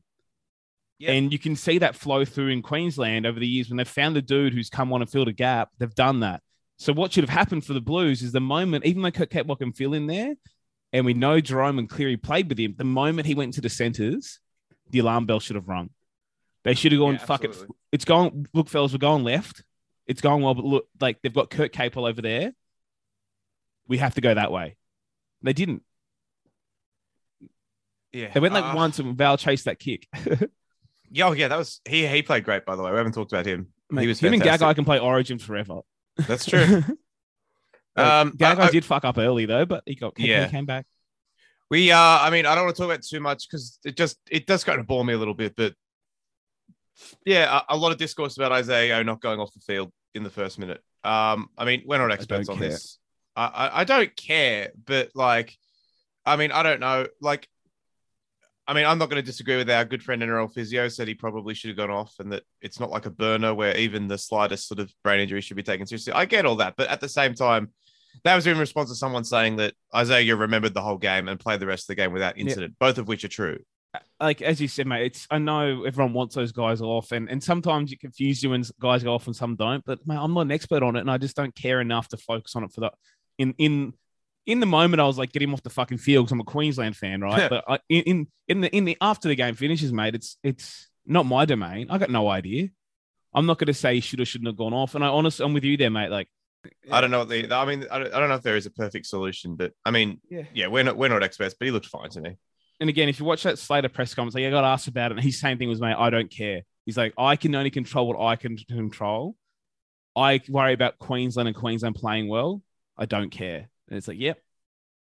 Yeah. 0.98 1.12
And 1.12 1.32
you 1.32 1.40
can 1.40 1.58
see 1.58 1.78
that 1.80 1.96
flow 1.96 2.24
through 2.24 2.50
in 2.50 2.62
Queensland 2.62 3.26
over 3.26 3.40
the 3.40 3.48
years 3.48 3.70
when 3.70 3.76
they've 3.76 3.88
found 3.88 4.16
the 4.16 4.22
dude 4.22 4.54
who's 4.54 4.70
come 4.70 4.94
on 4.94 5.02
and 5.02 5.10
filled 5.10 5.28
a 5.28 5.34
gap, 5.34 5.70
they've 5.78 5.94
done 5.94 6.22
that. 6.22 6.42
So 6.78 6.94
what 6.94 7.12
should 7.12 7.26
have 7.26 7.30
happened 7.30 7.66
for 7.66 7.74
the 7.74 7.82
Blues 7.82 8.22
is 8.22 8.32
the 8.32 8.40
moment, 8.40 8.86
even 8.86 9.02
though 9.02 9.12
Kurt 9.12 9.30
Capewell 9.30 9.58
can 9.58 9.74
fill 9.74 9.94
in 9.94 10.08
there, 10.08 10.36
and 10.94 11.06
we 11.06 11.14
know 11.14 11.42
Jarome 11.42 11.80
and 11.80 11.90
Cleary 11.90 12.16
played 12.16 12.48
with 12.48 12.58
him, 12.58 12.76
the 12.78 12.86
moment 12.86 13.28
he 13.28 13.36
went 13.36 13.54
to 13.56 13.62
the 13.62 13.70
centres, 13.70 14.40
the 14.90 15.00
alarm 15.00 15.26
bell 15.26 15.42
should 15.42 15.58
have 15.58 15.68
rung. 15.68 15.90
They 16.70 16.76
should 16.76 16.92
have 16.92 17.00
gone, 17.00 17.14
Yeah, 17.16 17.26
fuck 17.26 17.44
it. 17.44 17.48
absolutely. 17.50 17.76
It's 17.92 18.06
going, 18.06 18.48
look, 18.54 18.70
fellas, 18.70 18.92
we're 18.92 19.00
going 19.00 19.24
left. 19.24 19.64
It's 20.06 20.22
going 20.22 20.44
well, 20.44 20.54
but 20.54 20.66
look, 20.66 20.88
like 21.02 21.20
they've 21.24 21.34
got 21.34 21.50
Kurt 21.50 21.74
Capewell 21.74 22.08
over 22.08 22.22
there. 22.22 22.54
We 23.88 23.98
have 23.98 24.14
to 24.16 24.22
go 24.22 24.34
that 24.34 24.52
way. 24.52 24.78
They 25.42 25.54
didn't. 25.54 25.82
Yeah. 28.12 28.30
They 28.34 28.40
went 28.40 28.54
like 28.54 28.64
Uh, 28.64 28.74
once 28.76 29.00
and 29.00 29.18
Val 29.18 29.38
chased 29.38 29.66
that 29.66 29.80
kick. 29.80 30.08
Yeah, 31.12 31.30
oh, 31.30 31.32
yeah, 31.32 31.48
that 31.48 31.58
was 31.58 31.82
he. 31.90 32.06
He 32.06 32.22
played 32.22 32.44
great, 32.44 32.68
by 32.68 32.76
the 32.76 32.84
way. 32.84 32.92
We 32.92 32.98
haven't 32.98 33.14
talked 33.14 33.34
about 33.34 33.48
him. 33.48 33.70
Mate, 33.90 34.04
he 34.04 34.08
was 34.08 34.20
him 34.20 34.32
fantastic. 34.32 34.62
and 34.62 34.62
Gagai 34.62 34.76
can 34.76 34.86
play 34.86 35.00
Origin 35.00 35.40
forever. 35.40 35.80
That's 36.28 36.46
true. 36.46 36.62
um, 37.96 38.34
Gagai 38.34 38.70
did 38.70 38.86
fuck 38.86 39.06
up 39.06 39.18
early 39.18 39.48
though, 39.48 39.66
but 39.66 39.82
he 39.88 39.96
got 39.96 40.16
he 40.16 40.30
Yeah. 40.30 40.48
came 40.50 40.68
back. 40.68 40.86
We, 41.72 41.92
uh, 41.92 41.98
I 41.98 42.30
mean, 42.30 42.46
I 42.46 42.54
don't 42.54 42.66
want 42.66 42.76
to 42.76 42.80
talk 42.84 42.90
about 42.92 43.00
it 43.00 43.08
too 43.08 43.22
much 43.22 43.48
because 43.50 43.80
it 43.84 43.98
just 43.98 44.20
it 44.30 44.46
does 44.46 44.64
kind 44.64 44.80
of 44.80 44.86
bore 44.86 45.04
me 45.04 45.14
a 45.14 45.18
little 45.18 45.34
bit. 45.34 45.56
But 45.56 45.74
yeah, 47.26 47.62
a, 47.70 47.76
a 47.76 47.78
lot 47.78 47.92
of 47.92 47.98
discourse 47.98 48.38
about 48.38 48.52
Isaah 48.52 49.04
not 49.04 49.22
going 49.22 49.40
off 49.40 49.54
the 49.54 49.60
field 49.60 49.92
in 50.14 50.24
the 50.24 50.30
first 50.30 50.60
minute. 50.60 50.82
Um, 51.04 51.50
I 51.58 51.66
mean, 51.66 51.84
we're 51.86 51.98
not 51.98 52.12
experts 52.12 52.50
on 52.50 52.58
care. 52.58 52.70
this. 52.70 53.00
I, 53.36 53.46
I 53.46 53.80
I 53.82 53.84
don't 53.84 54.16
care, 54.16 54.72
but 54.86 55.10
like, 55.16 55.58
I 56.26 56.36
mean, 56.36 56.52
I 56.52 56.64
don't 56.64 56.80
know. 56.80 57.08
Like, 57.22 57.48
I 58.68 58.74
mean, 58.74 58.86
I'm 58.86 58.98
not 58.98 59.10
going 59.10 59.22
to 59.22 59.26
disagree 59.26 59.58
with 59.58 59.70
our 59.70 59.86
good 59.86 60.04
friend 60.04 60.22
NRL 60.22 60.54
physio 60.54 60.88
said 60.90 61.08
he 61.08 61.16
probably 61.16 61.54
should 61.54 61.70
have 61.70 61.78
gone 61.78 61.92
off, 61.92 62.16
and 62.20 62.32
that 62.34 62.44
it's 62.62 62.80
not 62.80 62.90
like 62.90 63.06
a 63.06 63.12
burner 63.12 63.54
where 63.54 63.76
even 63.78 64.08
the 64.08 64.18
slightest 64.18 64.68
sort 64.68 64.80
of 64.80 64.94
brain 65.04 65.22
injury 65.22 65.42
should 65.42 65.58
be 65.58 65.64
taken 65.64 65.86
seriously. 65.86 66.14
I 66.14 66.26
get 66.26 66.46
all 66.46 66.58
that, 66.58 66.76
but 66.78 66.90
at 66.90 67.02
the 67.02 67.10
same 67.10 67.34
time. 67.34 67.72
That 68.24 68.36
was 68.36 68.48
in 68.48 68.58
response 68.58 68.90
to 68.90 68.96
someone 68.96 69.24
saying 69.24 69.58
that 69.58 69.76
Isaah 69.94 70.36
remembered 70.36 70.74
the 70.74 70.82
whole 70.82 70.98
game 70.98 71.30
and 71.30 71.40
played 71.40 71.60
the 71.60 71.68
rest 71.68 71.84
of 71.84 71.88
the 71.90 71.96
game 71.96 72.12
without 72.12 72.40
incident, 72.40 72.76
both 72.80 72.98
of 72.98 73.08
which 73.08 73.24
are 73.24 73.30
true. 73.30 73.60
Like 74.20 74.42
as 74.42 74.62
you 74.62 74.68
said, 74.68 74.86
mate, 74.86 75.06
it's 75.06 75.28
I 75.32 75.40
know 75.40 75.84
everyone 75.84 76.14
wants 76.14 76.36
those 76.36 76.52
guys 76.52 76.82
off, 76.82 77.12
and 77.12 77.30
and 77.30 77.44
sometimes 77.44 77.92
it 77.92 78.00
confuses 78.00 78.44
you 78.44 78.52
when 78.52 78.64
guys 78.80 79.04
go 79.04 79.14
off 79.14 79.26
and 79.28 79.36
some 79.36 79.56
don't. 79.56 79.84
But 79.86 80.06
mate, 80.06 80.18
I'm 80.20 80.34
not 80.34 80.42
an 80.42 80.52
expert 80.52 80.84
on 80.84 80.96
it, 80.96 81.00
and 81.02 81.10
I 81.10 81.18
just 81.18 81.36
don't 81.36 81.56
care 81.56 81.82
enough 81.82 82.08
to 82.10 82.18
focus 82.18 82.56
on 82.56 82.64
it 82.64 82.72
for 82.72 82.82
the 82.82 82.92
In 83.40 83.56
in 83.58 83.94
in 84.46 84.60
the 84.60 84.66
moment, 84.66 85.00
I 85.02 85.06
was 85.06 85.18
like, 85.18 85.32
get 85.32 85.42
him 85.42 85.54
off 85.54 85.64
the 85.64 85.70
fucking 85.70 85.98
field 86.00 86.26
because 86.26 86.34
I'm 86.34 86.40
a 86.42 86.44
Queensland 86.44 86.98
fan, 86.98 87.22
right? 87.22 87.50
but 87.50 87.64
I, 87.68 87.80
in 87.90 88.28
in 88.48 88.62
the 88.62 88.76
in 88.76 88.86
the 88.86 88.98
after 89.02 89.28
the 89.28 89.36
game 89.36 89.56
finishes, 89.56 89.92
mate, 89.92 90.16
it's 90.16 90.38
it's 90.44 90.90
not 91.06 91.26
my 91.26 91.46
domain. 91.46 91.88
I 91.90 91.98
got 91.98 92.10
no 92.12 92.28
idea. 92.30 92.70
I'm 93.34 93.46
not 93.46 93.58
going 93.58 93.68
to 93.68 93.74
say 93.74 93.96
he 93.96 94.02
should 94.02 94.20
or 94.20 94.26
shouldn't 94.26 94.48
have 94.48 94.58
gone 94.58 94.74
off. 94.74 94.96
And 94.96 95.04
I 95.04 95.08
honestly, 95.08 95.46
I'm 95.46 95.54
with 95.54 95.64
you 95.64 95.78
there, 95.78 95.92
mate. 95.92 96.10
Like, 96.10 96.28
I 96.92 97.00
don't 97.00 97.12
know 97.12 97.20
what 97.20 97.30
the. 97.30 97.52
I 97.54 97.66
mean, 97.66 97.86
I 97.92 98.00
don't, 98.00 98.14
I 98.14 98.20
don't 98.20 98.30
know 98.30 98.36
if 98.36 98.42
there 98.44 98.58
is 98.58 98.66
a 98.66 98.72
perfect 98.72 99.06
solution, 99.06 99.56
but 99.56 99.72
I 99.86 99.92
mean, 99.92 100.20
Yeah. 100.30 100.44
yeah, 100.54 100.68
we're 100.68 100.84
not 100.84 100.98
we're 100.98 101.10
not 101.10 101.24
experts, 101.24 101.56
but 101.58 101.66
he 101.66 101.72
looked 101.72 101.88
fine 101.88 102.10
to 102.12 102.22
me. 102.22 102.38
And 102.80 102.90
again, 102.90 103.10
if 103.10 103.20
you 103.20 103.26
watch 103.26 103.44
that 103.44 103.60
Slater 103.60 103.90
press 103.90 104.14
conference, 104.14 104.36
like 104.36 104.46
I 104.46 104.50
got 104.50 104.64
asked 104.64 104.88
about 104.88 105.12
it, 105.12 105.18
and 105.18 105.24
his 105.24 105.40
same 105.40 105.58
thing 105.58 105.68
was, 105.68 105.82
mate, 105.82 105.96
I 105.98 106.10
don't 106.10 106.32
care. 106.32 106.62
He's 106.86 106.98
like, 106.98 107.14
I 107.18 107.36
can 107.36 107.54
only 107.56 107.70
control 107.70 108.08
what 108.08 108.24
I 108.24 108.36
can 108.36 108.58
control. 108.58 109.36
I 110.16 110.42
worry 110.50 110.74
about 110.74 110.98
Queensland 110.98 111.48
and 111.48 111.56
Queensland 111.56 111.96
playing 111.96 112.28
well. 112.30 112.62
I 112.98 113.06
don't 113.06 113.30
care. 113.30 113.70
And 113.90 113.98
it's 113.98 114.08
like, 114.08 114.20
yep, 114.20 114.42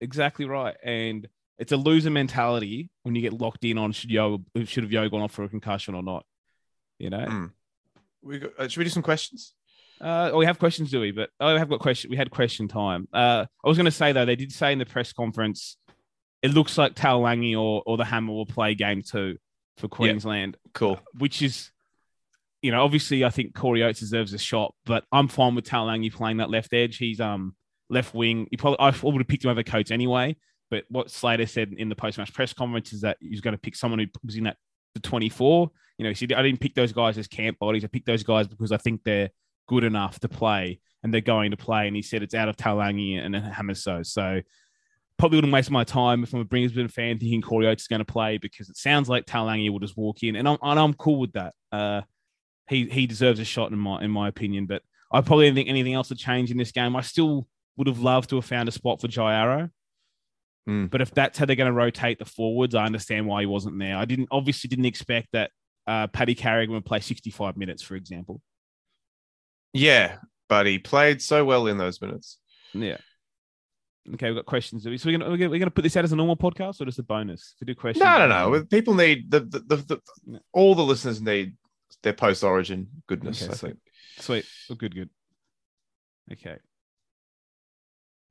exactly 0.00 0.46
right. 0.46 0.76
And 0.82 1.28
it's 1.58 1.72
a 1.72 1.76
loser 1.76 2.10
mentality 2.10 2.90
when 3.02 3.14
you 3.14 3.22
get 3.22 3.32
locked 3.32 3.64
in 3.64 3.78
on 3.78 3.92
should 3.92 4.10
Yeo 4.10 4.42
should 4.64 4.84
have 4.84 4.92
Yeo 4.92 5.08
gone 5.08 5.22
off 5.22 5.32
for 5.32 5.44
a 5.44 5.48
concussion 5.48 5.94
or 5.94 6.02
not. 6.02 6.24
You 6.98 7.10
know, 7.10 7.26
Mm. 7.26 7.50
We 8.22 8.38
got, 8.40 8.50
uh, 8.58 8.68
should 8.68 8.78
we 8.78 8.84
do 8.84 8.90
some 8.90 9.02
questions? 9.02 9.54
uh, 10.00 10.30
oh, 10.32 10.38
we 10.38 10.46
have 10.46 10.58
questions, 10.58 10.90
do 10.90 11.00
we? 11.00 11.12
But 11.12 11.30
oh, 11.40 11.52
we 11.52 11.58
have 11.58 11.68
got 11.68 11.80
question. 11.80 12.10
We 12.10 12.16
had 12.16 12.30
question 12.30 12.68
time. 12.68 13.06
Uh, 13.12 13.46
I 13.64 13.68
was 13.68 13.76
going 13.76 13.86
to 13.86 13.90
say 13.90 14.12
though, 14.12 14.24
they 14.24 14.36
did 14.36 14.52
say 14.52 14.72
in 14.72 14.78
the 14.78 14.86
press 14.86 15.12
conference, 15.12 15.76
it 16.42 16.52
looks 16.52 16.76
like 16.78 16.94
Taulagi 16.94 17.58
or 17.58 17.82
or 17.86 17.96
the 17.96 18.04
Hammer 18.04 18.32
will 18.32 18.46
play 18.46 18.74
game 18.74 19.02
two 19.02 19.38
for 19.78 19.88
Queensland, 19.88 20.56
Cool. 20.74 20.98
which 21.18 21.42
is 21.42 21.70
you 22.62 22.72
know, 22.72 22.82
obviously, 22.82 23.24
I 23.24 23.30
think 23.30 23.54
Corey 23.54 23.82
Oates 23.82 24.00
deserves 24.00 24.32
a 24.32 24.38
shot, 24.38 24.74
but 24.86 25.04
I'm 25.12 25.28
fine 25.28 25.54
with 25.54 25.66
Taulagi 25.68 26.12
playing 26.12 26.38
that 26.38 26.50
left 26.50 26.72
edge. 26.72 26.96
He's 26.96 27.20
um 27.20 27.54
left 27.90 28.14
wing. 28.14 28.48
He 28.50 28.56
probably 28.56 28.80
I 28.80 28.92
would 29.02 29.18
have 29.18 29.28
picked 29.28 29.44
him 29.44 29.50
over 29.50 29.62
Coates 29.62 29.90
anyway. 29.90 30.36
But 30.70 30.84
what 30.88 31.10
Slater 31.10 31.46
said 31.46 31.74
in 31.76 31.88
the 31.88 31.94
post 31.94 32.18
match 32.18 32.32
press 32.34 32.52
conference 32.52 32.92
is 32.92 33.02
that 33.02 33.18
he's 33.20 33.40
going 33.40 33.52
to 33.54 33.58
pick 33.58 33.76
someone 33.76 34.00
who 34.00 34.06
was 34.24 34.36
in 34.36 34.44
that 34.44 34.56
the 34.94 35.00
24. 35.00 35.70
You 35.98 36.02
know, 36.04 36.08
he 36.10 36.14
said 36.14 36.32
I 36.32 36.42
didn't 36.42 36.60
pick 36.60 36.74
those 36.74 36.92
guys 36.92 37.18
as 37.18 37.28
camp 37.28 37.58
bodies. 37.58 37.84
I 37.84 37.88
picked 37.88 38.06
those 38.06 38.24
guys 38.24 38.48
because 38.48 38.72
I 38.72 38.78
think 38.78 39.02
they're 39.04 39.30
good 39.68 39.84
enough 39.84 40.18
to 40.20 40.28
play 40.28 40.80
and 41.02 41.12
they're 41.14 41.20
going 41.20 41.52
to 41.52 41.56
play. 41.56 41.86
And 41.86 41.94
he 41.94 42.02
said 42.02 42.22
it's 42.22 42.34
out 42.34 42.48
of 42.48 42.56
Taulagi 42.56 43.16
and 43.24 43.34
Hamiso. 43.34 44.04
So 44.04 44.40
probably 45.18 45.36
wouldn't 45.38 45.52
waste 45.52 45.70
my 45.70 45.84
time 45.84 46.22
if 46.22 46.32
I'm 46.32 46.40
a 46.40 46.44
Brisbane 46.44 46.88
fan 46.88 47.18
thinking 47.18 47.42
Corey 47.42 47.66
Oates 47.66 47.84
is 47.84 47.88
going 47.88 48.00
to 48.00 48.04
play 48.04 48.38
because 48.38 48.68
it 48.68 48.76
sounds 48.76 49.08
like 49.08 49.26
Taulagi 49.26 49.70
will 49.70 49.78
just 49.78 49.96
walk 49.96 50.22
in, 50.22 50.36
and 50.36 50.48
I'm 50.48 50.58
and 50.62 50.78
I'm 50.78 50.94
cool 50.94 51.20
with 51.20 51.32
that. 51.32 51.54
Uh, 51.72 52.02
he 52.68 52.86
he 52.86 53.06
deserves 53.06 53.40
a 53.40 53.44
shot 53.44 53.72
in 53.72 53.78
my 53.78 54.02
in 54.02 54.10
my 54.10 54.28
opinion, 54.28 54.66
but 54.66 54.82
I 55.12 55.20
probably 55.20 55.46
didn't 55.46 55.56
think 55.56 55.68
anything 55.68 55.94
else 55.94 56.08
would 56.10 56.18
change 56.18 56.50
in 56.50 56.56
this 56.56 56.72
game. 56.72 56.96
I 56.96 57.00
still 57.00 57.46
would 57.76 57.86
have 57.86 58.00
loved 58.00 58.30
to 58.30 58.36
have 58.36 58.44
found 58.44 58.68
a 58.68 58.72
spot 58.72 59.00
for 59.00 59.08
Jai 59.08 59.34
Arrow. 59.34 59.70
Mm. 60.68 60.90
But 60.90 61.00
if 61.00 61.12
that's 61.12 61.38
how 61.38 61.44
they're 61.44 61.56
going 61.56 61.66
to 61.66 61.72
rotate 61.72 62.18
the 62.18 62.24
forwards, 62.24 62.74
I 62.74 62.84
understand 62.84 63.26
why 63.26 63.42
he 63.42 63.46
wasn't 63.46 63.78
there. 63.78 63.96
I 63.96 64.04
didn't 64.04 64.28
obviously 64.30 64.68
didn't 64.68 64.86
expect 64.86 65.28
that 65.32 65.50
uh, 65.86 66.08
Paddy 66.08 66.34
Carrigan 66.34 66.74
would 66.74 66.84
play 66.84 67.00
65 67.00 67.56
minutes, 67.56 67.82
for 67.82 67.94
example. 67.94 68.40
Yeah, 69.72 70.16
but 70.48 70.66
he 70.66 70.78
played 70.78 71.22
so 71.22 71.44
well 71.44 71.66
in 71.66 71.78
those 71.78 72.00
minutes. 72.00 72.38
Yeah. 72.72 72.96
Okay, 74.14 74.26
we've 74.26 74.36
got 74.36 74.46
questions. 74.46 74.84
So 74.84 74.90
we're 74.90 75.18
gonna, 75.18 75.30
we're 75.30 75.36
gonna 75.36 75.50
we're 75.50 75.58
gonna 75.58 75.70
put 75.70 75.82
this 75.82 75.96
out 75.96 76.04
as 76.04 76.12
a 76.12 76.16
normal 76.16 76.36
podcast 76.36 76.80
or 76.80 76.84
just 76.84 76.98
a 76.98 77.02
bonus? 77.02 77.54
If 77.56 77.60
we 77.66 77.72
do 77.72 77.74
questions, 77.74 78.04
No, 78.04 78.26
no, 78.26 78.50
no. 78.52 78.64
People 78.64 78.94
need 78.94 79.30
the 79.30 79.40
the, 79.40 79.58
the, 79.60 79.76
the 79.76 80.00
Yeah. 80.26 80.38
all 80.52 80.74
the 80.74 80.82
listeners 80.84 81.20
need 81.20 81.54
their 82.02 82.12
post 82.12 82.44
origin 82.44 82.88
goodness. 83.08 83.42
Okay, 83.42 83.52
I 83.52 83.56
sweet. 83.56 83.68
think. 83.68 83.78
Sweet. 84.18 84.46
Oh, 84.70 84.74
good, 84.76 84.94
good. 84.94 85.10
Okay. 86.32 86.56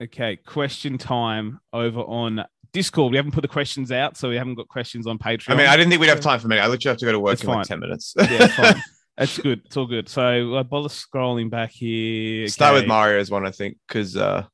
Okay, 0.04 0.36
question 0.38 0.98
time 0.98 1.60
over 1.72 2.02
on 2.02 2.44
Discord. 2.74 3.12
We 3.12 3.18
haven't 3.18 3.32
put 3.32 3.42
the 3.42 3.48
questions 3.48 3.92
out, 3.92 4.18
so 4.18 4.30
we 4.30 4.36
haven't 4.36 4.56
got 4.56 4.68
questions 4.68 5.08
on 5.08 5.18
Patreon. 5.18 5.52
I 5.54 5.56
mean, 5.56 5.68
I 5.68 5.78
didn't 5.78 5.90
think 5.90 6.02
we'd 6.02 6.08
have 6.10 6.20
time 6.20 6.40
for 6.40 6.50
me. 6.50 6.60
I 6.60 6.68
literally 6.68 6.92
have 6.92 6.98
to 7.00 7.06
go 7.06 7.12
to 7.14 7.20
work 7.20 7.42
in 7.42 7.50
like 7.50 7.68
ten 7.68 7.80
minutes. 7.80 8.14
yeah, 8.18 8.48
fine. 8.48 8.82
That's 9.18 9.38
good. 9.38 9.62
It's 9.66 9.78
all 9.78 9.86
good. 9.86 10.10
So 10.10 10.58
I 10.58 10.64
bother 10.64 10.90
scrolling 10.90 11.50
back 11.50 11.72
here. 11.72 12.50
Start 12.50 12.74
with 12.74 12.82
Okay. 12.84 12.88
Mario's 12.90 13.32
one, 13.32 13.46
I 13.48 13.52
think, 13.52 13.78
because 13.88 14.18
uh, 14.18 14.46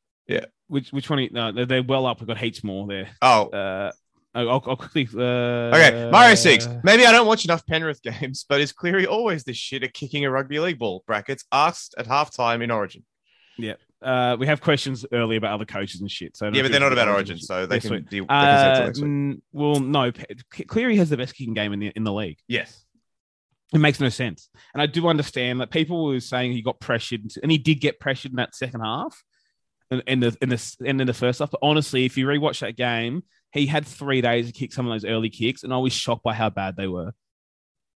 Which 0.72 0.92
which 0.94 1.10
one? 1.10 1.20
are 1.20 1.24
you- 1.24 1.30
No, 1.32 1.52
they're, 1.66 1.84
well 1.84 2.06
up. 2.06 2.22
We've 2.22 2.28
got 2.28 2.38
heaps 2.38 2.64
more 2.64 2.88
there. 2.88 3.10
oh, 3.22 3.50
Uh, 3.50 3.92
I'll, 4.34 4.50
I'll 4.50 4.78
quickly. 4.78 5.06
Uh, 5.14 5.76
okay, 5.76 6.10
Mario 6.10 6.36
six. 6.36 6.66
Maybe 6.86 7.06
I 7.06 7.12
don't 7.12 7.28
watch 7.28 7.44
enough 7.44 7.66
Penrith 7.68 8.02
games, 8.12 8.46
but 8.48 8.62
is 8.62 8.72
Cleary 8.72 9.06
always 9.06 9.44
this 9.44 9.58
shit 9.58 9.84
at 9.84 9.94
kicking 9.94 10.24
a 10.24 10.32
rugby 10.32 10.60
league 10.60 10.80
ball? 10.80 11.04
Brackets 11.06 11.44
asked 11.52 11.96
at 11.98 12.08
halftime 12.08 12.64
in 12.64 12.72
Origin. 12.72 13.04
Yeah. 13.58 13.74
Uh, 14.02 14.38
we 14.40 14.48
have 14.48 14.62
questions 14.62 15.06
earlier 15.12 15.38
about 15.38 15.54
other 15.56 15.66
coaches 15.66 16.00
and 16.00 16.10
shit. 16.10 16.38
So 16.38 16.46
Yeah, 16.48 16.62
but 16.62 16.72
they're 16.72 16.80
not 16.80 16.94
about 16.94 17.10
Origin, 17.10 17.38
so 17.38 17.66
they 17.66 17.82
can 17.82 18.04
deal. 18.06 18.24
They 18.24 18.28
can 18.30 18.86
save 18.88 18.94
till 18.96 19.32
Uh, 19.34 19.36
well, 19.52 19.80
no. 19.82 20.12
Cleary 20.68 20.96
has 20.96 21.10
the 21.10 21.18
best 21.18 21.36
kicking 21.36 21.54
game 21.54 21.74
in 21.74 21.80
the 21.80 21.88
in 21.96 22.06
the 22.06 22.14
league. 22.14 22.38
Yes. 22.48 22.86
It 23.74 23.80
makes 23.80 24.00
no 24.00 24.10
sense. 24.10 24.50
And 24.74 24.82
I 24.82 24.86
do 24.86 25.08
understand 25.08 25.60
that 25.62 25.70
people 25.72 26.06
were 26.06 26.20
saying 26.22 26.54
he 26.54 26.62
got 26.62 26.80
pressured, 26.80 27.22
and 27.44 27.52
he 27.52 27.58
did 27.58 27.82
get 27.82 28.00
pressured 28.00 28.32
in 28.32 28.38
that 28.38 28.56
second 28.56 28.80
half, 28.82 29.22
in, 29.91 30.01
in 30.08 30.19
the 30.21 30.38
in 30.41 30.49
the 30.49 30.75
in 30.82 30.97
the 30.97 31.13
first 31.13 31.39
half. 31.39 31.51
But 31.51 31.60
honestly, 31.62 32.06
if 32.06 32.17
you 32.17 32.25
rewatch 32.25 32.60
that 32.62 32.77
game, 32.77 33.23
he 33.51 33.65
had 33.67 33.86
three 33.86 34.21
days 34.21 34.47
to 34.47 34.54
kick 34.54 34.73
some 34.73 34.88
of 34.88 34.91
those 34.93 35.06
early 35.06 35.30
kicks, 35.30 35.63
and 35.63 35.73
I 35.73 35.77
was 35.77 35.93
shocked 35.93 36.23
by 36.23 36.34
how 36.34 36.49
bad 36.49 36.75
they 36.77 36.88
were. 36.88 37.12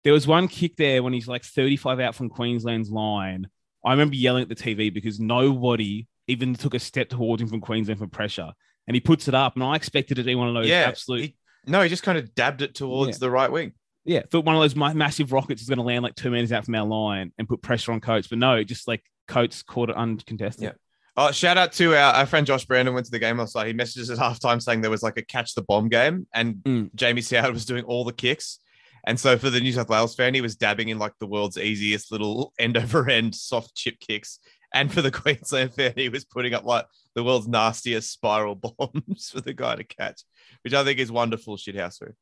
There 0.04 0.14
was 0.14 0.28
one 0.28 0.48
kick 0.48 0.76
there 0.76 1.02
when 1.02 1.14
he's 1.14 1.28
like 1.30 1.44
35 1.44 2.00
out 2.02 2.16
from 2.16 2.30
Queensland's 2.30 2.90
line. 2.92 3.48
I 3.86 3.92
remember 3.92 4.16
yelling 4.16 4.44
at 4.44 4.50
the 4.50 4.56
TV 4.56 4.94
because 4.94 5.20
nobody 5.20 6.08
even 6.28 6.56
took 6.56 6.74
a 6.74 6.80
step 6.80 7.10
towards 7.10 7.42
him 7.42 7.48
from 7.48 7.62
Queensland 7.62 8.00
for 8.00 8.08
pressure, 8.08 8.52
and 8.88 8.96
he 8.96 9.00
puts 9.02 9.28
it 9.28 9.34
up, 9.36 9.56
and 9.56 9.64
I 9.64 9.76
expected 9.76 10.18
it 10.20 10.24
to 10.24 10.26
be 10.28 10.36
one 10.36 10.48
of 10.50 10.54
those 10.54 10.68
Yeah. 10.68 10.86
absolute 10.88 11.22
he- 11.22 11.36
no, 11.66 11.82
he 11.82 11.88
just 11.88 12.04
kind 12.04 12.18
of 12.18 12.36
dabbed 12.36 12.62
it 12.62 12.76
towards 12.76 13.12
Yeah. 13.18 13.20
the 13.20 13.30
right 13.30 13.50
wing. 13.52 13.72
yeah, 14.06 14.22
thought 14.30 14.44
one 14.44 14.56
of 14.56 14.62
those 14.62 14.76
massive 14.76 15.32
rockets 15.32 15.62
is 15.62 15.70
going 15.70 15.78
to 15.78 15.84
land 15.84 16.04
like 16.04 16.16
two 16.16 16.30
meters 16.30 16.52
out 16.52 16.66
from 16.66 16.76
our 16.76 16.86
line 16.86 17.32
and 17.38 17.48
put 17.48 17.62
pressure 17.62 17.94
on 17.94 18.02
Coates, 18.02 18.28
but 18.28 18.38
no, 18.38 18.62
just 18.64 18.86
like 18.86 19.02
Coates 19.30 19.64
caught 19.64 19.90
it 19.90 19.96
uncontested. 19.96 20.64
Yeah. 20.64 20.72
Oh, 21.16 21.32
shout 21.32 21.58
out 21.58 21.74
to 21.74 21.96
our, 21.96 22.14
our 22.14 22.26
friend 22.26 22.48
Josh 22.48 22.66
Brandon 22.66 22.94
went 22.94 23.06
to 23.06 23.12
the 23.12 23.20
game 23.20 23.38
last 23.38 23.56
night. 23.56 23.68
He 23.68 23.74
messages 23.74 24.10
at 24.10 24.18
halftime 24.18 24.62
saying 24.62 24.82
there 24.82 24.90
was 24.90 25.04
like 25.04 25.18
a 25.18 25.22
catch 25.24 25.54
the 25.54 25.62
bomb 25.62 25.88
game 25.90 26.28
and 26.34 26.56
Mm. 26.56 26.96
Jamie 26.96 27.22
Soward 27.22 27.54
was 27.54 27.66
doing 27.66 27.84
all 27.84 28.04
the 28.04 28.14
kicks. 28.14 28.60
And 29.06 29.20
so 29.20 29.38
for 29.38 29.50
the 29.50 29.60
New 29.60 29.74
South 29.74 29.90
Wales 29.90 30.16
fan, 30.16 30.34
he 30.34 30.42
was 30.42 30.56
dabbing 30.56 30.90
in 30.90 30.98
like 30.98 31.14
the 31.20 31.28
world's 31.28 31.58
easiest 31.58 32.12
little 32.12 32.54
end 32.58 32.78
over 32.78 33.08
end 33.10 33.36
soft 33.36 33.76
chip 33.76 34.00
kicks. 34.00 34.40
And 34.74 34.92
for 34.92 35.02
the 35.04 35.12
Queensland 35.22 35.76
fan, 35.76 35.94
he 35.96 36.10
was 36.10 36.26
putting 36.26 36.54
up 36.56 36.64
like 36.66 36.88
the 37.14 37.24
world's 37.24 37.48
nastiest 37.48 38.12
spiral 38.12 38.56
bombs 38.80 39.30
for 39.30 39.42
the 39.42 39.54
guy 39.54 39.76
to 39.76 39.84
catch, 39.84 40.24
which 40.64 40.74
I 40.74 40.84
think 40.84 41.00
is 41.00 41.12
wonderful 41.12 41.58
shithousery. 41.58 42.14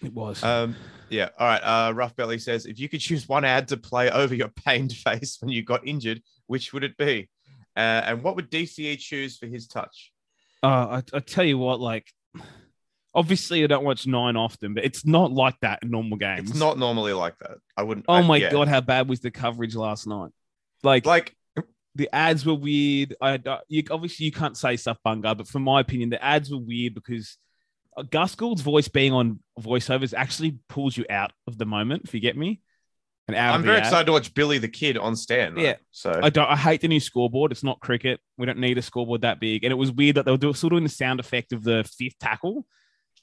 It 0.00 0.12
was. 0.12 0.42
Um, 0.44 0.76
yeah. 1.10 1.28
All 1.38 1.46
right. 1.46 1.60
Uh, 1.60 1.92
Rough 1.92 2.14
Belly 2.14 2.38
says, 2.38 2.66
if 2.66 2.78
you 2.78 2.88
could 2.88 3.00
choose 3.00 3.28
one 3.28 3.44
ad 3.44 3.68
to 3.68 3.76
play 3.76 4.10
over 4.10 4.34
your 4.34 4.48
pained 4.48 4.92
face 4.92 5.38
when 5.40 5.50
you 5.50 5.64
got 5.64 5.86
injured, 5.86 6.22
which 6.46 6.72
would 6.72 6.84
it 6.84 6.96
be? 6.96 7.28
Uh, 7.76 8.02
and 8.06 8.22
what 8.22 8.36
would 8.36 8.50
DCE 8.50 8.98
choose 8.98 9.38
for 9.38 9.46
his 9.46 9.66
touch? 9.66 10.12
Uh, 10.62 11.00
I, 11.12 11.16
I 11.16 11.20
tell 11.20 11.44
you 11.44 11.58
what, 11.58 11.80
like, 11.80 12.12
obviously 13.14 13.64
I 13.64 13.66
don't 13.66 13.84
watch 13.84 14.06
nine 14.06 14.36
often, 14.36 14.74
but 14.74 14.84
it's 14.84 15.04
not 15.04 15.32
like 15.32 15.56
that 15.60 15.80
in 15.82 15.90
normal 15.90 16.18
games. 16.18 16.50
It's 16.50 16.58
not 16.58 16.78
normally 16.78 17.12
like 17.12 17.38
that. 17.40 17.58
I 17.76 17.82
wouldn't. 17.82 18.06
Oh 18.08 18.14
I- 18.14 18.22
my 18.22 18.36
yeah. 18.36 18.50
god, 18.50 18.68
how 18.68 18.80
bad 18.80 19.08
was 19.08 19.20
the 19.20 19.30
coverage 19.30 19.74
last 19.74 20.06
night? 20.06 20.30
Like, 20.82 21.06
Like, 21.06 21.36
the 21.94 22.08
ads 22.14 22.46
were 22.46 22.54
weird. 22.54 23.14
I 23.20 23.38
you, 23.68 23.84
obviously 23.90 24.26
you 24.26 24.32
can't 24.32 24.56
say 24.56 24.76
stuff, 24.76 24.98
Bunga, 25.06 25.36
but 25.36 25.46
from 25.48 25.62
my 25.62 25.80
opinion, 25.80 26.10
the 26.10 26.22
ads 26.24 26.50
were 26.50 26.58
weird 26.58 26.94
because 26.94 27.36
Gus 28.10 28.34
Gould's 28.34 28.62
voice 28.62 28.88
being 28.88 29.12
on 29.12 29.40
voiceovers 29.60 30.14
actually 30.14 30.58
pulls 30.68 30.96
you 30.96 31.04
out 31.10 31.32
of 31.46 31.58
the 31.58 31.66
moment. 31.66 32.02
If 32.04 32.14
you 32.14 32.20
get 32.20 32.36
me, 32.36 32.60
and 33.28 33.36
out. 33.36 33.54
I'm 33.54 33.62
very 33.62 33.78
excited 33.78 34.06
to 34.06 34.12
watch 34.12 34.34
Billy 34.34 34.58
the 34.58 34.68
Kid 34.68 34.96
on 34.98 35.14
stand. 35.16 35.56
though. 35.56 35.62
Yeah. 35.62 35.76
So 35.90 36.18
I 36.22 36.30
don't. 36.30 36.48
I 36.48 36.56
hate 36.56 36.80
the 36.80 36.88
new 36.88 37.00
scoreboard. 37.00 37.52
It's 37.52 37.62
not 37.62 37.80
cricket. 37.80 38.20
We 38.36 38.46
don't 38.46 38.58
need 38.58 38.78
a 38.78 38.82
scoreboard 38.82 39.22
that 39.22 39.40
big. 39.40 39.64
And 39.64 39.72
it 39.72 39.76
was 39.76 39.92
weird 39.92 40.16
that 40.16 40.24
they 40.24 40.30
were 40.30 40.38
do, 40.38 40.52
still 40.52 40.70
doing 40.70 40.82
the 40.82 40.88
sound 40.88 41.20
effect 41.20 41.52
of 41.52 41.62
the 41.62 41.88
fifth 41.98 42.18
tackle, 42.18 42.66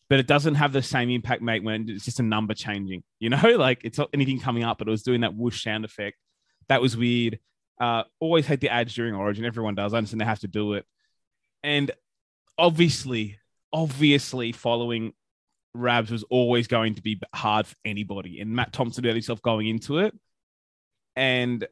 but 0.09 0.19
it 0.19 0.27
doesn't 0.27 0.55
have 0.55 0.71
the 0.71 0.81
same 0.81 1.09
impact, 1.09 1.41
mate. 1.41 1.63
When 1.63 1.89
it's 1.89 2.05
just 2.05 2.19
a 2.19 2.23
number 2.23 2.53
changing, 2.53 3.03
you 3.19 3.29
know, 3.29 3.55
like 3.57 3.81
it's 3.83 3.97
not 3.97 4.09
anything 4.13 4.39
coming 4.39 4.63
up, 4.63 4.77
but 4.77 4.87
it 4.87 4.91
was 4.91 5.03
doing 5.03 5.21
that 5.21 5.35
whoosh 5.35 5.63
sound 5.63 5.85
effect. 5.85 6.17
That 6.69 6.81
was 6.81 6.95
weird. 6.95 7.39
Uh, 7.79 8.03
always 8.19 8.45
hate 8.45 8.61
the 8.61 8.69
ads 8.69 8.93
during 8.93 9.15
Origin. 9.15 9.45
Everyone 9.45 9.75
does. 9.75 9.93
I 9.93 9.97
understand 9.97 10.21
they 10.21 10.25
have 10.25 10.39
to 10.39 10.47
do 10.47 10.73
it, 10.73 10.85
and 11.63 11.91
obviously, 12.57 13.37
obviously, 13.73 14.51
following 14.51 15.13
Rabs 15.73 16.11
was 16.11 16.23
always 16.23 16.67
going 16.67 16.95
to 16.95 17.01
be 17.01 17.19
hard 17.33 17.67
for 17.67 17.75
anybody. 17.85 18.39
And 18.39 18.51
Matt 18.51 18.73
Thompson 18.73 19.03
had 19.03 19.13
himself 19.13 19.41
going 19.41 19.67
into 19.67 19.99
it, 19.99 20.15
and 21.15 21.67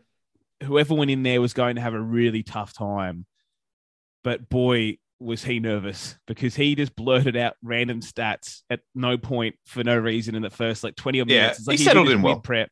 whoever 0.63 0.93
went 0.93 1.11
in 1.11 1.23
there 1.23 1.41
was 1.41 1.53
going 1.53 1.75
to 1.75 1.81
have 1.81 1.93
a 1.93 2.01
really 2.01 2.43
tough 2.43 2.73
time. 2.73 3.25
But 4.23 4.49
boy, 4.49 4.97
was 5.19 5.43
he 5.43 5.59
nervous 5.59 6.17
because 6.27 6.55
he 6.55 6.75
just 6.75 6.95
blurted 6.95 7.35
out 7.35 7.55
random 7.63 8.01
stats 8.01 8.61
at 8.69 8.81
no 8.93 9.17
point 9.17 9.55
for 9.65 9.83
no 9.83 9.97
reason 9.97 10.35
in 10.35 10.41
the 10.41 10.49
first 10.49 10.83
like 10.83 10.95
20 10.95 11.21
odd 11.21 11.29
Yeah, 11.29 11.41
minutes. 11.41 11.59
It's 11.59 11.67
like 11.67 11.77
he 11.77 11.83
did 11.83 11.89
settled 11.89 12.09
in 12.09 12.21
well. 12.21 12.39
Prep. 12.39 12.69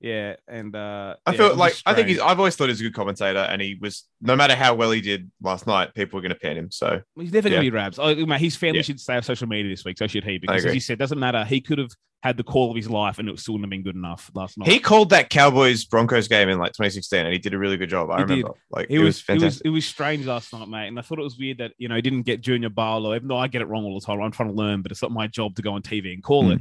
Yeah. 0.00 0.36
And 0.46 0.74
uh 0.76 1.16
I 1.26 1.32
yeah, 1.32 1.36
feel 1.36 1.56
like 1.56 1.74
I 1.84 1.92
think 1.94 2.08
he's. 2.08 2.20
I've 2.20 2.38
always 2.38 2.54
thought 2.54 2.68
he's 2.68 2.80
a 2.80 2.84
good 2.84 2.94
commentator, 2.94 3.40
and 3.40 3.60
he 3.60 3.76
was. 3.80 4.04
No 4.20 4.36
matter 4.36 4.54
how 4.54 4.74
well 4.74 4.90
he 4.92 5.00
did 5.00 5.30
last 5.42 5.66
night, 5.66 5.92
people 5.94 6.16
were 6.18 6.22
going 6.22 6.32
to 6.34 6.38
pan 6.38 6.56
him. 6.56 6.70
So 6.70 7.00
He's 7.16 7.32
never 7.32 7.48
Yeah. 7.48 7.56
going 7.56 7.64
to 7.66 7.70
be 7.70 7.74
Rabs. 7.76 7.98
Oh, 7.98 8.14
mate, 8.14 8.40
his 8.40 8.54
family 8.56 8.78
Yeah. 8.78 8.82
should 8.82 9.00
stay 9.00 9.16
off 9.16 9.24
social 9.24 9.48
media 9.48 9.70
this 9.72 9.84
week. 9.84 9.98
So 9.98 10.06
should 10.06 10.24
he. 10.24 10.38
Because 10.38 10.64
as 10.64 10.74
you 10.74 10.80
said, 10.80 10.98
doesn't 10.98 11.18
matter. 11.18 11.44
He 11.44 11.60
could 11.60 11.78
have 11.78 11.90
had 12.24 12.36
the 12.36 12.42
call 12.42 12.68
of 12.70 12.76
his 12.76 12.90
life 12.90 13.20
and 13.20 13.28
it 13.28 13.38
still 13.38 13.54
wouldn't 13.54 13.66
have 13.66 13.70
been 13.70 13.84
good 13.84 13.94
enough 13.94 14.28
last 14.34 14.58
night. 14.58 14.68
he 14.68 14.80
called 14.80 15.10
that 15.10 15.30
Cowboys 15.30 15.84
Broncos 15.84 16.26
game 16.26 16.48
in 16.48 16.58
like 16.58 16.72
2016, 16.72 17.24
and 17.26 17.32
he 17.32 17.38
did 17.38 17.54
a 17.54 17.58
really 17.58 17.76
good 17.76 17.88
job. 17.88 18.10
I 18.10 18.18
He 18.18 18.22
did. 18.24 18.28
remember. 18.30 18.54
Like 18.70 18.86
It 18.90 18.96
it, 18.96 18.98
was, 19.04 19.24
was, 19.28 19.40
it 19.42 19.44
was 19.44 19.60
it 19.62 19.68
was 19.68 19.86
strange 19.86 20.26
last 20.26 20.52
night, 20.52 20.68
mate, 20.68 20.88
and 20.88 20.98
I 20.98 21.02
thought 21.02 21.20
it 21.20 21.22
was 21.22 21.38
weird 21.38 21.58
that 21.58 21.72
you 21.78 21.88
know 21.88 21.94
he 21.94 22.02
didn't 22.02 22.22
get 22.22 22.40
Junior 22.40 22.70
Paulo. 22.70 23.14
Even 23.14 23.28
though 23.28 23.36
I 23.38 23.46
get 23.46 23.62
it 23.62 23.68
wrong 23.68 23.84
all 23.84 23.98
the 24.00 24.04
time, 24.04 24.20
I'm 24.20 24.32
trying 24.32 24.48
to 24.48 24.54
learn, 24.54 24.82
but 24.82 24.90
it's 24.90 25.00
not 25.02 25.12
my 25.12 25.28
job 25.28 25.54
to 25.56 25.62
go 25.62 25.72
on 25.74 25.82
TV 25.82 26.12
and 26.12 26.22
call 26.22 26.44
Hmm. 26.46 26.50
it. 26.52 26.60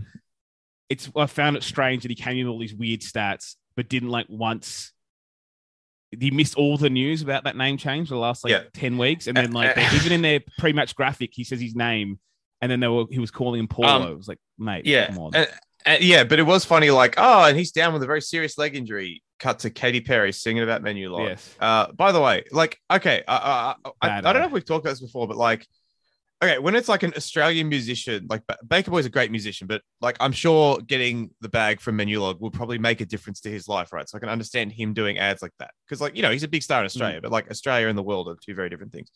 It's 0.90 1.10
I 1.16 1.26
found 1.26 1.58
it 1.58 1.64
strange 1.64 2.04
that 2.04 2.10
he 2.12 2.16
came 2.16 2.38
in 2.38 2.46
with 2.46 2.52
all 2.54 2.60
these 2.60 2.74
weird 2.74 3.02
stats, 3.02 3.56
but 3.76 3.90
didn't 3.90 4.10
like 4.10 4.28
once. 4.30 4.94
He 6.18 6.32
missed 6.32 6.56
all 6.56 6.78
the 6.78 6.90
news 6.90 7.22
about 7.22 7.44
that 7.44 7.58
name 7.58 7.76
change 7.78 8.08
for 8.08 8.14
the 8.16 8.20
last 8.20 8.44
like 8.44 8.52
Yeah. 8.52 8.64
ten 8.74 8.98
weeks, 8.98 9.28
and 9.28 9.36
then 9.36 9.52
like 9.52 9.78
even 9.94 10.14
in 10.14 10.22
their 10.22 10.40
pre-match 10.58 10.96
graphic, 10.96 11.32
he 11.34 11.44
says 11.44 11.60
his 11.60 11.76
name, 11.76 12.20
and 12.62 12.72
then 12.72 12.80
they 12.80 12.88
were 12.88 13.04
he 13.12 13.20
was 13.20 13.32
calling 13.32 13.60
him 13.60 13.68
Paulo. 13.68 13.88
Um, 13.90 14.12
it 14.14 14.18
was 14.18 14.28
like, 14.30 14.40
mate, 14.58 14.86
Yeah, 14.86 15.08
come 15.08 15.20
on. 15.20 15.36
and, 15.36 15.48
and- 15.86 16.04
yeah, 16.04 16.24
but 16.24 16.40
it 16.40 16.44
was 16.44 16.64
funny. 16.64 16.90
Like, 16.92 17.16
oh, 17.18 17.44
and 17.46 17.58
he's 17.58 17.72
down 17.72 17.92
with 17.94 18.02
a 18.04 18.06
very 18.08 18.22
serious 18.22 18.58
leg 18.58 18.76
injury. 18.76 19.22
Cut 19.40 19.60
to 19.60 19.70
Katy 19.70 20.02
Perry 20.02 20.32
singing 20.32 20.64
about 20.64 20.82
Menulog. 20.82 21.28
yes, 21.28 21.56
Uh, 21.60 21.92
by 21.92 22.12
the 22.12 22.20
way, 22.20 22.44
like, 22.52 22.80
okay, 22.90 23.24
uh, 23.28 23.76
uh, 23.86 23.90
I, 24.02 24.18
I 24.18 24.22
don't 24.22 24.40
know 24.40 24.46
if 24.48 24.52
we've 24.52 24.66
talked 24.66 24.84
about 24.86 24.92
this 24.94 25.02
before, 25.02 25.28
but 25.28 25.38
like, 25.38 25.68
okay, 26.42 26.60
when 26.60 26.76
it's 26.76 26.88
like 26.88 27.04
an 27.04 27.14
Australian 27.16 27.70
musician, 27.70 28.28
like 28.30 28.44
Baker 28.68 28.92
Boy's 28.92 29.06
a 29.06 29.10
great 29.10 29.32
musician, 29.32 29.68
but 29.68 29.82
like 30.02 30.18
I'm 30.20 30.32
sure 30.32 30.80
getting 30.80 31.32
the 31.42 31.50
bag 31.50 31.80
from 31.82 31.98
Menulog 31.98 32.40
will 32.40 32.52
probably 32.52 32.78
make 32.78 33.02
a 33.02 33.06
difference 33.06 33.42
to 33.42 33.50
his 33.50 33.68
life, 33.68 33.92
right? 33.92 34.08
So 34.08 34.18
I 34.18 34.20
can 34.20 34.30
understand 34.30 34.72
him 34.72 34.94
doing 34.94 35.18
ads 35.18 35.42
like 35.42 35.54
that 35.60 35.72
because, 35.86 36.02
like, 36.02 36.16
you 36.16 36.22
know, 36.22 36.32
he's 36.32 36.44
a 36.44 36.48
big 36.48 36.64
star 36.64 36.80
in 36.80 36.86
Australia, 36.86 37.20
but 37.22 37.32
like 37.32 37.50
Australia 37.50 37.88
and 37.88 37.98
the 37.98 38.04
world 38.04 38.28
are 38.28 38.38
two 38.46 38.54
very 38.54 38.70
different 38.70 38.92
things. 38.92 39.10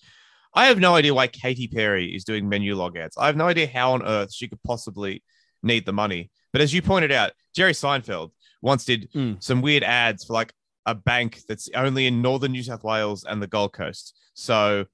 I 0.54 0.66
have 0.66 0.80
no 0.80 0.96
idea 0.96 1.14
why 1.14 1.28
Katy 1.28 1.68
Perry 1.68 2.14
is 2.14 2.26
doing 2.26 2.50
Menulog 2.50 2.98
ads. 2.98 3.16
I 3.18 3.28
have 3.28 3.38
no 3.38 3.48
idea 3.48 3.68
how 3.68 3.94
on 3.94 4.04
earth 4.04 4.34
she 4.34 4.48
could 4.50 4.62
possibly 4.64 5.24
need 5.64 5.86
the 5.86 5.94
money. 5.94 6.30
But 6.52 6.62
as 6.62 6.74
you 6.74 6.82
pointed 6.82 7.12
out, 7.12 7.32
Jerry 7.56 7.74
Seinfeld 7.74 8.32
once 8.62 8.84
did 8.84 9.10
Mm. 9.14 9.42
some 9.42 9.62
weird 9.62 9.84
ads 9.84 10.26
for 10.26 10.34
like 10.34 10.54
a 10.86 10.96
bank 10.96 11.40
that's 11.48 11.70
only 11.76 12.08
in 12.08 12.22
northern 12.22 12.52
New 12.52 12.64
South 12.64 12.84
Wales 12.84 13.24
and 13.24 13.42
the 13.42 13.48
Gold 13.48 13.72
Coast. 13.74 14.18
So 14.34 14.86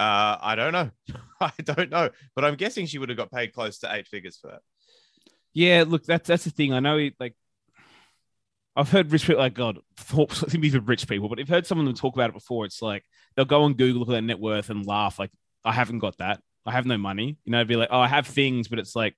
uh, 0.00 0.38
I 0.40 0.54
don't 0.54 0.72
know. 0.72 0.90
I 1.42 1.52
don't 1.62 1.90
know. 1.90 2.08
But 2.34 2.46
I'm 2.46 2.54
guessing 2.54 2.86
she 2.86 2.98
would 2.98 3.10
have 3.10 3.18
got 3.18 3.30
paid 3.30 3.52
close 3.52 3.78
to 3.80 3.94
eight 3.94 4.08
figures 4.08 4.38
for 4.38 4.48
that. 4.48 4.62
Yeah, 5.52 5.84
look, 5.86 6.04
that's 6.04 6.26
that's 6.26 6.44
the 6.44 6.50
thing. 6.50 6.72
I 6.72 6.80
know, 6.80 6.96
it, 6.96 7.14
like, 7.20 7.34
I've 8.74 8.90
heard 8.90 9.12
rich 9.12 9.26
people 9.26 9.42
like 9.42 9.52
God. 9.52 9.78
Thought 9.98 10.54
even 10.64 10.86
rich 10.86 11.06
people, 11.06 11.28
but 11.28 11.38
I've 11.38 11.50
heard 11.50 11.66
some 11.66 11.78
of 11.78 11.84
them 11.84 11.94
talk 11.94 12.14
about 12.14 12.30
it 12.30 12.34
before. 12.34 12.64
It's 12.64 12.80
like 12.80 13.04
they'll 13.36 13.44
go 13.44 13.64
on 13.64 13.74
Google, 13.74 14.00
look 14.00 14.08
at 14.08 14.12
their 14.12 14.22
net 14.22 14.40
worth, 14.40 14.70
and 14.70 14.86
laugh. 14.86 15.18
Like, 15.18 15.32
I 15.64 15.72
haven't 15.72 15.98
got 15.98 16.16
that. 16.16 16.40
I 16.64 16.72
have 16.72 16.86
no 16.86 16.96
money. 16.96 17.36
You 17.44 17.52
know, 17.52 17.62
be 17.64 17.76
like, 17.76 17.90
oh, 17.90 18.00
I 18.00 18.08
have 18.08 18.26
things, 18.26 18.68
but 18.68 18.78
it's 18.78 18.96
like, 18.96 19.14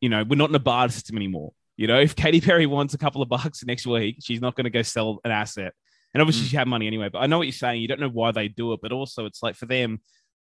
you 0.00 0.08
know, 0.08 0.22
we're 0.22 0.36
not 0.36 0.50
in 0.50 0.54
a 0.54 0.60
barter 0.60 0.92
system 0.92 1.16
anymore. 1.16 1.52
You 1.76 1.88
know, 1.88 1.98
if 1.98 2.14
Katy 2.14 2.40
Perry 2.40 2.66
wants 2.66 2.94
a 2.94 2.98
couple 2.98 3.22
of 3.22 3.28
bucks 3.28 3.64
next 3.64 3.88
week, 3.88 4.18
she's 4.20 4.40
not 4.40 4.54
going 4.54 4.64
to 4.64 4.70
go 4.70 4.82
sell 4.82 5.18
an 5.24 5.32
asset. 5.32 5.72
And 6.14 6.20
obviously, 6.20 6.46
Mm. 6.46 6.50
she 6.50 6.56
had 6.56 6.68
money 6.68 6.86
anyway. 6.86 7.08
But 7.10 7.18
I 7.18 7.26
know 7.26 7.38
what 7.38 7.46
you're 7.48 7.52
saying. 7.52 7.82
You 7.82 7.88
don't 7.88 8.00
know 8.00 8.08
why 8.08 8.30
they 8.32 8.48
do 8.48 8.72
it, 8.72 8.80
but 8.80 8.92
also 8.92 9.26
it's 9.26 9.42
like 9.42 9.56
for 9.56 9.66
them, 9.66 10.00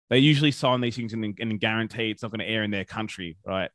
they 0.10 0.20
usually 0.20 0.52
sign 0.52 0.82
these 0.82 0.96
things 0.98 1.14
and, 1.14 1.24
and 1.40 1.60
guarantee 1.60 2.12
it's 2.12 2.22
not 2.22 2.32
going 2.32 2.40
to 2.42 2.46
air 2.50 2.64
in 2.64 2.72
their 2.72 2.84
country, 2.86 3.38
right? 3.46 3.72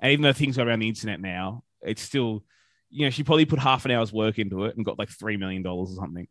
And 0.00 0.12
even 0.12 0.22
though 0.22 0.32
things 0.32 0.58
are 0.58 0.66
around 0.66 0.78
the 0.80 0.88
internet 0.88 1.20
now, 1.20 1.62
it's 1.82 2.00
still, 2.02 2.42
you 2.90 3.04
know, 3.04 3.10
she 3.10 3.22
probably 3.22 3.44
put 3.44 3.58
half 3.58 3.84
an 3.84 3.90
hour's 3.90 4.12
work 4.12 4.38
into 4.38 4.64
it 4.64 4.76
and 4.76 4.84
got 4.84 4.98
like 4.98 5.10
three 5.10 5.36
million 5.36 5.62
dollars 5.62 5.90
or 5.92 5.96
something. 5.96 6.26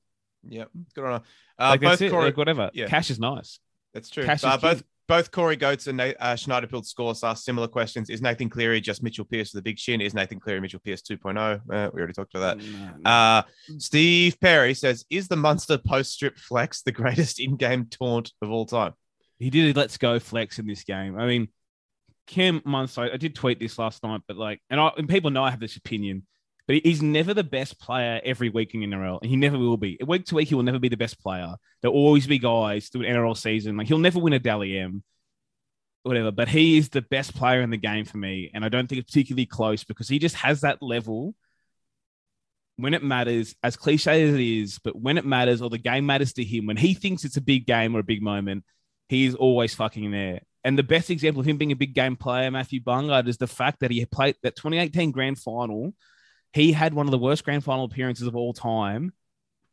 Yeah, 0.48 0.66
Good 0.96 1.04
on 1.06 1.20
her. 1.22 1.26
Uh, 1.60 1.70
Like 1.70 1.82
both. 1.82 2.00
Corey, 2.00 2.26
Like 2.26 2.38
whatever. 2.38 2.72
yeah. 2.74 2.88
Cash 2.88 3.12
is 3.12 3.20
nice. 3.20 3.60
that's 3.94 4.10
true. 4.10 4.26
Cash 4.26 4.44
Uh, 4.44 4.58
both. 4.58 4.84
Both 5.08 5.32
Corey 5.32 5.56
Goetz 5.56 5.88
and 5.88 6.02
uh, 6.02 6.14
Schneiderfield 6.20 6.86
Scores 6.86 7.24
asked 7.24 7.46
similar 7.46 7.68
questions. 7.68 8.10
Is 8.10 8.22
Nathan 8.22 8.50
Cleary 8.50 8.82
just 8.82 9.04
Mitchell 9.04 9.26
Pearce 9.26 9.54
with 9.54 9.64
the 9.64 9.70
big 9.70 9.78
shin? 9.78 10.02
Is 10.02 10.14
Nathan 10.14 10.40
Cleary 10.40 10.62
Mitchell 10.62 10.82
Pearce 10.84 11.02
2.0? 11.02 11.38
Uh, 11.38 11.90
we 11.94 12.00
already 12.00 12.14
talked 12.14 12.34
about 12.36 12.58
that. 12.58 12.66
No, 12.66 12.90
no. 13.00 13.10
Uh, 13.10 13.42
Steve 13.78 14.40
Perry 14.40 14.74
says, 14.74 15.06
"Is 15.10 15.28
the 15.28 15.36
Munster 15.36 15.78
post 15.78 16.12
strip 16.12 16.38
flex 16.38 16.82
the 16.82 16.92
greatest 16.92 17.40
in-game 17.40 17.86
taunt 17.86 18.32
of 18.42 18.50
all 18.50 18.66
time?" 18.66 18.94
he 19.40 19.50
did 19.50 19.76
a 19.76 19.80
let's 19.80 19.98
go 19.98 20.20
flex 20.20 20.60
in 20.60 20.68
this 20.68 20.84
game. 20.84 21.20
I 21.20 21.26
mean, 21.26 21.50
Cam 22.28 22.62
Munster, 22.66 23.10
I 23.14 23.18
did 23.18 23.36
tweet 23.36 23.60
this 23.60 23.78
last 23.78 24.04
night, 24.04 24.22
but 24.28 24.38
like, 24.38 24.62
and, 24.70 24.80
I, 24.80 24.92
and 24.98 25.08
people 25.08 25.30
know 25.30 25.44
I 25.44 25.52
have 25.52 25.60
this 25.60 25.76
opinion, 25.76 26.26
but 26.68 26.78
he's 26.84 27.02
never 27.02 27.34
the 27.34 27.44
best 27.44 27.80
player 27.80 28.20
every 28.24 28.50
week 28.50 28.74
in 28.74 28.82
NRL, 28.82 29.20
and 29.22 29.30
he 29.30 29.36
never 29.36 29.58
will 29.58 29.78
be. 29.78 29.98
Week 30.06 30.26
to 30.26 30.36
week, 30.36 30.50
he 30.50 30.56
will 30.56 30.64
never 30.64 30.80
be 30.80 30.90
the 30.90 30.98
best 30.98 31.20
player. 31.20 31.56
There'll 31.82 31.96
always 31.96 32.28
be 32.28 32.40
guys 32.40 32.90
through 32.90 33.06
an 33.06 33.16
NRL 33.16 33.38
season. 33.38 33.78
Like, 33.78 33.88
he'll 33.88 34.00
never 34.00 34.20
win 34.20 34.34
a 34.34 34.40
Dally 34.40 34.78
M, 34.78 35.04
whatever, 36.04 36.32
but 36.32 36.48
he 36.48 36.78
is 36.78 36.90
the 36.90 37.02
best 37.02 37.36
player 37.36 37.62
in 37.62 37.70
the 37.70 37.78
game 37.78 38.06
for 38.06 38.18
me. 38.18 38.52
And 38.54 38.66
I 38.66 38.70
don't 38.70 38.88
think 38.88 39.02
it's 39.02 39.12
particularly 39.12 39.46
close 39.46 39.84
because 39.84 40.08
he 40.08 40.20
just 40.20 40.36
has 40.36 40.62
that 40.62 40.82
level 40.82 41.36
when 42.78 42.94
it 42.94 43.04
matters, 43.04 43.56
as 43.64 43.78
cliche 43.78 44.24
as 44.24 44.34
it 44.34 44.40
is, 44.40 44.80
but 44.80 45.00
when 45.00 45.18
it 45.18 45.26
matters 45.26 45.62
or 45.62 45.70
the 45.70 45.78
game 45.78 46.06
matters 46.06 46.34
to 46.34 46.44
him, 46.44 46.66
when 46.66 46.78
he 46.78 46.94
thinks 46.94 47.24
it's 47.24 47.38
a 47.38 47.42
big 47.42 47.66
game 47.66 47.96
or 47.96 48.00
a 48.00 48.04
big 48.04 48.22
moment, 48.22 48.66
he 49.08 49.26
is 49.26 49.36
always 49.36 49.74
fucking 49.74 50.12
there. 50.12 50.42
And 50.64 50.78
the 50.78 50.84
best 50.84 51.10
example 51.10 51.40
of 51.40 51.46
him 51.46 51.58
being 51.58 51.72
a 51.72 51.76
big 51.76 51.94
game 51.94 52.16
player, 52.16 52.50
Matthew 52.52 52.82
Bungard, 52.82 53.28
is 53.28 53.38
the 53.38 53.48
fact 53.48 53.80
that 53.80 53.92
he 53.92 54.06
played 54.06 54.36
that 54.44 54.56
2018 54.56 55.12
grand 55.12 55.40
final. 55.40 55.94
He 56.56 56.72
had 56.72 56.94
one 56.94 57.06
of 57.06 57.12
the 57.12 57.18
worst 57.18 57.44
grand 57.44 57.66
final 57.66 57.84
appearances 57.84 58.28
of 58.28 58.36
all 58.36 58.54
time, 58.54 59.12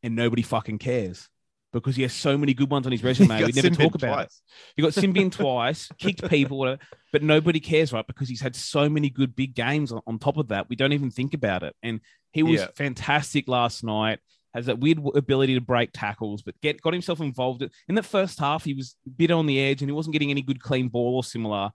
and 0.03 0.17
nobody 0.17 0.43
fucking 0.43 0.79
cares 0.79 1.29
because 1.73 1.95
he 1.95 2.03
has 2.03 2.13
so 2.13 2.37
many 2.37 2.55
good 2.55 2.71
ones 2.71 2.87
on 2.87 2.93
his 2.93 3.05
resume. 3.05 3.29
We 3.29 3.53
never 3.53 3.69
Simbin 3.69 3.77
talk 3.77 3.95
about 3.95 4.25
it. 4.25 4.33
He 4.75 4.83
got 4.83 4.93
sin 4.93 5.13
binned 5.13 5.33
twice, 5.33 5.89
kicked 5.97 6.29
people, 6.29 6.59
whatever, 6.59 6.81
but 7.13 7.23
nobody 7.23 7.61
cares, 7.61 7.93
right? 7.93 8.05
Because 8.05 8.29
he's 8.29 8.41
had 8.41 8.57
so 8.57 8.89
many 8.89 9.11
good 9.11 9.37
big 9.37 9.55
games 9.55 9.93
on, 9.93 10.01
on 10.09 10.19
top 10.19 10.39
of 10.39 10.49
that. 10.49 10.69
We 10.69 10.75
don't 10.75 10.93
even 10.93 11.13
think 11.13 11.35
about 11.35 11.63
it. 11.63 11.77
And 11.85 12.01
he 12.33 12.43
was 12.43 12.61
Yeah. 12.61 12.67
fantastic 12.75 13.47
last 13.47 13.85
night. 13.85 14.19
Has 14.53 14.67
that 14.67 14.81
weird 14.81 15.01
ability 15.15 15.55
to 15.55 15.63
break 15.63 15.91
tackles, 15.95 16.43
but 16.43 16.61
get 16.61 16.83
got 16.83 16.93
himself 16.93 17.21
involved 17.21 17.63
in 17.89 17.95
that 17.95 18.05
first 18.05 18.41
half. 18.41 18.65
He 18.65 18.75
was 18.75 18.97
a 19.07 19.11
bit 19.11 19.31
on 19.31 19.47
the 19.47 19.59
edge, 19.61 19.81
and 19.81 19.89
he 19.89 19.95
wasn't 19.95 20.13
getting 20.13 20.31
any 20.31 20.43
good 20.43 20.61
clean 20.61 20.89
ball 20.89 21.15
or 21.17 21.25
similar. 21.25 21.71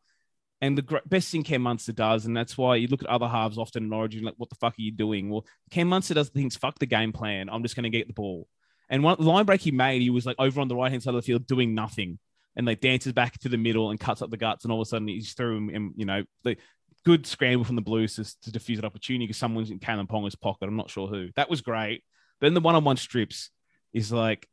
And 0.59 0.77
the 0.77 1.01
best 1.05 1.31
thing 1.31 1.43
Cam 1.43 1.61
Munster 1.61 1.93
does, 1.93 2.25
and 2.25 2.35
that's 2.35 2.57
why 2.57 2.77
you 2.77 2.87
look 2.87 3.03
at 3.03 3.09
other 3.09 3.27
halves 3.27 3.59
often 3.59 3.83
in 3.83 3.93
Origin, 3.93 4.23
like, 4.23 4.33
what 4.37 4.49
the 4.49 4.55
fuck 4.55 4.73
are 4.73 4.81
you 4.81 4.91
doing? 4.91 5.29
Well, 5.29 5.45
Cam 5.69 5.87
Munster 5.87 6.15
does 6.15 6.29
things, 6.29 6.55
fuck 6.55 6.79
the 6.79 6.87
game 6.87 7.11
plan. 7.11 7.47
I'm 7.49 7.61
just 7.61 7.75
going 7.75 7.83
to 7.83 7.95
get 7.95 8.07
the 8.07 8.13
ball. 8.13 8.47
And 8.89 9.03
one 9.03 9.17
line 9.19 9.45
break 9.45 9.61
he 9.61 9.71
made, 9.71 10.01
he 10.01 10.09
was 10.09 10.25
like 10.25 10.37
over 10.39 10.59
on 10.59 10.67
the 10.67 10.75
right 10.75 10.89
hand 10.89 11.03
side 11.03 11.13
of 11.13 11.21
the 11.21 11.21
field 11.21 11.45
doing 11.45 11.75
nothing, 11.75 12.17
and 12.55 12.65
like 12.65 12.81
dances 12.81 13.13
back 13.13 13.37
to 13.39 13.49
the 13.49 13.57
middle 13.57 13.91
and 13.91 13.99
cuts 13.99 14.23
up 14.23 14.31
the 14.31 14.37
guts, 14.37 14.63
and 14.63 14.71
all 14.71 14.81
of 14.81 14.87
a 14.87 14.89
sudden 14.89 15.07
he's 15.07 15.33
through 15.33 15.57
him. 15.57 15.69
And, 15.69 15.93
you 15.95 16.05
know, 16.05 16.23
the 16.43 16.57
good 17.05 17.27
scramble 17.27 17.63
from 17.63 17.75
the 17.75 17.81
Blues 17.83 18.15
to, 18.15 18.23
to 18.49 18.57
defuse 18.57 18.79
an 18.79 18.85
opportunity 18.85 19.25
because 19.25 19.37
someone's 19.37 19.69
in 19.69 19.79
Kalyn 19.79 20.09
Ponga's 20.09 20.35
pocket. 20.35 20.67
I'm 20.67 20.75
not 20.75 20.89
sure 20.89 21.07
who. 21.07 21.29
That 21.35 21.49
was 21.49 21.61
great. 21.61 22.03
But 22.39 22.47
then 22.47 22.53
the 22.55 22.61
one 22.61 22.75
on 22.75 22.83
one 22.83 22.97
strips 22.97 23.51
is 23.93 24.11
like 24.11 24.47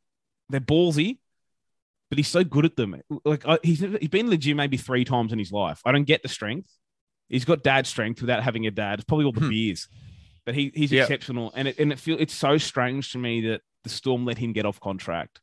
they're 0.49 0.59
ballsy, 0.59 1.17
but 2.09 2.17
he's 2.17 2.27
so 2.27 2.43
good 2.43 2.65
at 2.65 2.75
them. 2.75 3.01
Like 3.23 3.47
I, 3.47 3.57
he's 3.63 3.79
he's 3.79 4.09
been 4.09 4.25
in 4.25 4.29
the 4.29 4.37
gym 4.37 4.57
maybe 4.57 4.77
three 4.77 5.05
times 5.05 5.31
in 5.33 5.39
his 5.39 5.51
life. 5.51 5.81
I 5.85 5.91
don't 5.91 6.03
get 6.05 6.21
the 6.23 6.29
strength. 6.29 6.69
He's 7.29 7.45
got 7.45 7.63
dad 7.63 7.87
strength 7.87 8.21
without 8.21 8.43
having 8.43 8.67
a 8.67 8.71
dad. 8.71 8.99
It's 8.99 9.05
probably 9.05 9.25
all 9.25 9.31
the 9.31 9.41
Hmm. 9.41 9.49
beers, 9.49 9.87
but 10.45 10.53
he, 10.55 10.71
he's 10.75 10.91
Yeah. 10.91 11.01
exceptional. 11.03 11.51
And 11.55 11.67
it 11.67 11.79
and 11.79 11.91
it 11.91 11.99
feel 11.99 12.17
it's 12.19 12.33
so 12.35 12.57
strange 12.57 13.11
to 13.13 13.17
me 13.17 13.41
that 13.49 13.61
the 13.83 13.89
Storm 13.89 14.25
let 14.25 14.37
him 14.37 14.53
get 14.53 14.65
off 14.65 14.79
contract, 14.79 15.41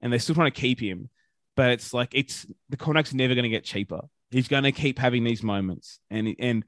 and 0.00 0.12
they're 0.12 0.20
still 0.20 0.34
trying 0.34 0.50
to 0.52 0.60
keep 0.60 0.80
him. 0.80 1.10
But 1.56 1.70
it's 1.70 1.92
like 1.94 2.10
it's 2.12 2.46
the 2.68 2.76
contract's 2.76 3.14
never 3.14 3.34
going 3.34 3.44
to 3.44 3.48
get 3.48 3.64
cheaper. 3.64 4.00
He's 4.30 4.48
going 4.48 4.64
to 4.64 4.72
keep 4.72 4.98
having 4.98 5.24
these 5.24 5.42
moments, 5.42 5.98
and 6.10 6.34
and 6.38 6.64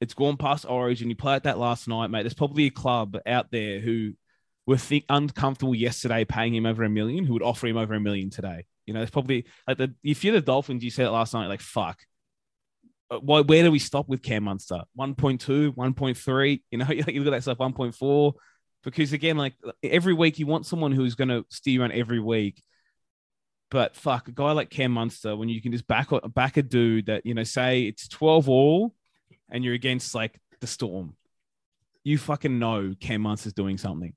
it's 0.00 0.14
gone 0.14 0.36
past 0.36 0.66
Origin. 0.68 1.08
You 1.08 1.16
played 1.16 1.44
that 1.44 1.58
last 1.58 1.88
night, 1.88 2.08
mate. 2.10 2.22
There's 2.22 2.34
probably 2.34 2.66
a 2.66 2.70
club 2.70 3.16
out 3.26 3.50
there 3.50 3.80
who 3.80 4.12
were 4.66 4.76
think 4.76 5.04
uncomfortable 5.08 5.74
yesterday 5.74 6.24
paying 6.24 6.54
him 6.54 6.66
over 6.66 6.84
a 6.84 6.88
million, 6.88 7.24
who 7.24 7.34
would 7.34 7.42
offer 7.42 7.66
him 7.66 7.76
over 7.76 7.94
a 7.94 8.00
million 8.00 8.30
today. 8.30 8.64
You 8.86 8.94
know, 8.94 9.02
it's 9.02 9.10
probably 9.10 9.46
like 9.66 9.78
the 9.78 9.94
if 10.02 10.24
you're 10.24 10.34
the 10.34 10.40
Dolphins, 10.40 10.84
you 10.84 10.90
said 10.90 11.06
it 11.06 11.10
last 11.10 11.34
night, 11.34 11.46
like 11.46 11.60
fuck. 11.60 12.00
Uh, 13.10 13.18
Why, 13.18 13.40
where 13.40 13.62
do 13.62 13.70
we 13.70 13.78
stop 13.78 14.08
with 14.08 14.22
Cam 14.22 14.44
Munster? 14.44 14.80
1.2, 14.98 15.74
1.3, 15.74 16.62
you 16.70 16.78
know, 16.78 16.86
you 16.90 17.02
look 17.02 17.08
at 17.08 17.30
that 17.30 17.42
stuff, 17.42 17.58
1.4. 17.58 18.32
Because 18.82 19.12
again, 19.12 19.36
like 19.38 19.54
every 19.82 20.12
week, 20.12 20.38
you 20.38 20.46
want 20.46 20.66
someone 20.66 20.92
who's 20.92 21.14
going 21.14 21.28
to 21.28 21.44
steer 21.48 21.74
you 21.74 21.80
around 21.82 21.92
every 21.92 22.20
week. 22.20 22.62
But 23.70 23.96
fuck, 23.96 24.28
a 24.28 24.32
guy 24.32 24.52
like 24.52 24.70
Cam 24.70 24.92
Munster, 24.92 25.34
when 25.36 25.48
you 25.48 25.60
can 25.60 25.72
just 25.72 25.86
back 25.86 26.10
back 26.34 26.58
a 26.58 26.62
dude 26.62 27.06
that 27.06 27.24
you 27.24 27.34
know, 27.34 27.42
say 27.42 27.84
it's 27.84 28.06
twelve 28.08 28.48
all, 28.48 28.94
and 29.50 29.64
you're 29.64 29.74
against 29.74 30.14
like 30.14 30.38
the 30.60 30.66
Storm, 30.66 31.16
you 32.04 32.18
fucking 32.18 32.58
know 32.58 32.94
Cam 33.00 33.22
Munster's 33.22 33.54
doing 33.54 33.78
something. 33.78 34.14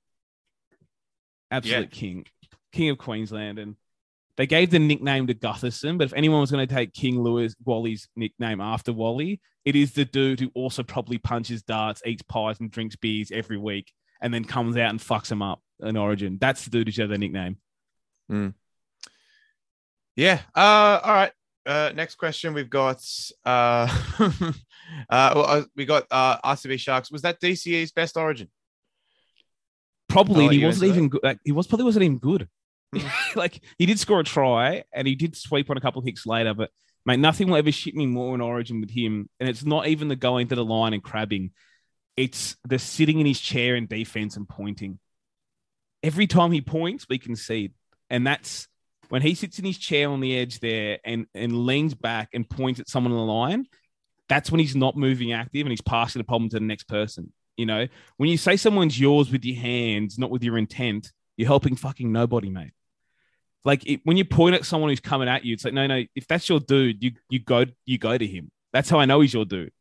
Absolute 1.52 1.92
king, 1.92 2.26
king 2.72 2.90
of 2.90 2.98
Queensland, 2.98 3.60
and 3.60 3.76
they 4.36 4.48
gave 4.48 4.70
the 4.70 4.80
nickname 4.80 5.28
to 5.28 5.34
Gutherson. 5.34 5.98
But 5.98 6.06
if 6.06 6.14
anyone 6.14 6.42
was 6.42 6.52
going 6.52 6.68
to 6.68 6.74
take 6.74 6.94
King 6.94 7.22
Lewis 7.22 7.56
Wally's 7.66 8.08
nickname 8.16 8.62
after 8.62 8.94
Wally, 8.94 9.42
it 9.66 9.76
is 9.76 9.94
the 9.94 10.06
dude 10.06 10.40
who 10.40 10.52
also 10.54 10.84
probably 10.84 11.18
punches 11.18 11.64
darts, 11.64 12.02
eats 12.06 12.24
pies, 12.24 12.60
and 12.60 12.72
drinks 12.72 12.96
beers 12.96 13.32
every 13.32 13.58
week, 13.58 13.92
and 14.22 14.34
then 14.34 14.46
comes 14.46 14.78
out 14.78 14.92
and 14.92 15.00
fucks 15.00 15.32
him 15.32 15.42
up 15.42 15.62
in 15.82 15.98
Origin. 15.98 16.38
That's 16.40 16.64
the 16.64 16.70
dude 16.70 16.88
who 16.88 16.92
should 16.92 17.02
have 17.02 17.10
the 17.10 17.18
nickname. 17.18 17.58
Yeah. 20.16 20.42
Uh, 20.56 21.00
all 21.04 21.14
right. 21.14 21.32
Uh, 21.66 21.92
next 21.94 22.16
question 22.16 22.54
we've 22.54 22.70
got. 22.70 23.04
Uh, 23.46 23.88
uh, 24.20 25.32
well, 25.36 25.46
uh, 25.46 25.64
we 25.76 25.86
got 25.86 26.06
uh, 26.10 26.38
RCB 26.40 26.80
Sharks. 26.80 27.12
Was 27.12 27.24
that 27.24 27.42
DCE's 27.42 27.92
best 27.92 28.18
Origin? 28.18 28.50
Probably 30.18 30.46
and 30.46 30.54
he 30.54 30.66
wasn't 30.66 30.92
even 30.92 31.10
good. 31.10 31.22
Like, 31.22 31.40
he 31.44 31.52
was 31.52 31.68
probably 31.68 31.86
wasn't 31.86 32.06
even 32.06 32.18
good. 32.18 32.50
Hmm. 32.96 33.08
like 33.36 33.62
he 33.78 33.86
did 33.86 34.00
score 34.00 34.20
a 34.20 34.24
try 34.24 34.84
and 34.92 35.08
he 35.08 35.16
did 35.16 35.36
sweep 35.36 35.70
on 35.70 35.78
a 35.78 35.82
couple 35.82 36.00
of 36.00 36.06
hits 36.06 36.26
later, 36.26 36.56
but 36.56 36.72
mate, 37.06 37.20
nothing 37.20 37.48
will 37.48 37.58
ever 37.58 37.72
shit 37.72 37.96
me 37.96 38.08
more 38.08 38.34
in 38.34 38.42
Origin 38.42 38.82
with 38.82 38.90
him. 38.90 39.30
And 39.40 39.48
it's 39.48 39.64
not 39.64 39.88
even 39.88 40.08
the 40.08 40.16
going 40.16 40.48
to 40.48 40.56
the 40.56 40.66
line 40.66 40.94
and 40.94 41.04
crabbing; 41.04 41.52
it's 42.16 42.58
the 42.68 42.80
sitting 42.80 43.20
in 43.20 43.28
his 43.28 43.40
chair 43.40 43.76
in 43.76 43.86
defense 43.86 44.38
and 44.38 44.50
pointing. 44.50 44.98
Every 46.02 46.26
time 46.26 46.52
he 46.52 46.62
points, 46.62 47.06
we 47.08 47.20
concede, 47.20 47.74
and 48.10 48.26
that's 48.26 48.68
when 49.10 49.22
he 49.22 49.36
sits 49.36 49.60
in 49.60 49.66
his 49.66 49.78
chair 49.78 50.10
on 50.10 50.20
the 50.20 50.36
edge 50.36 50.60
there 50.62 50.98
and 51.06 51.28
and 51.36 51.66
leans 51.66 51.94
back 51.94 52.30
and 52.34 52.50
points 52.50 52.80
at 52.80 52.90
someone 52.90 53.14
on 53.14 53.20
the 53.20 53.34
line. 53.34 53.68
That's 54.30 54.52
when 54.52 54.60
he's 54.60 54.76
not 54.76 54.98
moving 54.98 55.32
active 55.32 55.62
and 55.62 55.72
he's 55.72 55.82
passing 55.82 56.20
the 56.20 56.26
problem 56.26 56.50
to 56.50 56.60
the 56.60 56.66
next 56.66 56.90
person. 56.90 57.32
You 57.58 57.66
know, 57.66 57.88
when 58.18 58.30
you 58.30 58.38
say 58.38 58.56
someone's 58.56 59.00
yours 59.00 59.32
with 59.32 59.44
your 59.44 59.60
hands, 59.60 60.18
not 60.18 60.30
with 60.30 60.44
your 60.44 60.58
intent, 60.58 61.12
you're 61.36 61.48
helping 61.48 61.76
fucking 61.76 62.12
nobody, 62.12 62.50
mate. 62.50 62.72
like 63.66 63.86
it, 63.86 64.02
when 64.04 64.16
you 64.16 64.26
point 64.26 64.56
at 64.56 64.66
someone 64.66 64.90
who's 64.90 65.00
coming 65.00 65.28
at 65.28 65.44
you, 65.44 65.54
it's 65.54 65.66
like 65.66 65.74
no, 65.74 65.88
no. 65.88 66.04
If 66.16 66.28
that's 66.28 66.48
your 66.48 66.60
dude, 66.60 67.04
you 67.04 67.12
you 67.30 67.40
go 67.40 67.66
you 67.86 67.98
go 67.98 68.18
to 68.18 68.26
him. 68.26 68.52
That's 68.74 68.90
how 68.90 69.00
I 69.00 69.06
know 69.06 69.22
he's 69.22 69.34
your 69.34 69.46
dude. 69.46 69.72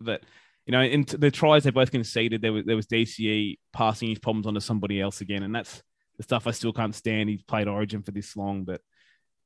But 0.00 0.22
you 0.66 0.72
know, 0.72 0.82
in 0.82 1.04
the 1.08 1.30
tries 1.30 1.64
they 1.64 1.70
both 1.70 1.90
conceded, 1.90 2.42
there 2.42 2.52
was 2.52 2.64
there 2.64 2.76
was 2.76 2.86
DCE 2.86 3.58
passing 3.72 4.08
his 4.08 4.18
problems 4.18 4.46
onto 4.46 4.60
somebody 4.60 5.00
else 5.00 5.20
again, 5.20 5.42
and 5.42 5.54
that's 5.54 5.82
the 6.16 6.22
stuff 6.22 6.46
I 6.46 6.50
still 6.50 6.72
can't 6.72 6.94
stand. 6.94 7.28
He's 7.30 7.42
played 7.42 7.68
Origin 7.68 8.02
for 8.02 8.10
this 8.10 8.36
long, 8.36 8.64
but 8.64 8.80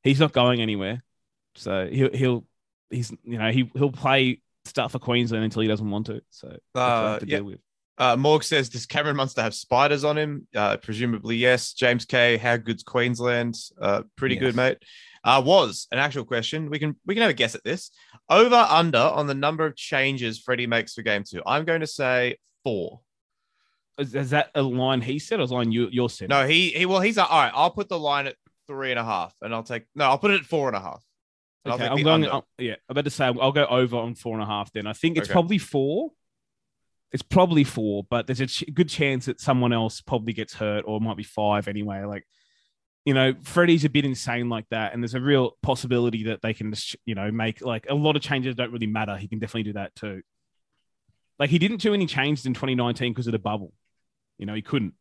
he's 0.03 0.20
not 0.20 0.32
going 0.32 0.61
anywhere. 0.61 1.03
So 1.55 1.89
he'll 1.91 2.12
he'll 2.12 2.47
he's 2.91 3.12
you 3.24 3.39
know 3.39 3.51
he 3.51 3.70
he'll 3.74 3.93
play 3.93 4.41
stuff 4.64 4.93
for 4.93 4.99
Queensland 4.99 5.45
until 5.45 5.62
he 5.62 5.68
doesn't 5.68 5.89
want 5.89 6.07
to. 6.07 6.20
So 6.30 6.49
that's 6.49 6.61
what 6.74 6.82
I 6.82 7.14
Uh, 7.14 7.18
to 7.20 7.26
yeah. 7.28 7.41
Uh, 7.97 8.16
Morg 8.16 8.42
says, 8.42 8.68
does 8.68 8.86
Cameron 8.86 9.16
Munster 9.16 9.42
have 9.42 9.55
spiders 9.55 10.03
on 10.03 10.18
him? 10.18 10.49
Uh, 10.55 10.76
presumably, 10.76 11.36
yes. 11.36 11.74
James 11.74 12.05
K, 12.05 12.36
how 12.36 12.57
good's 12.57 12.82
Queensland? 12.82 13.57
Uh, 13.80 14.03
pretty 14.16 14.36
good, 14.36 14.57
mate. 14.57 14.78
Uh, 15.22 15.40
was 15.45 15.86
an 15.92 15.99
actual 15.99 16.24
question. 16.24 16.68
We 16.68 16.78
can 16.78 16.97
we 17.07 17.14
can 17.14 17.22
have 17.22 17.30
a 17.30 17.34
guess 17.34 17.55
at 17.55 17.64
this. 17.64 17.90
Over 18.28 18.57
under 18.57 18.99
on 18.99 19.26
the 19.26 19.34
number 19.34 19.64
of 19.64 19.74
changes 19.76 20.38
Freddie 20.40 20.66
makes 20.66 20.95
for 20.95 21.03
game 21.03 21.22
two. 21.24 21.40
I'm 21.47 21.64
going 21.64 21.80
to 21.80 21.86
say 21.86 22.36
four. 22.62 23.01
Is, 23.97 24.14
is 24.14 24.30
that 24.30 24.51
a 24.55 24.61
line 24.62 25.01
he 25.01 25.18
said 25.18 25.38
or 25.38 25.45
is 25.45 25.51
a 25.51 25.55
line 25.55 25.70
you 25.72 25.88
you're 25.90 26.11
saying? 26.11 26.28
No, 26.28 26.47
he 26.47 26.70
he 26.70 26.84
well 26.84 27.01
he's 27.01 27.16
like, 27.16 27.30
all 27.30 27.38
right. 27.40 27.53
I'll 27.55 27.70
put 27.70 27.88
the 27.88 27.99
line 27.99 28.26
at 28.26 28.34
three 28.66 28.90
and 28.90 28.99
a 28.99 29.05
half, 29.05 29.32
and 29.40 29.55
I'll 29.55 29.62
take 29.62 29.84
no. 29.95 30.05
I'll 30.07 30.18
put 30.18 30.32
it 30.32 30.40
at 30.40 30.47
four 30.47 30.68
and 30.68 30.76
a 30.76 30.80
half. 30.80 31.03
And 31.64 31.72
I'll 31.72 31.78
Okay, 31.80 31.88
I'm 31.88 32.03
going. 32.03 32.42
yeah, 32.59 32.72
I'm 32.72 32.78
about 32.88 33.05
to 33.05 33.11
say 33.11 33.24
I'll 33.24 33.53
go 33.53 33.64
over 33.64 33.97
on 33.97 34.14
four 34.16 34.34
and 34.34 34.42
a 34.42 34.47
half. 34.47 34.72
Then 34.72 34.86
I 34.86 34.92
think 34.92 35.16
it's 35.16 35.28
Okay. 35.28 35.32
probably 35.32 35.59
four. 35.59 36.11
It's 37.14 37.22
probably 37.22 37.62
four, 37.62 38.04
but 38.10 38.26
there's 38.26 38.40
a 38.40 38.46
ch- 38.48 38.64
good 38.74 38.88
chance 38.88 39.26
that 39.26 39.40
someone 39.40 39.72
else 39.72 40.00
probably 40.00 40.32
gets 40.32 40.52
hurt, 40.52 40.84
or 40.84 41.00
might 41.00 41.16
be 41.16 41.22
five 41.22 41.68
anyway. 41.68 42.02
Like, 42.02 42.26
you 43.04 43.14
know, 43.14 43.34
Freddie's 43.44 43.84
a 43.84 43.88
bit 43.88 44.04
insane 44.04 44.48
like 44.48 44.68
that, 44.70 44.92
and 44.92 45.00
there's 45.00 45.14
a 45.14 45.20
real 45.20 45.52
possibility 45.62 46.24
that 46.24 46.42
they 46.42 46.52
can 46.52 46.72
just, 46.72 46.96
you 47.06 47.14
know, 47.14 47.30
make 47.30 47.62
like 47.62 47.86
a 47.88 47.94
lot 47.94 48.16
of 48.16 48.22
changes 48.22 48.56
don't 48.56 48.72
really 48.72 48.88
matter. 48.88 49.16
He 49.16 49.28
can 49.28 49.38
definitely 49.38 49.62
do 49.62 49.72
that 49.74 49.94
too. 49.94 50.22
Like 51.38 51.50
he 51.50 51.60
didn't 51.60 51.82
do 51.82 51.94
any 51.94 52.06
changes 52.06 52.46
in 52.46 52.52
2019 52.52 53.12
because 53.12 53.28
of 53.28 53.32
the 53.32 53.38
bubble. 53.38 53.72
You 54.36 54.46
know, 54.46 54.54
he 54.54 54.62
couldn't. 54.62 54.94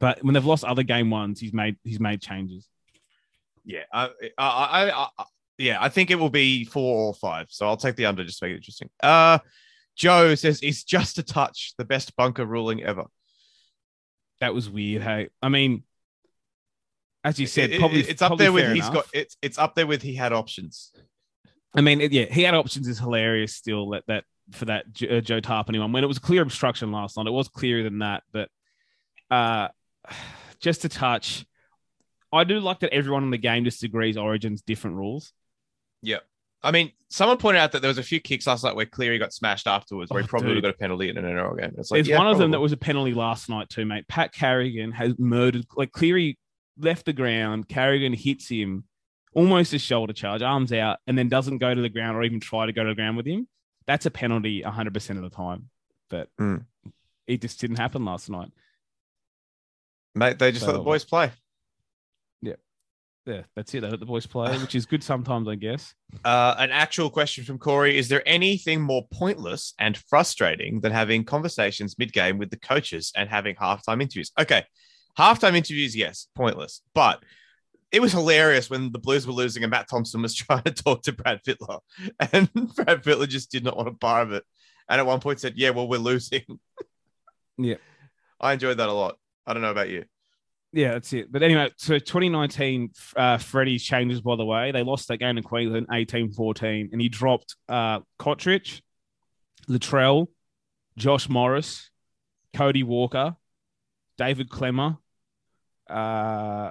But 0.00 0.24
when 0.24 0.34
they've 0.34 0.44
lost 0.44 0.64
other 0.64 0.82
game 0.82 1.10
ones, 1.10 1.38
he's 1.38 1.52
made 1.52 1.76
he's 1.84 2.00
made 2.00 2.20
changes. 2.20 2.66
Yeah, 3.64 3.84
I, 3.92 4.10
I, 4.36 4.90
I, 4.90 5.08
I, 5.16 5.24
yeah, 5.58 5.78
I 5.80 5.90
think 5.90 6.10
it 6.10 6.16
will 6.16 6.28
be 6.30 6.64
four 6.64 7.06
or 7.06 7.14
five. 7.14 7.46
So 7.50 7.68
I'll 7.68 7.76
take 7.76 7.94
the 7.94 8.06
under 8.06 8.24
just 8.24 8.40
to 8.40 8.46
make 8.46 8.54
it 8.54 8.56
interesting. 8.56 8.90
Uh, 9.00 9.38
Joe 9.96 10.34
says 10.34 10.60
it's 10.62 10.84
just 10.84 11.18
a 11.18 11.22
touch, 11.22 11.74
the 11.76 11.84
best 11.84 12.16
bunker 12.16 12.44
ruling 12.44 12.82
ever. 12.82 13.04
That 14.40 14.54
was 14.54 14.70
weird. 14.70 15.02
Hey, 15.02 15.28
I 15.42 15.48
mean, 15.48 15.84
as 17.22 17.38
you 17.38 17.46
said, 17.46 17.78
probably 17.78 18.00
it's 18.00 18.22
up 18.22 18.28
probably 18.28 18.46
there 18.46 18.52
with 18.52 18.72
he's 18.72 18.84
enough. 18.84 18.94
got 18.94 19.06
it's 19.12 19.36
it's 19.42 19.58
up 19.58 19.74
there 19.74 19.86
with 19.86 20.02
he 20.02 20.14
had 20.14 20.32
options. 20.32 20.92
I 21.74 21.82
mean, 21.82 22.00
yeah, 22.00 22.24
he 22.24 22.42
had 22.42 22.54
options. 22.54 22.88
Is 22.88 22.98
hilarious 22.98 23.54
still. 23.54 23.90
That 23.90 24.04
that 24.08 24.24
for 24.52 24.64
that 24.66 24.86
uh, 25.02 25.20
Joe 25.20 25.40
Tapine 25.40 25.78
one 25.78 25.92
when 25.92 26.02
it 26.02 26.06
was 26.06 26.18
clear 26.18 26.42
obstruction 26.42 26.92
last 26.92 27.16
night. 27.16 27.26
It 27.26 27.32
was 27.32 27.48
clearer 27.48 27.82
than 27.82 27.98
that, 27.98 28.22
but 28.32 28.48
uh, 29.30 29.68
just 30.60 30.84
a 30.84 30.88
touch. 30.88 31.44
I 32.32 32.44
do 32.44 32.60
like 32.60 32.80
that 32.80 32.94
everyone 32.94 33.24
in 33.24 33.30
the 33.30 33.38
game 33.38 33.64
just 33.64 33.82
agrees 33.82 34.16
Origin's 34.16 34.62
different 34.62 34.96
rules. 34.96 35.32
I 36.62 36.70
mean, 36.72 36.92
someone 37.08 37.38
pointed 37.38 37.60
out 37.60 37.72
that 37.72 37.80
there 37.80 37.88
was 37.88 37.96
a 37.98 38.02
few 38.02 38.20
kicks 38.20 38.46
last 38.46 38.64
night 38.64 38.76
where 38.76 38.84
Cleary 38.86 39.18
got 39.18 39.32
smashed 39.32 39.66
afterwards, 39.66 40.10
where 40.10 40.20
he 40.20 40.26
Oh, 40.26 40.28
probably 40.28 40.54
dude. 40.54 40.62
got 40.62 40.70
a 40.74 40.76
penalty 40.76 41.08
in 41.08 41.16
an 41.16 41.24
NRL 41.24 41.58
game. 41.58 41.74
It's 41.78 41.90
like 41.90 41.98
There's 41.98 42.08
yeah, 42.08 42.18
one 42.18 42.26
of 42.26 42.36
them 42.38 42.50
that 42.50 42.60
was 42.60 42.72
a 42.72 42.76
penalty 42.76 43.14
last 43.14 43.48
night 43.48 43.68
too, 43.70 43.86
mate. 43.86 44.06
Pat 44.08 44.32
Carrigan 44.34 44.92
has 44.92 45.14
murdered. 45.18 45.64
Like 45.76 45.92
Cleary 45.92 46.38
left 46.78 47.06
the 47.06 47.12
ground. 47.14 47.68
Carrigan 47.68 48.12
hits 48.12 48.48
him 48.48 48.84
almost 49.32 49.72
a 49.72 49.78
shoulder 49.78 50.12
charge, 50.12 50.42
arms 50.42 50.72
out, 50.72 50.98
and 51.06 51.16
then 51.16 51.28
doesn't 51.28 51.58
go 51.58 51.74
to 51.74 51.80
the 51.80 51.88
ground 51.88 52.16
or 52.16 52.22
even 52.24 52.40
try 52.40 52.66
to 52.66 52.72
go 52.72 52.82
to 52.84 52.90
the 52.90 52.94
ground 52.94 53.16
with 53.16 53.26
him. 53.26 53.48
That's 53.86 54.04
a 54.06 54.10
penalty 54.10 54.62
100 54.62 54.92
percent 54.92 55.18
of 55.18 55.22
the 55.22 55.34
time. 55.34 55.70
But 56.10 56.28
Mm. 56.38 56.66
it 57.26 57.40
just 57.40 57.58
didn't 57.60 57.76
happen 57.76 58.04
last 58.04 58.28
night. 58.28 58.50
mate. 60.14 60.38
They 60.38 60.52
just 60.52 60.66
let 60.66 60.72
the 60.72 60.80
boys 60.80 61.04
play. 61.04 61.30
That's 63.56 63.74
it. 63.74 63.80
They 63.80 63.90
let 63.90 64.00
the 64.00 64.06
boys 64.06 64.26
play, 64.26 64.56
which 64.58 64.74
is 64.74 64.86
good 64.86 65.02
sometimes, 65.02 65.48
I 65.48 65.54
guess. 65.54 65.94
Uh, 66.24 66.54
an 66.58 66.70
actual 66.70 67.10
question 67.10 67.44
from 67.44 67.58
Corey: 67.58 67.98
Is 67.98 68.08
there 68.08 68.26
anything 68.26 68.80
more 68.80 69.06
pointless 69.12 69.74
and 69.78 69.96
frustrating 69.96 70.80
than 70.80 70.92
having 70.92 71.24
conversations 71.24 71.98
mid-game 71.98 72.38
with 72.38 72.50
the 72.50 72.58
coaches 72.58 73.12
and 73.16 73.28
having 73.28 73.54
halftime 73.56 74.02
interviews? 74.02 74.32
Okay, 74.38 74.64
halftime 75.18 75.54
interviews, 75.54 75.96
yes, 75.96 76.28
pointless, 76.34 76.82
but 76.94 77.22
it 77.92 78.00
was 78.00 78.12
hilarious 78.12 78.70
when 78.70 78.92
the 78.92 78.98
Blues 78.98 79.26
were 79.26 79.32
losing 79.32 79.62
and 79.62 79.70
Matt 79.70 79.88
Thompson 79.88 80.22
was 80.22 80.34
trying 80.36 80.62
to 80.62 80.70
talk 80.70 81.02
to 81.02 81.12
Brad 81.12 81.40
Fittler, 81.42 81.80
and 82.32 82.52
Brad 82.74 83.02
Fittler 83.02 83.28
just 83.28 83.50
did 83.50 83.64
not 83.64 83.76
want 83.76 83.88
a 83.88 83.92
part 83.92 84.26
of 84.26 84.32
it, 84.32 84.44
and 84.88 85.00
at 85.00 85.06
one 85.06 85.20
point 85.20 85.40
said, 85.40 85.54
"Yeah, 85.56 85.70
well, 85.70 85.88
we're 85.88 85.98
losing." 85.98 86.44
Yeah. 87.58 87.76
I 88.40 88.54
enjoyed 88.54 88.78
that 88.78 88.88
a 88.88 88.92
lot. 88.92 89.18
I 89.46 89.52
don't 89.52 89.62
know 89.62 89.70
about 89.70 89.90
you. 89.90 90.04
Yeah, 90.72 90.92
that's 90.92 91.12
it. 91.12 91.32
But 91.32 91.42
anyway, 91.42 91.70
so 91.76 91.98
2019, 91.98 92.90
uh, 93.16 93.38
Freddie's 93.38 93.82
changes, 93.82 94.20
by 94.20 94.36
the 94.36 94.44
way. 94.44 94.70
They 94.70 94.84
lost 94.84 95.08
that 95.08 95.16
game 95.16 95.36
in 95.36 95.42
Queensland 95.42 95.88
18 95.92 96.32
14, 96.32 96.90
and 96.92 97.00
he 97.00 97.08
dropped 97.08 97.56
uh, 97.68 98.00
Cotric, 98.20 98.80
Latrell, 99.68 100.28
Josh 100.96 101.28
Morris, 101.28 101.90
Cody 102.54 102.84
Walker, 102.84 103.34
David 104.16 104.48
Klemmer, 104.48 104.98
uh, 105.88 106.70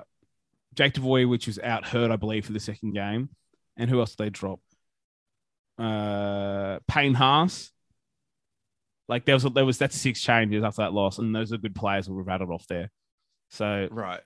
Jake 0.75 0.93
Devoy, 0.93 1.27
which 1.27 1.47
was 1.47 1.59
out 1.59 1.85
hurt, 1.85 2.09
I 2.09 2.15
believe, 2.15 2.45
for 2.45 2.53
the 2.53 2.59
second 2.59 2.93
game. 2.93 3.29
And 3.75 3.89
who 3.89 3.99
else 3.99 4.15
did 4.15 4.25
they 4.25 4.29
drop? 4.29 4.61
Uh, 5.77 6.79
Payne 6.87 7.15
Haas. 7.15 7.71
Like 9.09 9.25
there 9.25 9.35
was 9.35 9.43
there 9.43 9.65
was 9.65 9.79
that's 9.79 9.97
six 9.97 10.21
changes 10.21 10.63
after 10.63 10.83
that 10.83 10.93
loss, 10.93 11.17
and 11.17 11.35
those 11.35 11.51
are 11.51 11.57
good 11.57 11.73
players 11.73 12.05
that 12.05 12.13
were 12.13 12.23
rattled 12.23 12.51
off 12.51 12.67
there. 12.67 12.91
So 13.49 13.87
Right. 13.91 14.21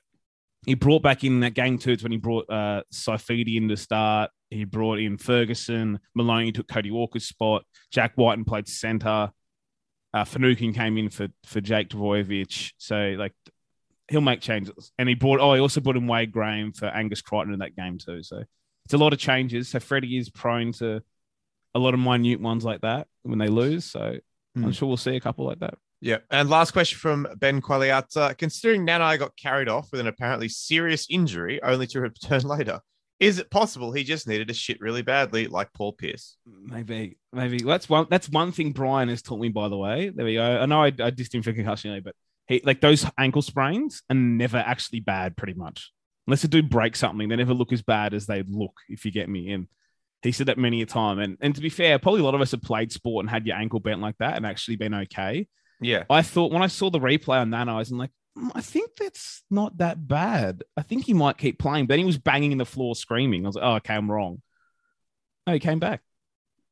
he 0.66 0.76
brought 0.76 1.02
back 1.04 1.24
in 1.24 1.40
that 1.42 1.54
game 1.54 1.78
two. 1.78 1.92
It's 1.92 2.04
when 2.04 2.12
he 2.12 2.18
brought 2.18 2.50
uh, 2.50 2.84
Saifiti 2.94 3.56
in 3.58 3.68
to 3.70 3.78
start. 3.78 4.32
He 4.50 4.66
brought 4.66 5.00
in 5.00 5.18
Ferguson. 5.18 6.00
Maloney 6.16 6.52
took 6.52 6.68
Cody 6.68 6.92
Walker's 6.92 7.26
spot. 7.28 7.64
Jack 7.92 8.14
Wighton 8.18 8.46
played 8.46 8.68
center. 8.68 9.32
Uh, 10.14 10.24
Finucane 10.26 10.74
came 10.74 10.98
in 10.98 11.10
for 11.10 11.28
for 11.46 11.60
Jake 11.60 11.90
Trbojevic. 11.90 12.74
So 12.78 13.16
like 13.18 13.34
he'll 14.10 14.22
make 14.22 14.42
changes. 14.42 14.92
And 15.00 15.10
he 15.10 15.16
brought 15.16 15.40
oh 15.40 15.54
he 15.56 15.60
also 15.60 15.82
brought 15.82 15.96
in 15.98 16.06
Wade 16.08 16.32
Graham 16.32 16.72
for 16.74 16.86
Angus 16.86 17.22
Crichton 17.22 17.54
in 17.54 17.60
that 17.60 17.76
game 17.76 17.98
too. 17.98 18.22
So 18.22 18.44
it's 18.86 18.94
a 18.94 18.98
lot 18.98 19.14
of 19.14 19.20
changes. 19.20 19.70
So 19.70 19.80
Freddie 19.80 20.18
is 20.18 20.30
prone 20.30 20.72
to 20.74 21.02
a 21.74 21.80
lot 21.80 21.96
of 21.96 22.00
minute 22.00 22.40
ones 22.40 22.64
like 22.64 22.82
that 22.82 23.08
when 23.24 23.40
they 23.40 23.48
lose. 23.48 23.86
So 23.86 24.18
Hmm. 24.56 24.66
I'm 24.66 24.72
sure 24.72 24.88
we'll 24.88 24.98
see 24.98 25.16
a 25.16 25.20
couple 25.20 25.46
like 25.48 25.62
that. 25.62 25.74
Yeah. 26.04 26.18
And 26.30 26.50
last 26.50 26.72
question 26.72 27.00
from 27.00 27.28
Ben 27.38 27.62
Qualiata. 27.62 28.38
Considering 28.38 28.86
Nanai 28.86 29.18
got 29.18 29.38
carried 29.38 29.70
off 29.70 29.88
with 29.90 30.02
an 30.02 30.08
apparently 30.08 30.50
serious 30.50 31.08
injury 31.10 31.64
only 31.64 31.88
to 31.88 32.02
return 32.02 32.42
later, 32.44 32.82
is 33.22 33.40
it 33.40 33.50
possible 33.50 33.94
he 33.94 34.04
just 34.04 34.28
needed 34.28 34.50
to 34.50 34.54
shit 34.54 34.82
really 34.82 35.02
badly 35.02 35.48
like 35.48 35.72
Paul 35.72 35.94
Pierce? 35.94 36.36
Maybe, 36.46 37.18
maybe 37.32 37.60
that's 37.60 37.88
one. 37.88 38.08
That's 38.10 38.28
one 38.28 38.52
thing 38.52 38.74
Brian 38.74 39.08
has 39.08 39.22
taught 39.22 39.40
me. 39.40 39.48
By 39.48 39.70
the 39.70 39.78
way, 39.78 40.12
there 40.14 40.26
we 40.26 40.34
go. 40.34 40.44
I 40.44 40.66
know 40.66 40.84
I, 40.84 40.88
I 40.88 41.10
dissed 41.10 41.34
him 41.34 41.42
for 41.42 41.54
concussion, 41.54 42.02
but 42.04 42.16
he 42.48 42.62
like 42.66 42.82
those 42.82 43.06
ankle 43.18 43.42
sprains 43.42 44.02
are 44.10 44.16
never 44.16 44.58
actually 44.58 45.00
bad. 45.00 45.38
Pretty 45.38 45.54
much, 45.54 45.94
unless 46.28 46.44
a 46.44 46.50
dude 46.50 46.70
breaks 46.70 47.00
something, 47.00 47.30
they 47.30 47.38
never 47.38 47.54
look 47.54 47.72
as 47.72 47.82
bad 47.82 48.14
as 48.14 48.26
they 48.26 48.44
look. 48.46 48.74
If 48.90 49.06
you 49.06 49.12
get 49.12 49.30
me 49.30 49.54
in, 49.54 49.70
he 50.22 50.34
said 50.34 50.48
that 50.48 50.58
many 50.58 50.82
a 50.82 50.86
time. 50.86 51.20
And 51.20 51.38
and 51.40 51.56
to 51.56 51.62
be 51.62 51.70
fair, 51.70 51.98
probably 52.00 52.20
a 52.20 52.26
lot 52.26 52.36
of 52.36 52.42
us 52.42 52.52
have 52.52 52.62
played 52.62 52.92
sport 52.92 53.24
and 53.24 53.30
had 53.30 53.48
your 53.48 53.56
ankle 53.56 53.80
bent 53.80 54.02
like 54.02 54.18
that 54.18 54.36
and 54.36 54.46
actually 54.46 54.76
been 54.76 54.94
okay. 54.96 55.48
Yeah. 55.84 56.04
I 56.10 56.22
thought 56.22 56.52
when 56.52 56.62
I 56.62 56.68
saw 56.68 56.90
the 56.90 57.00
replay 57.00 57.40
on 57.42 57.52
that, 57.52 57.70
I 57.70 57.78
was 57.78 57.92
like, 57.92 58.12
"Mm, 58.38 58.52
I 58.56 58.62
think 58.62 58.92
that's 58.98 59.44
not 59.50 59.78
that 59.78 60.08
bad. 60.08 60.64
I 60.78 60.82
think 60.82 61.06
he 61.06 61.14
might 61.14 61.38
keep 61.38 61.60
playing. 61.60 61.86
But 61.86 61.94
then 61.94 62.00
he 62.00 62.06
was 62.06 62.18
banging 62.18 62.52
in 62.52 62.58
the 62.58 62.66
floor, 62.66 62.96
screaming. 62.96 63.46
I 63.46 63.50
was 63.50 63.56
like, 63.56 63.66
oh, 63.66 63.76
okay, 63.76 63.96
I'm 63.96 64.12
wrong. 64.12 64.42
No, 65.48 65.54
he 65.54 65.60
came 65.60 65.80
back. 65.80 66.02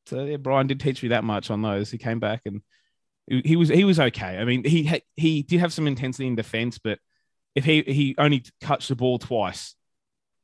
So 0.06 0.24
yeah, 0.24 0.36
Brian 0.36 0.66
did 0.66 0.80
teach 0.80 1.02
me 1.02 1.10
that 1.10 1.24
much 1.24 1.50
on 1.50 1.62
those. 1.62 1.90
He 1.90 1.98
came 1.98 2.18
back 2.20 2.42
and 2.46 2.62
he, 3.26 3.56
was 3.56 3.68
he 3.68 3.84
was 3.84 4.00
okay. 4.00 4.38
I 4.38 4.44
mean, 4.44 4.64
he 4.64 4.84
ha- 4.84 5.06
he 5.14 5.42
did 5.42 5.60
have 5.60 5.72
some 5.72 5.86
intensity 5.86 6.26
in 6.26 6.34
defense, 6.34 6.78
but 6.78 6.98
if 7.54 7.64
he 7.64 7.82
he 7.82 8.14
only 8.18 8.44
touched 8.60 8.88
the 8.88 8.96
ball 8.96 9.18
twice, 9.18 9.74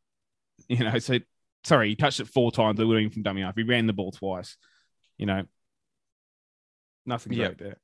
you 0.69 0.85
know, 0.85 0.99
so 0.99 1.19
sorry, 1.64 1.91
he 1.91 1.97
touched 1.97 2.21
it 2.21 2.29
four 2.29 2.53
times. 2.53 2.79
They 2.79 2.85
would 2.85 3.03
have 3.03 3.12
from 3.12 3.23
dummy 3.23 3.43
half. 3.43 3.57
He 3.57 3.62
ran 3.62 3.87
the 3.87 3.93
ball 3.93 4.12
twice, 4.12 4.57
you 5.16 5.27
know. 5.27 5.45
Nothing 7.05 7.35
great 7.35 7.59
there. 7.59 7.79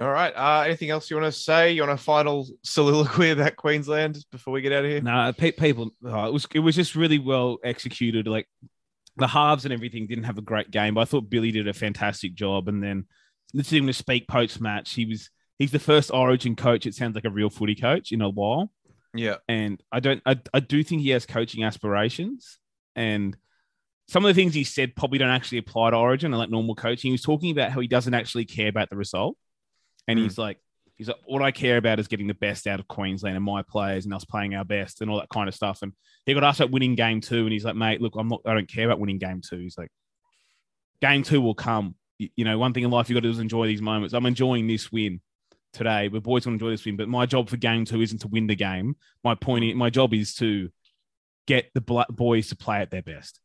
All 0.00 0.10
right. 0.10 0.32
Uh, 0.34 0.64
anything 0.66 0.90
else 0.90 1.08
you 1.08 1.16
want 1.16 1.32
to 1.32 1.40
say? 1.40 1.72
You 1.72 1.82
want 1.82 1.92
a 1.92 1.96
final 1.96 2.48
soliloquy 2.62 3.30
about 3.30 3.56
Queensland 3.56 4.24
before 4.32 4.52
we 4.52 4.60
get 4.60 4.72
out 4.72 4.84
of 4.84 4.90
here? 4.90 5.00
No, 5.00 5.32
pe- 5.36 5.52
people. 5.52 5.90
oh, 6.04 6.26
it 6.26 6.32
was 6.32 6.46
it 6.52 6.58
was 6.60 6.74
just 6.74 6.96
really 6.96 7.18
well 7.18 7.58
executed. 7.62 8.26
Like 8.26 8.48
the 9.16 9.28
halves 9.28 9.64
and 9.64 9.72
everything 9.72 10.06
didn't 10.06 10.24
have 10.24 10.38
a 10.38 10.42
great 10.42 10.70
game, 10.70 10.94
but 10.94 11.02
I 11.02 11.04
thought 11.04 11.30
Billy 11.30 11.52
did 11.52 11.68
a 11.68 11.72
fantastic 11.72 12.34
job. 12.34 12.68
And 12.68 12.82
then 12.82 13.06
listening 13.52 13.86
to 13.86 13.92
speak 13.92 14.26
post 14.26 14.60
match, 14.60 14.94
he 14.94 15.06
was 15.06 15.30
he's 15.58 15.70
the 15.70 15.78
first 15.78 16.10
Origin 16.12 16.56
coach. 16.56 16.86
It 16.86 16.94
sounds 16.94 17.14
like 17.14 17.24
a 17.24 17.30
real 17.30 17.50
footy 17.50 17.76
coach 17.76 18.10
in 18.10 18.20
a 18.20 18.28
while. 18.28 18.70
Yeah. 19.16 19.36
and 19.48 19.80
I 19.92 20.00
don't. 20.00 20.20
I, 20.26 20.40
I 20.52 20.58
do 20.58 20.82
think 20.82 21.02
he 21.02 21.10
has 21.10 21.24
coaching 21.24 21.62
aspirations, 21.62 22.58
and 22.96 23.36
some 24.08 24.24
of 24.24 24.28
the 24.28 24.34
things 24.34 24.54
he 24.54 24.64
said 24.64 24.96
probably 24.96 25.18
don't 25.18 25.30
actually 25.30 25.58
apply 25.58 25.90
to 25.90 25.96
Origin 25.96 26.32
and 26.32 26.38
like 26.38 26.50
normal 26.50 26.74
coaching. 26.74 27.10
He 27.10 27.12
was 27.12 27.22
talking 27.22 27.52
about 27.52 27.70
how 27.70 27.78
he 27.78 27.86
doesn't 27.86 28.12
actually 28.12 28.44
care 28.44 28.68
about 28.68 28.90
the 28.90 28.96
result, 28.96 29.36
and 30.08 30.18
Mm. 30.18 30.22
he's 30.22 30.38
like, 30.38 30.58
he's 30.96 31.08
like, 31.08 31.16
what 31.24 31.42
I 31.42 31.50
care 31.50 31.76
about 31.76 31.98
is 31.98 32.08
getting 32.08 32.26
the 32.28 32.34
best 32.34 32.66
out 32.66 32.78
of 32.80 32.86
Queensland 32.88 33.36
and 33.36 33.44
my 33.44 33.62
players 33.62 34.04
and 34.04 34.14
us 34.14 34.24
playing 34.24 34.54
our 34.54 34.64
best 34.64 35.00
and 35.00 35.10
all 35.10 35.18
that 35.18 35.28
kind 35.28 35.48
of 35.48 35.54
stuff. 35.54 35.82
And 35.82 35.92
he 36.24 36.34
got 36.34 36.44
asked 36.44 36.60
about 36.60 36.70
winning 36.72 36.94
game 36.94 37.20
two, 37.20 37.42
and 37.42 37.52
he's 37.52 37.64
like, 37.64 37.76
mate, 37.76 38.00
look, 38.00 38.14
I'm 38.16 38.28
not. 38.28 38.40
I 38.46 38.54
don't 38.54 38.68
care 38.68 38.86
about 38.86 39.00
winning 39.00 39.18
game 39.18 39.40
two. 39.40 39.58
He's 39.58 39.76
like, 39.76 39.90
game 41.00 41.22
two 41.22 41.40
will 41.40 41.54
come. 41.54 41.94
You, 42.18 42.44
know, 42.44 42.56
one 42.58 42.72
thing 42.72 42.84
in 42.84 42.90
life 42.90 43.08
you 43.08 43.14
got 43.14 43.20
to 43.22 43.28
do 43.28 43.32
is 43.32 43.40
enjoy 43.40 43.66
these 43.66 43.82
moments. 43.82 44.14
I'm 44.14 44.24
enjoying 44.24 44.68
this 44.68 44.92
win 44.92 45.20
today. 45.72 46.08
We're 46.08 46.20
boys 46.20 46.44
going 46.44 46.56
to 46.58 46.64
enjoy 46.64 46.70
this 46.72 46.84
win, 46.84 46.96
but 46.96 47.08
my 47.08 47.26
job 47.26 47.48
for 47.48 47.56
game 47.56 47.84
two 47.84 48.00
isn't 48.00 48.20
to 48.20 48.28
win 48.28 48.46
the 48.46 48.54
game. 48.54 48.96
My 49.24 49.34
point, 49.34 49.76
my 49.76 49.90
job 49.90 50.14
is 50.14 50.34
to 50.36 50.70
get 51.46 51.70
the 51.74 51.80
boys 51.80 52.48
to 52.50 52.56
play 52.56 52.78
at 52.78 52.90
their 52.92 53.02
best. 53.02 53.40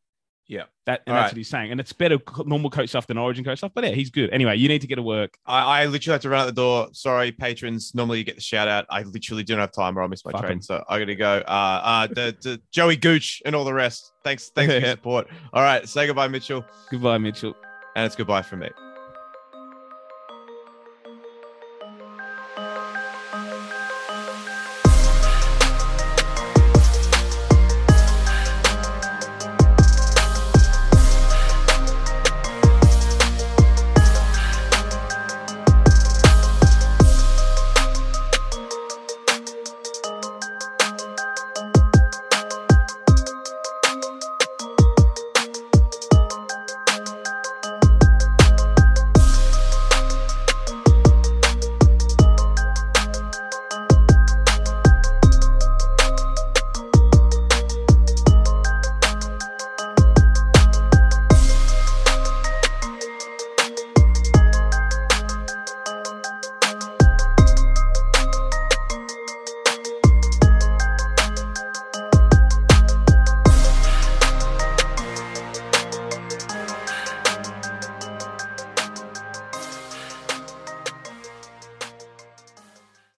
Yeah. 0.50 0.64
That 0.86 1.02
and 1.06 1.14
All 1.14 1.20
that's 1.22 1.28
right. 1.28 1.32
what 1.32 1.36
he's 1.36 1.48
saying. 1.48 1.70
And 1.70 1.78
it's 1.78 1.92
better 1.92 2.18
normal 2.44 2.70
coach 2.70 2.88
stuff 2.88 3.06
than 3.06 3.16
origin 3.18 3.44
coach 3.44 3.58
stuff. 3.58 3.70
But 3.72 3.84
yeah, 3.84 3.90
he's 3.92 4.10
good. 4.10 4.30
Anyway, 4.30 4.56
you 4.56 4.66
need 4.68 4.80
to 4.80 4.88
get 4.88 4.96
to 4.96 5.02
work. 5.02 5.38
I, 5.46 5.82
I 5.82 5.86
literally 5.86 6.14
have 6.14 6.22
to 6.22 6.28
run 6.28 6.40
out 6.40 6.46
the 6.46 6.52
door. 6.52 6.88
Sorry, 6.92 7.30
patrons. 7.30 7.94
Normally 7.94 8.18
you 8.18 8.24
get 8.24 8.34
the 8.34 8.40
shout 8.40 8.66
out. 8.66 8.84
I 8.90 9.04
literally 9.04 9.44
don't 9.44 9.60
have 9.60 9.70
time 9.70 9.96
or 9.96 10.02
I'll 10.02 10.08
miss 10.08 10.24
my 10.24 10.32
Fuck 10.32 10.40
train. 10.40 10.52
'em. 10.54 10.62
So 10.62 10.82
I 10.88 10.98
gotta 10.98 11.14
go. 11.14 11.38
Uh 11.46 11.80
uh 11.84 12.06
the, 12.08 12.36
the 12.42 12.60
Joey 12.72 12.96
Gooch 12.96 13.40
and 13.46 13.54
all 13.54 13.64
the 13.64 13.72
rest. 13.72 14.12
Thanks, 14.24 14.48
thanks 14.48 14.74
for 14.74 14.80
your 14.80 14.90
support. 14.96 15.28
All 15.52 15.62
right, 15.62 15.88
say 15.88 16.08
goodbye, 16.08 16.26
Mitchell. 16.26 16.64
Goodbye, 16.90 17.18
Mitchell. 17.18 17.54
And 17.94 18.04
it's 18.04 18.16
goodbye 18.16 18.42
from 18.42 18.58
me. 18.60 18.89